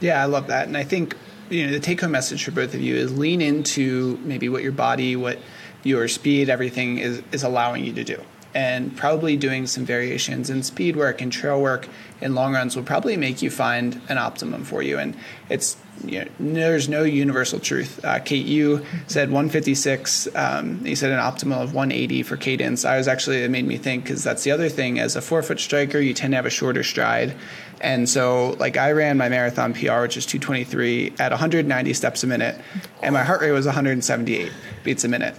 Yeah, 0.00 0.22
I 0.22 0.26
love 0.26 0.48
that. 0.48 0.66
And 0.66 0.76
I 0.76 0.84
think 0.84 1.16
you 1.50 1.66
know 1.66 1.72
the 1.72 1.80
take 1.80 2.00
home 2.00 2.10
message 2.10 2.44
for 2.44 2.50
both 2.50 2.74
of 2.74 2.80
you 2.80 2.94
is 2.94 3.16
lean 3.16 3.40
into 3.40 4.18
maybe 4.24 4.48
what 4.48 4.62
your 4.62 4.72
body, 4.72 5.16
what 5.16 5.38
your 5.84 6.08
speed, 6.08 6.48
everything 6.48 6.98
is 6.98 7.22
is 7.32 7.42
allowing 7.42 7.84
you 7.84 7.92
to 7.92 8.04
do. 8.04 8.20
And 8.54 8.96
probably 8.96 9.36
doing 9.36 9.66
some 9.66 9.84
variations 9.84 10.48
in 10.48 10.62
speed 10.62 10.94
work 10.94 11.20
and 11.20 11.32
trail 11.32 11.60
work 11.60 11.88
in 12.20 12.36
long 12.36 12.54
runs 12.54 12.76
will 12.76 12.84
probably 12.84 13.16
make 13.16 13.42
you 13.42 13.50
find 13.50 14.00
an 14.08 14.16
optimum 14.16 14.64
for 14.64 14.80
you. 14.80 14.96
And 14.98 15.16
it's 15.50 15.76
you 16.04 16.24
know, 16.24 16.30
there's 16.38 16.88
no 16.88 17.02
universal 17.02 17.58
truth. 17.60 18.04
Uh, 18.04 18.18
Kate, 18.18 18.46
you 18.46 18.84
said 19.06 19.30
156. 19.30 20.28
Um, 20.34 20.84
you 20.84 20.96
said 20.96 21.12
an 21.12 21.18
optimal 21.18 21.62
of 21.62 21.74
180 21.74 22.22
for 22.22 22.36
cadence. 22.36 22.84
I 22.84 22.96
was 22.96 23.08
actually 23.08 23.42
it 23.42 23.50
made 23.50 23.66
me 23.66 23.76
think 23.76 24.04
because 24.04 24.24
that's 24.24 24.42
the 24.42 24.50
other 24.50 24.68
thing. 24.68 24.98
As 24.98 25.16
a 25.16 25.22
forefoot 25.22 25.60
striker, 25.60 25.98
you 25.98 26.14
tend 26.14 26.32
to 26.32 26.36
have 26.36 26.46
a 26.46 26.50
shorter 26.50 26.82
stride, 26.82 27.34
and 27.80 28.08
so 28.08 28.50
like 28.58 28.76
I 28.76 28.92
ran 28.92 29.16
my 29.16 29.28
marathon 29.28 29.72
PR, 29.72 30.00
which 30.00 30.16
is 30.16 30.26
223 30.26 31.14
at 31.18 31.30
190 31.30 31.92
steps 31.94 32.24
a 32.24 32.26
minute, 32.26 32.60
and 33.02 33.12
my 33.12 33.22
heart 33.22 33.40
rate 33.40 33.52
was 33.52 33.66
178 33.66 34.52
beats 34.82 35.04
a 35.04 35.08
minute 35.08 35.34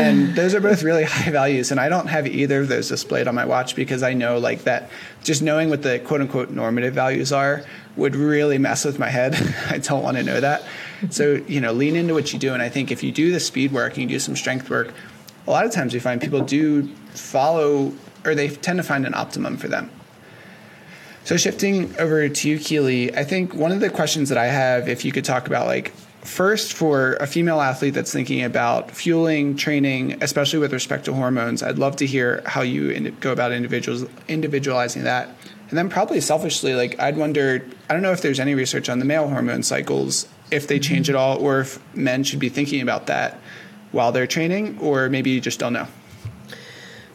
and 0.00 0.34
those 0.36 0.54
are 0.54 0.60
both 0.60 0.82
really 0.82 1.04
high 1.16 1.30
values 1.30 1.70
and 1.70 1.80
i 1.80 1.88
don't 1.88 2.06
have 2.06 2.26
either 2.26 2.60
of 2.60 2.68
those 2.68 2.88
displayed 2.88 3.26
on 3.26 3.34
my 3.34 3.44
watch 3.44 3.74
because 3.74 4.02
i 4.02 4.12
know 4.12 4.38
like 4.38 4.64
that 4.64 4.90
just 5.22 5.42
knowing 5.42 5.70
what 5.70 5.82
the 5.82 5.98
quote 6.00 6.20
unquote 6.20 6.50
normative 6.50 6.94
values 6.94 7.32
are 7.32 7.64
would 7.96 8.16
really 8.16 8.58
mess 8.58 8.84
with 8.84 8.98
my 8.98 9.08
head. 9.08 9.34
I 9.68 9.78
don't 9.78 10.02
want 10.02 10.16
to 10.16 10.22
know 10.22 10.40
that. 10.40 10.64
So 11.10 11.34
you 11.46 11.60
know 11.60 11.72
lean 11.72 11.96
into 11.96 12.14
what 12.14 12.32
you 12.32 12.38
do 12.38 12.54
and 12.54 12.62
i 12.62 12.68
think 12.68 12.90
if 12.90 13.02
you 13.02 13.10
do 13.10 13.32
the 13.32 13.40
speed 13.40 13.72
work 13.72 13.94
and 13.94 14.02
you 14.02 14.08
do 14.08 14.20
some 14.20 14.36
strength 14.36 14.70
work 14.70 14.94
a 15.46 15.50
lot 15.50 15.66
of 15.66 15.72
times 15.72 15.92
we 15.94 16.00
find 16.00 16.20
people 16.20 16.40
do 16.40 16.86
follow 17.14 17.92
or 18.24 18.34
they 18.34 18.48
tend 18.48 18.76
to 18.76 18.82
find 18.84 19.04
an 19.04 19.14
optimum 19.14 19.56
for 19.56 19.66
them 19.66 19.90
so 21.24 21.36
shifting 21.36 21.96
over 21.98 22.28
to 22.28 22.48
you 22.48 22.58
keely 22.58 23.14
i 23.16 23.24
think 23.24 23.54
one 23.54 23.72
of 23.72 23.80
the 23.80 23.90
questions 23.90 24.28
that 24.28 24.38
i 24.38 24.46
have 24.46 24.88
if 24.88 25.04
you 25.04 25.12
could 25.12 25.24
talk 25.24 25.46
about 25.46 25.66
like 25.66 25.92
first 26.22 26.72
for 26.72 27.14
a 27.14 27.26
female 27.26 27.60
athlete 27.60 27.94
that's 27.94 28.12
thinking 28.12 28.42
about 28.44 28.90
fueling 28.90 29.56
training 29.56 30.16
especially 30.22 30.58
with 30.58 30.72
respect 30.72 31.04
to 31.04 31.12
hormones 31.12 31.62
i'd 31.62 31.78
love 31.78 31.96
to 31.96 32.06
hear 32.06 32.42
how 32.46 32.62
you 32.62 33.10
go 33.20 33.32
about 33.32 33.52
individuals 33.52 34.04
individualizing 34.28 35.02
that. 35.04 35.28
And 35.68 35.78
then 35.78 35.88
probably 35.88 36.20
selfishly 36.20 36.74
like 36.74 36.98
i'd 37.00 37.16
wonder 37.16 37.64
i 37.88 37.92
don't 37.92 38.02
know 38.02 38.12
if 38.12 38.20
there's 38.20 38.38
any 38.38 38.54
research 38.54 38.88
on 38.88 38.98
the 38.98 39.04
male 39.04 39.28
hormone 39.28 39.62
cycles 39.62 40.28
if 40.50 40.68
they 40.68 40.78
change 40.78 41.06
mm-hmm. 41.06 41.16
at 41.16 41.20
all 41.20 41.38
or 41.38 41.60
if 41.60 41.96
men 41.96 42.24
should 42.24 42.38
be 42.38 42.50
thinking 42.50 42.82
about 42.82 43.06
that 43.06 43.40
while 43.90 44.12
they're 44.12 44.26
training 44.26 44.78
or 44.80 45.08
maybe 45.08 45.30
you 45.30 45.40
just 45.40 45.58
don't 45.58 45.72
know 45.72 45.88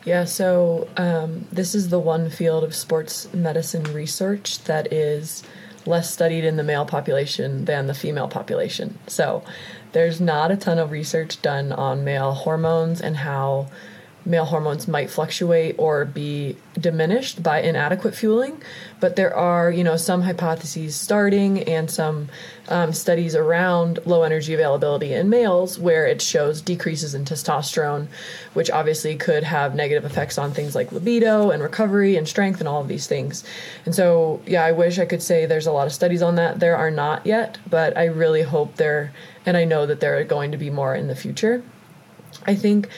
yeah, 0.08 0.24
so 0.24 0.88
um, 0.96 1.46
this 1.52 1.76
is 1.76 1.90
the 1.90 2.00
one 2.00 2.30
field 2.30 2.64
of 2.64 2.74
sports 2.74 3.32
medicine 3.34 3.84
research 3.84 4.64
that 4.64 4.94
is 4.94 5.44
less 5.86 6.10
studied 6.14 6.46
in 6.46 6.56
the 6.56 6.64
male 6.64 6.86
population 6.86 7.66
than 7.66 7.88
the 7.88 7.94
female 7.94 8.30
population. 8.30 8.98
So 9.08 9.44
there's 9.92 10.22
not 10.22 10.50
a 10.50 10.56
ton 10.56 10.80
of 10.80 10.92
research 10.92 11.42
done 11.42 11.74
on 11.74 12.06
male 12.06 12.32
hormones 12.32 13.02
and 13.02 13.18
how 13.18 13.68
male 14.28 14.46
hormones 14.46 14.88
might 14.88 15.10
fluctuate 15.10 15.76
or 15.78 16.06
be 16.06 16.56
diminished 16.80 17.42
by 17.42 17.62
inadequate 17.62 18.14
fueling 18.14 18.62
but 19.00 19.16
there 19.16 19.34
are 19.34 19.72
you 19.72 19.84
know 19.84 19.98
some 19.98 20.22
hypotheses 20.22 20.96
starting 20.96 21.64
and 21.64 21.90
some 21.90 22.28
um, 22.70 22.92
studies 22.92 23.36
around 23.36 24.00
low 24.06 24.24
energy 24.24 24.54
availability 24.54 25.14
in 25.14 25.30
males 25.30 25.80
where 25.80 26.06
it 26.06 26.22
shows 26.22 26.62
decreases 26.62 27.16
in 27.16 27.24
testosterone 27.24 28.08
which 28.54 28.70
obviously 28.70 29.16
could 29.16 29.44
have 29.44 29.74
negative 29.76 30.04
effects 30.04 30.38
on 30.38 30.52
things 30.52 30.76
like 30.76 30.92
libido 30.92 31.50
and 31.50 31.64
recovery 31.64 32.16
and 32.16 32.28
strength 32.28 32.60
and 32.60 32.68
all 32.68 32.82
of 32.82 32.88
these 32.88 33.08
things. 33.08 33.44
And 33.86 33.96
so 33.96 34.42
yeah 34.46 34.64
i 34.66 34.72
wish 34.72 35.00
i 35.00 35.06
could 35.06 35.22
say 35.22 35.46
there's 35.46 35.68
a 35.68 35.72
lot 35.72 35.88
of 35.88 35.94
studies 35.94 36.22
on 36.22 36.36
that. 36.36 36.60
There 36.60 36.76
are 36.76 36.92
not 36.92 37.26
yet 37.26 37.58
but 37.70 37.96
i 37.98 38.06
really 38.06 38.42
hope 38.42 38.76
there 38.76 39.14
and 39.46 39.56
i 39.56 39.64
know 39.64 39.86
that 39.86 40.00
there 40.00 40.18
are 40.18 40.24
going 40.24 40.52
to 40.52 40.58
be 40.58 40.70
more 40.70 40.96
in 40.96 41.08
the 41.08 41.16
future. 41.16 41.64
I 42.46 42.56
think 42.56 42.90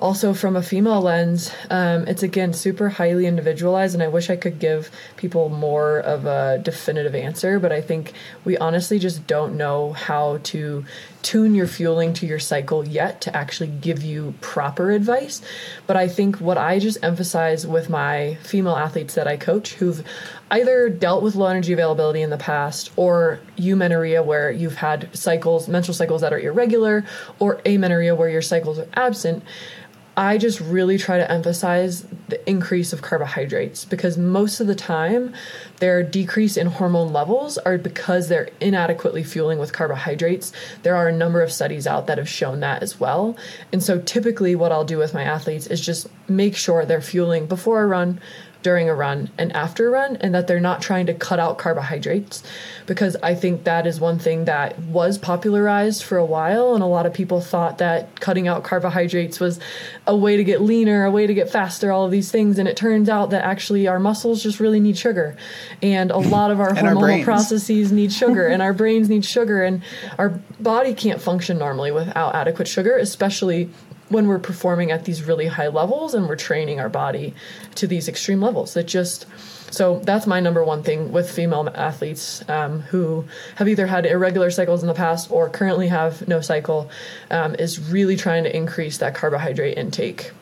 also 0.00 0.32
from 0.32 0.56
a 0.56 0.62
female 0.62 1.00
lens 1.00 1.52
um, 1.68 2.08
it's 2.08 2.22
again 2.22 2.52
super 2.52 2.88
highly 2.88 3.26
individualized 3.26 3.94
and 3.94 4.02
i 4.02 4.08
wish 4.08 4.30
i 4.30 4.36
could 4.36 4.58
give 4.58 4.90
people 5.16 5.48
more 5.48 5.98
of 5.98 6.26
a 6.26 6.58
definitive 6.58 7.14
answer 7.14 7.58
but 7.58 7.70
i 7.70 7.80
think 7.80 8.12
we 8.44 8.56
honestly 8.58 8.98
just 8.98 9.26
don't 9.26 9.56
know 9.56 9.92
how 9.92 10.38
to 10.42 10.84
tune 11.22 11.54
your 11.54 11.66
fueling 11.66 12.12
to 12.14 12.26
your 12.26 12.38
cycle 12.38 12.86
yet 12.86 13.20
to 13.20 13.36
actually 13.36 13.68
give 13.68 14.02
you 14.02 14.34
proper 14.40 14.90
advice. 14.90 15.42
But 15.86 15.96
i 15.96 16.08
think 16.08 16.40
what 16.40 16.58
i 16.58 16.78
just 16.78 16.98
emphasize 17.02 17.66
with 17.66 17.90
my 17.90 18.36
female 18.42 18.76
athletes 18.76 19.14
that 19.14 19.26
i 19.26 19.36
coach 19.36 19.74
who've 19.74 20.04
either 20.50 20.88
dealt 20.88 21.22
with 21.22 21.34
low 21.34 21.46
energy 21.46 21.72
availability 21.72 22.22
in 22.22 22.30
the 22.30 22.36
past 22.36 22.90
or 22.96 23.40
eumenorrhea 23.56 24.24
where 24.24 24.50
you've 24.50 24.76
had 24.76 25.14
cycles 25.16 25.68
menstrual 25.68 25.94
cycles 25.94 26.22
that 26.22 26.32
are 26.32 26.40
irregular 26.40 27.04
or 27.38 27.60
amenorrhea 27.66 28.14
where 28.14 28.28
your 28.28 28.42
cycles 28.42 28.78
are 28.78 28.88
absent 28.94 29.42
I 30.20 30.36
just 30.36 30.60
really 30.60 30.98
try 30.98 31.16
to 31.16 31.30
emphasize 31.32 32.02
the 32.28 32.46
increase 32.46 32.92
of 32.92 33.00
carbohydrates 33.00 33.86
because 33.86 34.18
most 34.18 34.60
of 34.60 34.66
the 34.66 34.74
time 34.74 35.32
their 35.78 36.02
decrease 36.02 36.58
in 36.58 36.66
hormone 36.66 37.10
levels 37.10 37.56
are 37.56 37.78
because 37.78 38.28
they're 38.28 38.50
inadequately 38.60 39.24
fueling 39.24 39.58
with 39.58 39.72
carbohydrates. 39.72 40.52
There 40.82 40.94
are 40.94 41.08
a 41.08 41.12
number 41.12 41.40
of 41.40 41.50
studies 41.50 41.86
out 41.86 42.06
that 42.06 42.18
have 42.18 42.28
shown 42.28 42.60
that 42.60 42.82
as 42.82 43.00
well. 43.00 43.34
And 43.72 43.82
so 43.82 43.98
typically 43.98 44.54
what 44.54 44.72
I'll 44.72 44.84
do 44.84 44.98
with 44.98 45.14
my 45.14 45.22
athletes 45.22 45.66
is 45.66 45.80
just 45.80 46.06
make 46.28 46.54
sure 46.54 46.84
they're 46.84 47.00
fueling 47.00 47.46
before 47.46 47.82
a 47.82 47.86
run, 47.86 48.20
during 48.62 48.88
a 48.88 48.94
run 48.94 49.30
and 49.38 49.52
after 49.52 49.88
a 49.88 49.90
run 49.90 50.16
and 50.16 50.34
that 50.34 50.46
they're 50.46 50.60
not 50.60 50.82
trying 50.82 51.06
to 51.06 51.14
cut 51.14 51.38
out 51.38 51.58
carbohydrates 51.58 52.42
because 52.86 53.16
I 53.22 53.34
think 53.34 53.64
that 53.64 53.86
is 53.86 54.00
one 54.00 54.18
thing 54.18 54.44
that 54.44 54.78
was 54.78 55.18
popularized 55.18 56.02
for 56.02 56.18
a 56.18 56.24
while 56.24 56.74
and 56.74 56.82
a 56.82 56.86
lot 56.86 57.06
of 57.06 57.14
people 57.14 57.40
thought 57.40 57.78
that 57.78 58.20
cutting 58.20 58.48
out 58.48 58.62
carbohydrates 58.64 59.40
was 59.40 59.60
a 60.06 60.16
way 60.16 60.36
to 60.36 60.44
get 60.44 60.60
leaner, 60.60 61.04
a 61.04 61.10
way 61.10 61.26
to 61.26 61.34
get 61.34 61.50
faster, 61.50 61.90
all 61.90 62.04
of 62.04 62.10
these 62.10 62.30
things 62.30 62.58
and 62.58 62.68
it 62.68 62.76
turns 62.76 63.08
out 63.08 63.30
that 63.30 63.44
actually 63.44 63.88
our 63.88 63.98
muscles 63.98 64.42
just 64.42 64.60
really 64.60 64.80
need 64.80 64.98
sugar 64.98 65.36
and 65.82 66.10
a 66.10 66.18
lot 66.18 66.50
of 66.50 66.60
our 66.60 66.70
hormonal 66.74 67.18
our 67.18 67.24
processes 67.24 67.92
need 67.92 68.12
sugar 68.20 68.46
and 68.46 68.62
our 68.62 68.72
brains 68.72 69.08
need 69.08 69.24
sugar 69.24 69.62
and 69.62 69.82
our 70.18 70.30
body 70.58 70.94
can't 70.94 71.20
function 71.20 71.58
normally 71.58 71.90
without 71.90 72.34
adequate 72.34 72.68
sugar 72.68 72.96
especially 72.96 73.70
when 74.10 74.26
we're 74.26 74.38
performing 74.38 74.90
at 74.90 75.04
these 75.04 75.22
really 75.22 75.46
high 75.46 75.68
levels 75.68 76.14
and 76.14 76.28
we're 76.28 76.36
training 76.36 76.80
our 76.80 76.88
body 76.88 77.32
to 77.76 77.86
these 77.86 78.08
extreme 78.08 78.42
levels. 78.42 78.74
That 78.74 78.86
just 78.86 79.24
so 79.70 80.00
that's 80.00 80.26
my 80.26 80.40
number 80.40 80.62
one 80.64 80.82
thing 80.82 81.12
with 81.12 81.30
female 81.30 81.70
athletes 81.74 82.46
um, 82.48 82.80
who 82.80 83.24
have 83.54 83.68
either 83.68 83.86
had 83.86 84.04
irregular 84.04 84.50
cycles 84.50 84.82
in 84.82 84.88
the 84.88 84.94
past 84.94 85.30
or 85.30 85.48
currently 85.48 85.88
have 85.88 86.26
no 86.26 86.40
cycle 86.40 86.90
um, 87.30 87.54
is 87.54 87.90
really 87.90 88.16
trying 88.16 88.42
to 88.44 88.54
increase 88.54 88.98
that 88.98 89.14
carbohydrate 89.14 89.78
intake. 89.78 90.32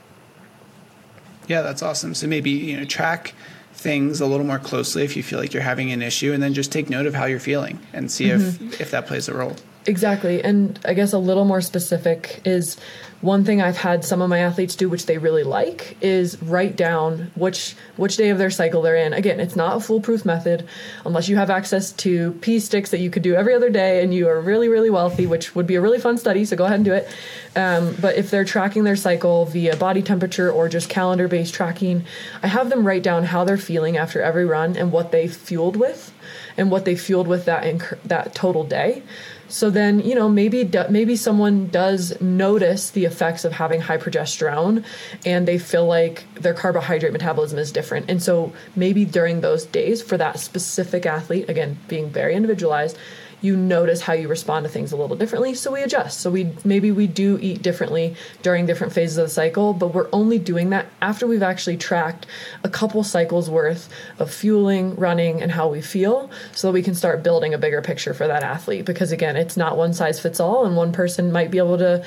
Yeah 1.47 1.63
that's 1.63 1.83
awesome. 1.83 2.15
So 2.15 2.27
maybe 2.27 2.51
you 2.51 2.77
know 2.79 2.85
track 2.85 3.35
things 3.75 4.21
a 4.21 4.27
little 4.27 4.47
more 4.47 4.59
closely 4.59 5.05
if 5.05 5.17
you 5.17 5.23
feel 5.23 5.39
like 5.39 5.53
you're 5.53 5.63
having 5.63 5.93
an 5.93 6.03
issue 6.03 6.33
and 6.33 6.43
then 6.43 6.53
just 6.53 6.73
take 6.73 6.91
note 6.91 7.07
of 7.07 7.15
how 7.15 7.27
you're 7.27 7.39
feeling 7.39 7.79
and 7.93 8.11
see 8.11 8.25
mm-hmm. 8.25 8.67
if 8.69 8.81
if 8.81 8.91
that 8.91 9.07
plays 9.07 9.29
a 9.29 9.35
role 9.35 9.55
exactly 9.89 10.43
and 10.43 10.79
i 10.85 10.95
guess 10.95 11.13
a 11.13 11.19
little 11.19 11.45
more 11.45 11.61
specific 11.61 12.41
is 12.45 12.77
one 13.21 13.45
thing 13.45 13.61
I've 13.61 13.77
had 13.77 14.05
some 14.05 14.23
of 14.23 14.31
my 14.31 14.39
athletes 14.39 14.77
do, 14.77 14.89
which 14.89 15.07
they 15.07 15.19
really 15.19 15.43
like, 15.43 15.97
is 16.01 16.41
write 16.41 16.77
down 16.77 17.33
which 17.35 17.75
which 17.97 18.17
day 18.17 18.29
of 18.29 18.39
their 18.39 18.51
cycle 18.51 18.81
they're 18.81 18.95
in. 18.95 19.13
Again, 19.13 19.41
it's 19.41 19.57
not 19.57 19.77
a 19.77 19.81
foolproof 19.81 20.25
method 20.25 20.69
unless 21.05 21.29
you 21.29 21.37
have 21.37 21.51
access 21.51 21.91
to 21.93 22.33
pee 22.35 22.61
sticks 22.61 22.91
that 22.91 23.01
you 23.01 23.11
could 23.11 23.23
do 23.23 23.35
every 23.35 23.55
other 23.55 23.71
day 23.71 24.05
and 24.05 24.15
you 24.15 24.29
are 24.29 24.41
really 24.41 24.69
really 24.69 24.91
wealthy, 24.91 25.27
which 25.27 25.57
would 25.57 25.67
be 25.67 25.75
a 25.75 25.81
really 25.81 25.99
fun 25.99 26.17
study. 26.17 26.45
So 26.45 26.55
go 26.55 26.67
ahead 26.67 26.77
and 26.77 26.85
do 26.85 26.93
it. 26.93 27.09
Um, 27.57 27.97
but 28.01 28.17
if 28.17 28.31
they're 28.31 28.45
tracking 28.45 28.85
their 28.85 28.97
cycle 28.97 29.47
via 29.47 29.77
body 29.77 30.03
temperature 30.03 30.51
or 30.51 30.69
just 30.69 30.89
calendar 30.89 31.27
based 31.27 31.55
tracking, 31.55 32.05
I 32.43 32.47
have 32.47 32.71
them 32.71 32.87
write 32.87 33.03
down 33.03 33.25
how 33.25 33.43
they're 33.43 33.59
feeling 33.59 33.97
after 33.97 34.23
every 34.23 34.45
run 34.45 34.77
and 34.77 34.93
what 34.93 35.11
they 35.11 35.27
fueled 35.27 35.77
with, 35.77 36.13
and 36.57 36.71
what 36.71 36.85
they 36.85 36.95
fueled 36.95 37.27
with 37.27 37.47
that 37.47 37.65
inc- 37.65 37.99
that 38.05 38.33
total 38.37 38.63
day. 38.63 39.03
So 39.49 39.71
then, 39.71 40.01
you 40.01 40.15
know, 40.15 40.29
maybe 40.29 40.71
maybe 40.91 41.17
someone 41.17 41.69
does 41.69 42.21
notice 42.21 42.91
the 42.91 43.07
effects 43.07 43.45
of 43.45 43.53
having 43.53 43.81
high 43.81 43.97
progesterone 43.97 44.85
and 45.25 45.49
they 45.49 45.59
feel 45.59 45.87
like 45.87 46.25
their 46.35 46.55
carbohydrate 46.55 47.13
metabolism 47.13 47.59
is 47.59 47.73
different. 47.73 48.11
And 48.11 48.23
so 48.23 48.53
maybe 48.77 49.05
during 49.05 49.41
those 49.41 49.65
days 49.65 50.03
for 50.03 50.19
that 50.19 50.39
specific 50.39 51.07
athlete, 51.07 51.49
again, 51.49 51.79
being 51.89 52.11
very 52.11 52.35
individualized, 52.35 52.99
you 53.41 53.57
notice 53.57 54.01
how 54.01 54.13
you 54.13 54.29
respond 54.29 54.65
to 54.65 54.71
things 54.71 54.93
a 54.93 54.97
little 54.97 55.17
differently. 55.17 55.55
So 55.55 55.73
we 55.73 55.83
adjust. 55.83 56.21
So 56.21 56.31
we 56.31 56.53
maybe 56.65 56.91
we 56.91 57.07
do 57.07 57.39
eat 57.41 57.63
differently 57.63 58.17
during 58.43 58.67
different 58.67 58.93
phases 58.93 59.17
of 59.19 59.27
the 59.27 59.31
cycle, 59.31 59.73
but 59.73 59.95
we're 59.95 60.09
only 60.13 60.39
doing 60.39 60.71
that 60.71 60.87
after 61.01 61.27
we've 61.27 61.43
actually 61.43 61.77
tracked 61.77 62.27
a 62.65 62.69
couple 62.69 63.03
cycles 63.05 63.49
worth 63.49 63.89
of 64.19 64.33
fueling, 64.33 64.97
running, 64.97 65.41
and 65.41 65.53
how 65.53 65.69
we 65.69 65.81
feel 65.81 66.31
so 66.53 66.69
that 66.69 66.73
we 66.73 66.83
can 66.83 66.95
start 66.95 67.23
building 67.23 67.55
a 67.55 67.59
bigger 67.59 67.81
picture 67.81 68.13
for 68.13 68.27
that 68.27 68.43
athlete. 68.43 68.85
Because 68.85 69.13
again, 69.13 69.37
it's 69.37 69.57
not 69.57 69.77
one 69.77 69.95
size 69.95 70.19
fits 70.19 70.41
all, 70.41 70.65
and 70.67 70.77
one 70.77 70.93
person 70.93 71.31
might 71.31 71.51
be 71.51 71.59
able 71.59 71.79
to, 71.79 72.05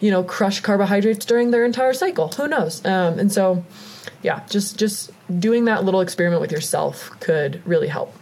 you 0.00 0.10
know, 0.10 0.22
crush 0.22 0.60
carbohydrates 0.60 1.24
during 1.24 1.50
their 1.50 1.64
entire 1.64 1.94
cycle. 1.94 2.28
Who 2.28 2.46
knows? 2.46 2.84
Um, 2.84 3.18
and 3.18 3.32
so, 3.32 3.64
yeah, 4.22 4.42
just 4.50 4.78
just 4.78 5.10
doing 5.38 5.64
that 5.64 5.84
little 5.84 6.00
experiment 6.02 6.42
with 6.42 6.52
yourself 6.52 7.10
could 7.20 7.62
really 7.66 7.88
help 7.88 8.14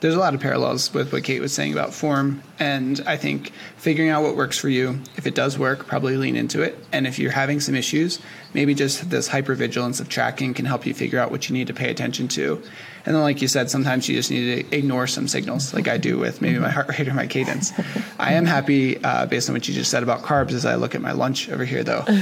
there's 0.00 0.14
a 0.14 0.18
lot 0.18 0.34
of 0.34 0.40
parallels 0.40 0.92
with 0.92 1.12
what 1.12 1.24
Kate 1.24 1.40
was 1.40 1.52
saying 1.52 1.72
about 1.72 1.94
form. 1.94 2.42
And 2.58 3.02
I 3.06 3.16
think 3.16 3.52
figuring 3.76 4.10
out 4.10 4.22
what 4.22 4.36
works 4.36 4.58
for 4.58 4.68
you, 4.68 5.00
if 5.16 5.26
it 5.26 5.34
does 5.34 5.58
work, 5.58 5.86
probably 5.86 6.16
lean 6.16 6.36
into 6.36 6.62
it. 6.62 6.78
And 6.92 7.06
if 7.06 7.18
you're 7.18 7.30
having 7.30 7.60
some 7.60 7.74
issues, 7.74 8.20
maybe 8.52 8.74
just 8.74 9.08
this 9.08 9.28
hypervigilance 9.28 10.00
of 10.00 10.08
tracking 10.08 10.52
can 10.54 10.66
help 10.66 10.84
you 10.84 10.92
figure 10.92 11.18
out 11.18 11.30
what 11.30 11.48
you 11.48 11.54
need 11.54 11.66
to 11.68 11.74
pay 11.74 11.90
attention 11.90 12.28
to. 12.28 12.62
And 13.06 13.14
then, 13.14 13.22
like 13.22 13.40
you 13.40 13.48
said, 13.48 13.70
sometimes 13.70 14.08
you 14.08 14.16
just 14.16 14.30
need 14.30 14.70
to 14.70 14.76
ignore 14.76 15.06
some 15.06 15.28
signals, 15.28 15.72
like 15.72 15.86
I 15.86 15.96
do 15.96 16.18
with 16.18 16.42
maybe 16.42 16.58
my 16.58 16.70
heart 16.76 16.88
rate 16.88 17.08
or 17.08 17.14
my 17.14 17.26
cadence. 17.26 17.72
I 18.18 18.32
am 18.34 18.46
happy, 18.46 19.02
uh, 19.02 19.26
based 19.26 19.48
on 19.48 19.54
what 19.54 19.66
you 19.68 19.74
just 19.74 19.90
said 19.90 20.02
about 20.02 20.22
carbs, 20.22 20.52
as 20.52 20.66
I 20.66 20.74
look 20.74 20.94
at 20.94 21.00
my 21.00 21.12
lunch 21.12 21.48
over 21.48 21.64
here, 21.64 21.84
though. 21.84 22.04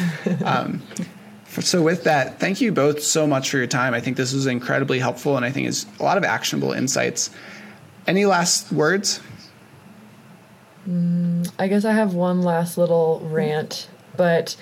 Um, 0.45 0.83
so 1.63 1.83
with 1.83 2.05
that, 2.05 2.41
thank 2.41 2.61
you 2.61 2.73
both 2.73 3.03
so 3.03 3.27
much 3.27 3.51
for 3.51 3.59
your 3.59 3.67
time. 3.67 3.95
I 3.95 4.01
think 4.01 4.17
this 4.17 4.33
was 4.33 4.47
incredibly 4.47 4.99
helpful, 4.99 5.37
and 5.37 5.45
I 5.45 5.51
think 5.51 5.69
it's 5.69 5.87
a 6.01 6.03
lot 6.03 6.17
of 6.17 6.25
actionable 6.25 6.73
insights. 6.73 7.31
Any 8.07 8.27
last 8.27 8.71
words? 8.73 9.21
Mm, 10.89 11.51
I 11.59 11.69
guess 11.69 11.85
I 11.85 11.93
have 11.93 12.15
one 12.15 12.43
last 12.43 12.77
little 12.77 13.21
rant, 13.25 13.89
but 14.17 14.57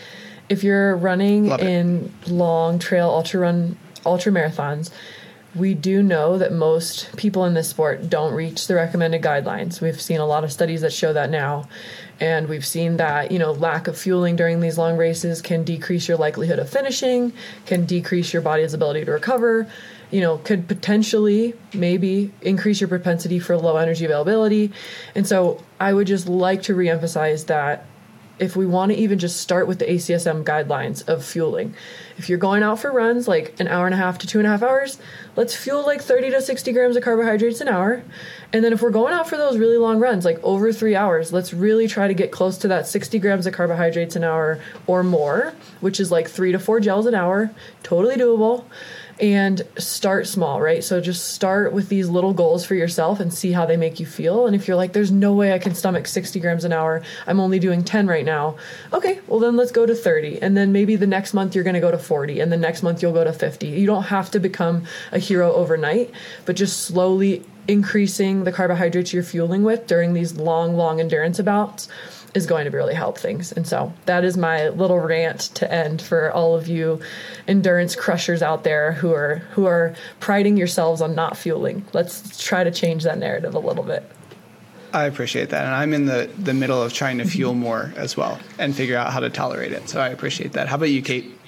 if 0.48 0.62
you're 0.62 0.96
running 0.96 1.46
in 1.46 2.12
long 2.26 2.78
trail 2.78 3.08
ultra 3.08 3.40
run 3.40 3.76
ultra 4.04 4.30
marathons, 4.30 4.90
we 5.54 5.74
do 5.74 6.02
know 6.02 6.38
that 6.38 6.52
most 6.52 7.14
people 7.16 7.44
in 7.44 7.54
this 7.54 7.68
sport 7.68 8.08
don't 8.08 8.32
reach 8.32 8.66
the 8.66 8.74
recommended 8.74 9.22
guidelines. 9.22 9.80
We've 9.80 10.00
seen 10.00 10.18
a 10.18 10.26
lot 10.26 10.44
of 10.44 10.52
studies 10.52 10.80
that 10.80 10.92
show 10.92 11.12
that 11.12 11.30
now. 11.30 11.68
And 12.20 12.48
we've 12.48 12.64
seen 12.64 12.96
that, 12.98 13.32
you 13.32 13.38
know, 13.38 13.52
lack 13.52 13.88
of 13.88 13.98
fueling 13.98 14.36
during 14.36 14.60
these 14.60 14.78
long 14.78 14.96
races 14.96 15.42
can 15.42 15.64
decrease 15.64 16.08
your 16.08 16.16
likelihood 16.16 16.58
of 16.58 16.70
finishing, 16.70 17.32
can 17.66 17.84
decrease 17.84 18.32
your 18.32 18.42
body's 18.42 18.72
ability 18.72 19.04
to 19.04 19.10
recover, 19.10 19.66
you 20.12 20.20
know, 20.20 20.36
could 20.38 20.68
potentially 20.68 21.54
maybe 21.72 22.30
increase 22.42 22.80
your 22.80 22.88
propensity 22.88 23.38
for 23.38 23.56
low 23.56 23.78
energy 23.78 24.04
availability. 24.04 24.70
And 25.14 25.26
so 25.26 25.60
I 25.80 25.94
would 25.94 26.06
just 26.06 26.28
like 26.28 26.62
to 26.64 26.74
reemphasize 26.74 27.46
that 27.46 27.86
if 28.38 28.56
we 28.56 28.66
want 28.66 28.90
to 28.90 28.98
even 28.98 29.18
just 29.18 29.40
start 29.40 29.66
with 29.66 29.78
the 29.78 29.84
ACSM 29.84 30.44
guidelines 30.44 31.06
of 31.08 31.24
fueling, 31.24 31.74
if 32.18 32.28
you're 32.28 32.38
going 32.38 32.62
out 32.62 32.78
for 32.78 32.90
runs 32.90 33.28
like 33.28 33.58
an 33.60 33.68
hour 33.68 33.86
and 33.86 33.94
a 33.94 33.96
half 33.96 34.18
to 34.18 34.26
two 34.26 34.38
and 34.38 34.46
a 34.46 34.50
half 34.50 34.62
hours, 34.62 34.98
let's 35.36 35.54
fuel 35.54 35.86
like 35.86 36.02
30 36.02 36.30
to 36.30 36.42
60 36.42 36.72
grams 36.72 36.96
of 36.96 37.02
carbohydrates 37.02 37.60
an 37.60 37.68
hour. 37.68 38.02
And 38.52 38.64
then 38.64 38.72
if 38.72 38.82
we're 38.82 38.90
going 38.90 39.14
out 39.14 39.28
for 39.28 39.36
those 39.36 39.58
really 39.58 39.78
long 39.78 39.98
runs, 39.98 40.24
like 40.24 40.42
over 40.42 40.72
three 40.72 40.96
hours, 40.96 41.32
let's 41.32 41.54
really 41.54 41.86
try 41.88 42.08
to 42.08 42.14
get 42.14 42.32
close 42.32 42.58
to 42.58 42.68
that 42.68 42.86
60 42.86 43.18
grams 43.18 43.46
of 43.46 43.54
carbohydrates 43.54 44.16
an 44.16 44.24
hour 44.24 44.60
or 44.86 45.02
more, 45.02 45.54
which 45.80 46.00
is 46.00 46.10
like 46.10 46.28
three 46.28 46.52
to 46.52 46.58
four 46.58 46.80
gels 46.80 47.06
an 47.06 47.14
hour, 47.14 47.50
totally 47.82 48.16
doable 48.16 48.64
and 49.22 49.62
start 49.78 50.26
small, 50.26 50.60
right? 50.60 50.82
So 50.82 51.00
just 51.00 51.32
start 51.32 51.72
with 51.72 51.88
these 51.88 52.08
little 52.08 52.34
goals 52.34 52.64
for 52.64 52.74
yourself 52.74 53.20
and 53.20 53.32
see 53.32 53.52
how 53.52 53.64
they 53.64 53.76
make 53.76 54.00
you 54.00 54.04
feel. 54.04 54.46
And 54.48 54.56
if 54.56 54.66
you're 54.66 54.76
like, 54.76 54.94
there's 54.94 55.12
no 55.12 55.32
way 55.32 55.52
I 55.52 55.60
can 55.60 55.76
stomach 55.76 56.08
60 56.08 56.40
grams 56.40 56.64
an 56.64 56.72
hour, 56.72 57.02
I'm 57.28 57.38
only 57.38 57.60
doing 57.60 57.84
10 57.84 58.08
right 58.08 58.24
now. 58.24 58.56
Okay, 58.92 59.20
well, 59.28 59.38
then 59.38 59.56
let's 59.56 59.70
go 59.70 59.86
to 59.86 59.94
30. 59.94 60.42
And 60.42 60.56
then 60.56 60.72
maybe 60.72 60.96
the 60.96 61.06
next 61.06 61.34
month 61.34 61.54
you're 61.54 61.62
going 61.62 61.74
to 61.74 61.80
go 61.80 61.92
to 61.92 61.98
40. 61.98 62.40
And 62.40 62.50
the 62.50 62.56
next 62.56 62.82
month 62.82 63.00
you'll 63.00 63.12
go 63.12 63.22
to 63.22 63.32
50. 63.32 63.68
You 63.68 63.86
don't 63.86 64.02
have 64.04 64.28
to 64.32 64.40
become 64.40 64.86
a 65.12 65.20
hero 65.20 65.52
overnight, 65.52 66.10
but 66.44 66.56
just 66.56 66.80
slowly 66.80 67.44
increasing 67.68 68.42
the 68.42 68.50
carbohydrates 68.50 69.12
you're 69.12 69.22
fueling 69.22 69.62
with 69.62 69.86
during 69.86 70.14
these 70.14 70.34
long, 70.34 70.76
long 70.76 70.98
endurance 70.98 71.40
bouts 71.40 71.88
is 72.34 72.46
going 72.46 72.64
to 72.64 72.70
really 72.70 72.94
help 72.94 73.18
things. 73.18 73.52
And 73.52 73.66
so 73.66 73.92
that 74.06 74.24
is 74.24 74.36
my 74.36 74.68
little 74.70 74.98
rant 74.98 75.40
to 75.56 75.70
end 75.70 76.00
for 76.00 76.30
all 76.32 76.54
of 76.54 76.66
you 76.66 77.00
endurance 77.46 77.94
crushers 77.94 78.42
out 78.42 78.64
there 78.64 78.92
who 78.92 79.12
are 79.12 79.36
who 79.52 79.66
are 79.66 79.94
priding 80.20 80.56
yourselves 80.56 81.00
on 81.00 81.14
not 81.14 81.36
fueling. 81.36 81.84
Let's 81.92 82.42
try 82.42 82.64
to 82.64 82.70
change 82.70 83.04
that 83.04 83.18
narrative 83.18 83.54
a 83.54 83.58
little 83.58 83.84
bit. 83.84 84.10
I 84.94 85.04
appreciate 85.04 85.50
that. 85.50 85.64
And 85.64 85.74
I'm 85.74 85.94
in 85.94 86.04
the, 86.04 86.30
the 86.38 86.52
middle 86.52 86.82
of 86.82 86.92
trying 86.92 87.18
to 87.18 87.24
fuel 87.24 87.54
more 87.68 87.92
as 87.96 88.16
well 88.16 88.38
and 88.58 88.74
figure 88.74 88.96
out 88.96 89.12
how 89.12 89.20
to 89.20 89.30
tolerate 89.30 89.72
it. 89.72 89.88
So 89.88 90.00
I 90.00 90.08
appreciate 90.08 90.52
that. 90.52 90.68
How 90.68 90.76
about 90.76 90.90
you, 90.90 91.02
Kate? 91.02 91.38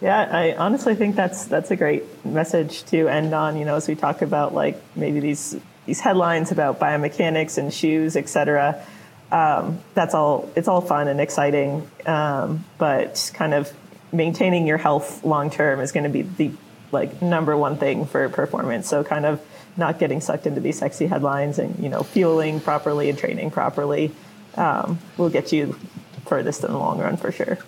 Yeah, 0.00 0.28
I 0.30 0.54
honestly 0.56 0.94
think 0.94 1.16
that's 1.16 1.46
that's 1.46 1.70
a 1.70 1.76
great 1.76 2.04
message 2.24 2.84
to 2.86 3.08
end 3.08 3.32
on, 3.32 3.56
you 3.56 3.64
know, 3.64 3.76
as 3.76 3.88
we 3.88 3.94
talk 3.94 4.20
about 4.20 4.52
like 4.52 4.80
maybe 4.94 5.20
these 5.20 5.56
these 5.86 6.00
headlines 6.00 6.52
about 6.52 6.78
biomechanics 6.78 7.56
and 7.56 7.72
shoes, 7.72 8.14
et 8.14 8.28
cetera 8.28 8.84
um, 9.32 9.80
that's 9.94 10.14
all 10.14 10.50
it's 10.56 10.68
all 10.68 10.80
fun 10.80 11.08
and 11.08 11.20
exciting. 11.20 11.88
Um, 12.06 12.64
but 12.78 13.30
kind 13.34 13.54
of 13.54 13.72
maintaining 14.12 14.66
your 14.66 14.78
health 14.78 15.24
long 15.24 15.50
term 15.50 15.80
is 15.80 15.92
going 15.92 16.04
to 16.04 16.10
be 16.10 16.22
the 16.22 16.50
like 16.92 17.20
number 17.20 17.56
one 17.56 17.76
thing 17.76 18.06
for 18.06 18.28
performance. 18.28 18.88
So 18.88 19.02
kind 19.04 19.26
of 19.26 19.40
not 19.76 19.98
getting 19.98 20.20
sucked 20.20 20.46
into 20.46 20.60
these 20.60 20.78
sexy 20.78 21.06
headlines 21.06 21.58
and 21.58 21.78
you 21.82 21.88
know 21.88 22.02
fueling 22.02 22.60
properly 22.60 23.10
and 23.10 23.18
training 23.18 23.50
properly 23.50 24.12
um, 24.54 24.98
will 25.16 25.30
get 25.30 25.52
you 25.52 25.78
furthest 26.26 26.64
in 26.64 26.72
the 26.72 26.78
long 26.78 26.98
run 26.98 27.16
for 27.16 27.30
sure. 27.32 27.58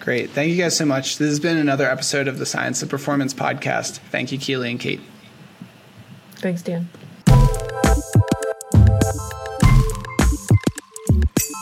Great. 0.00 0.30
Thank 0.30 0.50
you 0.50 0.56
guys 0.56 0.76
so 0.76 0.86
much. 0.86 1.18
This 1.18 1.28
has 1.28 1.40
been 1.40 1.58
another 1.58 1.86
episode 1.86 2.28
of 2.28 2.38
the 2.38 2.46
science 2.46 2.82
of 2.82 2.88
performance 2.88 3.34
podcast. 3.34 3.98
Thank 4.10 4.32
you 4.32 4.38
keely 4.38 4.70
and 4.70 4.80
kate. 4.80 5.00
Thanks 6.36 6.62
dan 6.62 6.88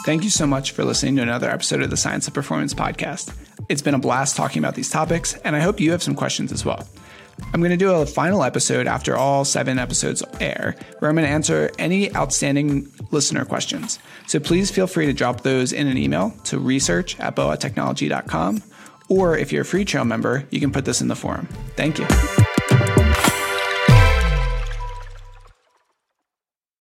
Thank 0.07 0.23
you 0.23 0.31
so 0.31 0.47
much 0.47 0.71
for 0.71 0.85
listening 0.85 1.17
to 1.17 1.23
another 1.23 1.51
episode 1.51 1.83
of 1.83 1.91
the 1.91 1.97
Science 1.97 2.29
of 2.29 2.33
Performance 2.33 2.73
podcast. 2.73 3.35
It's 3.69 3.83
been 3.83 3.93
a 3.93 3.99
blast 3.99 4.37
talking 4.37 4.61
about 4.61 4.77
these 4.77 4.89
topics, 4.89 5.35
and 5.39 5.57
I 5.57 5.59
hope 5.59 5.81
you 5.81 5.91
have 5.91 6.01
some 6.01 6.15
questions 6.15 6.53
as 6.53 6.65
well. 6.65 6.87
I'm 7.53 7.59
going 7.59 7.73
to 7.73 7.77
do 7.77 7.91
a 7.91 8.07
final 8.07 8.45
episode 8.45 8.87
after 8.87 9.17
all 9.17 9.45
seven 9.45 9.81
episodes 9.81 10.23
air, 10.39 10.77
where 11.01 11.09
I'm 11.09 11.17
going 11.17 11.27
to 11.27 11.33
answer 11.33 11.73
any 11.81 12.15
outstanding 12.15 12.89
listener 13.11 13.45
questions. 13.45 13.99
So 14.29 14.39
please 14.39 14.71
feel 14.71 14.87
free 14.87 15.07
to 15.07 15.13
drop 15.13 15.41
those 15.41 15.73
in 15.73 15.89
an 15.89 15.99
email 15.99 16.31
to 16.45 16.61
research 16.61 17.19
at 17.19 17.35
boatechnology.com, 17.35 18.63
or 19.09 19.37
if 19.37 19.51
you're 19.51 19.63
a 19.63 19.67
Freetrail 19.67 20.07
member, 20.07 20.47
you 20.53 20.61
can 20.61 20.71
put 20.71 20.85
this 20.85 21.01
in 21.01 21.09
the 21.09 21.17
forum. 21.17 21.49
Thank 21.75 21.99
you. 21.99 22.07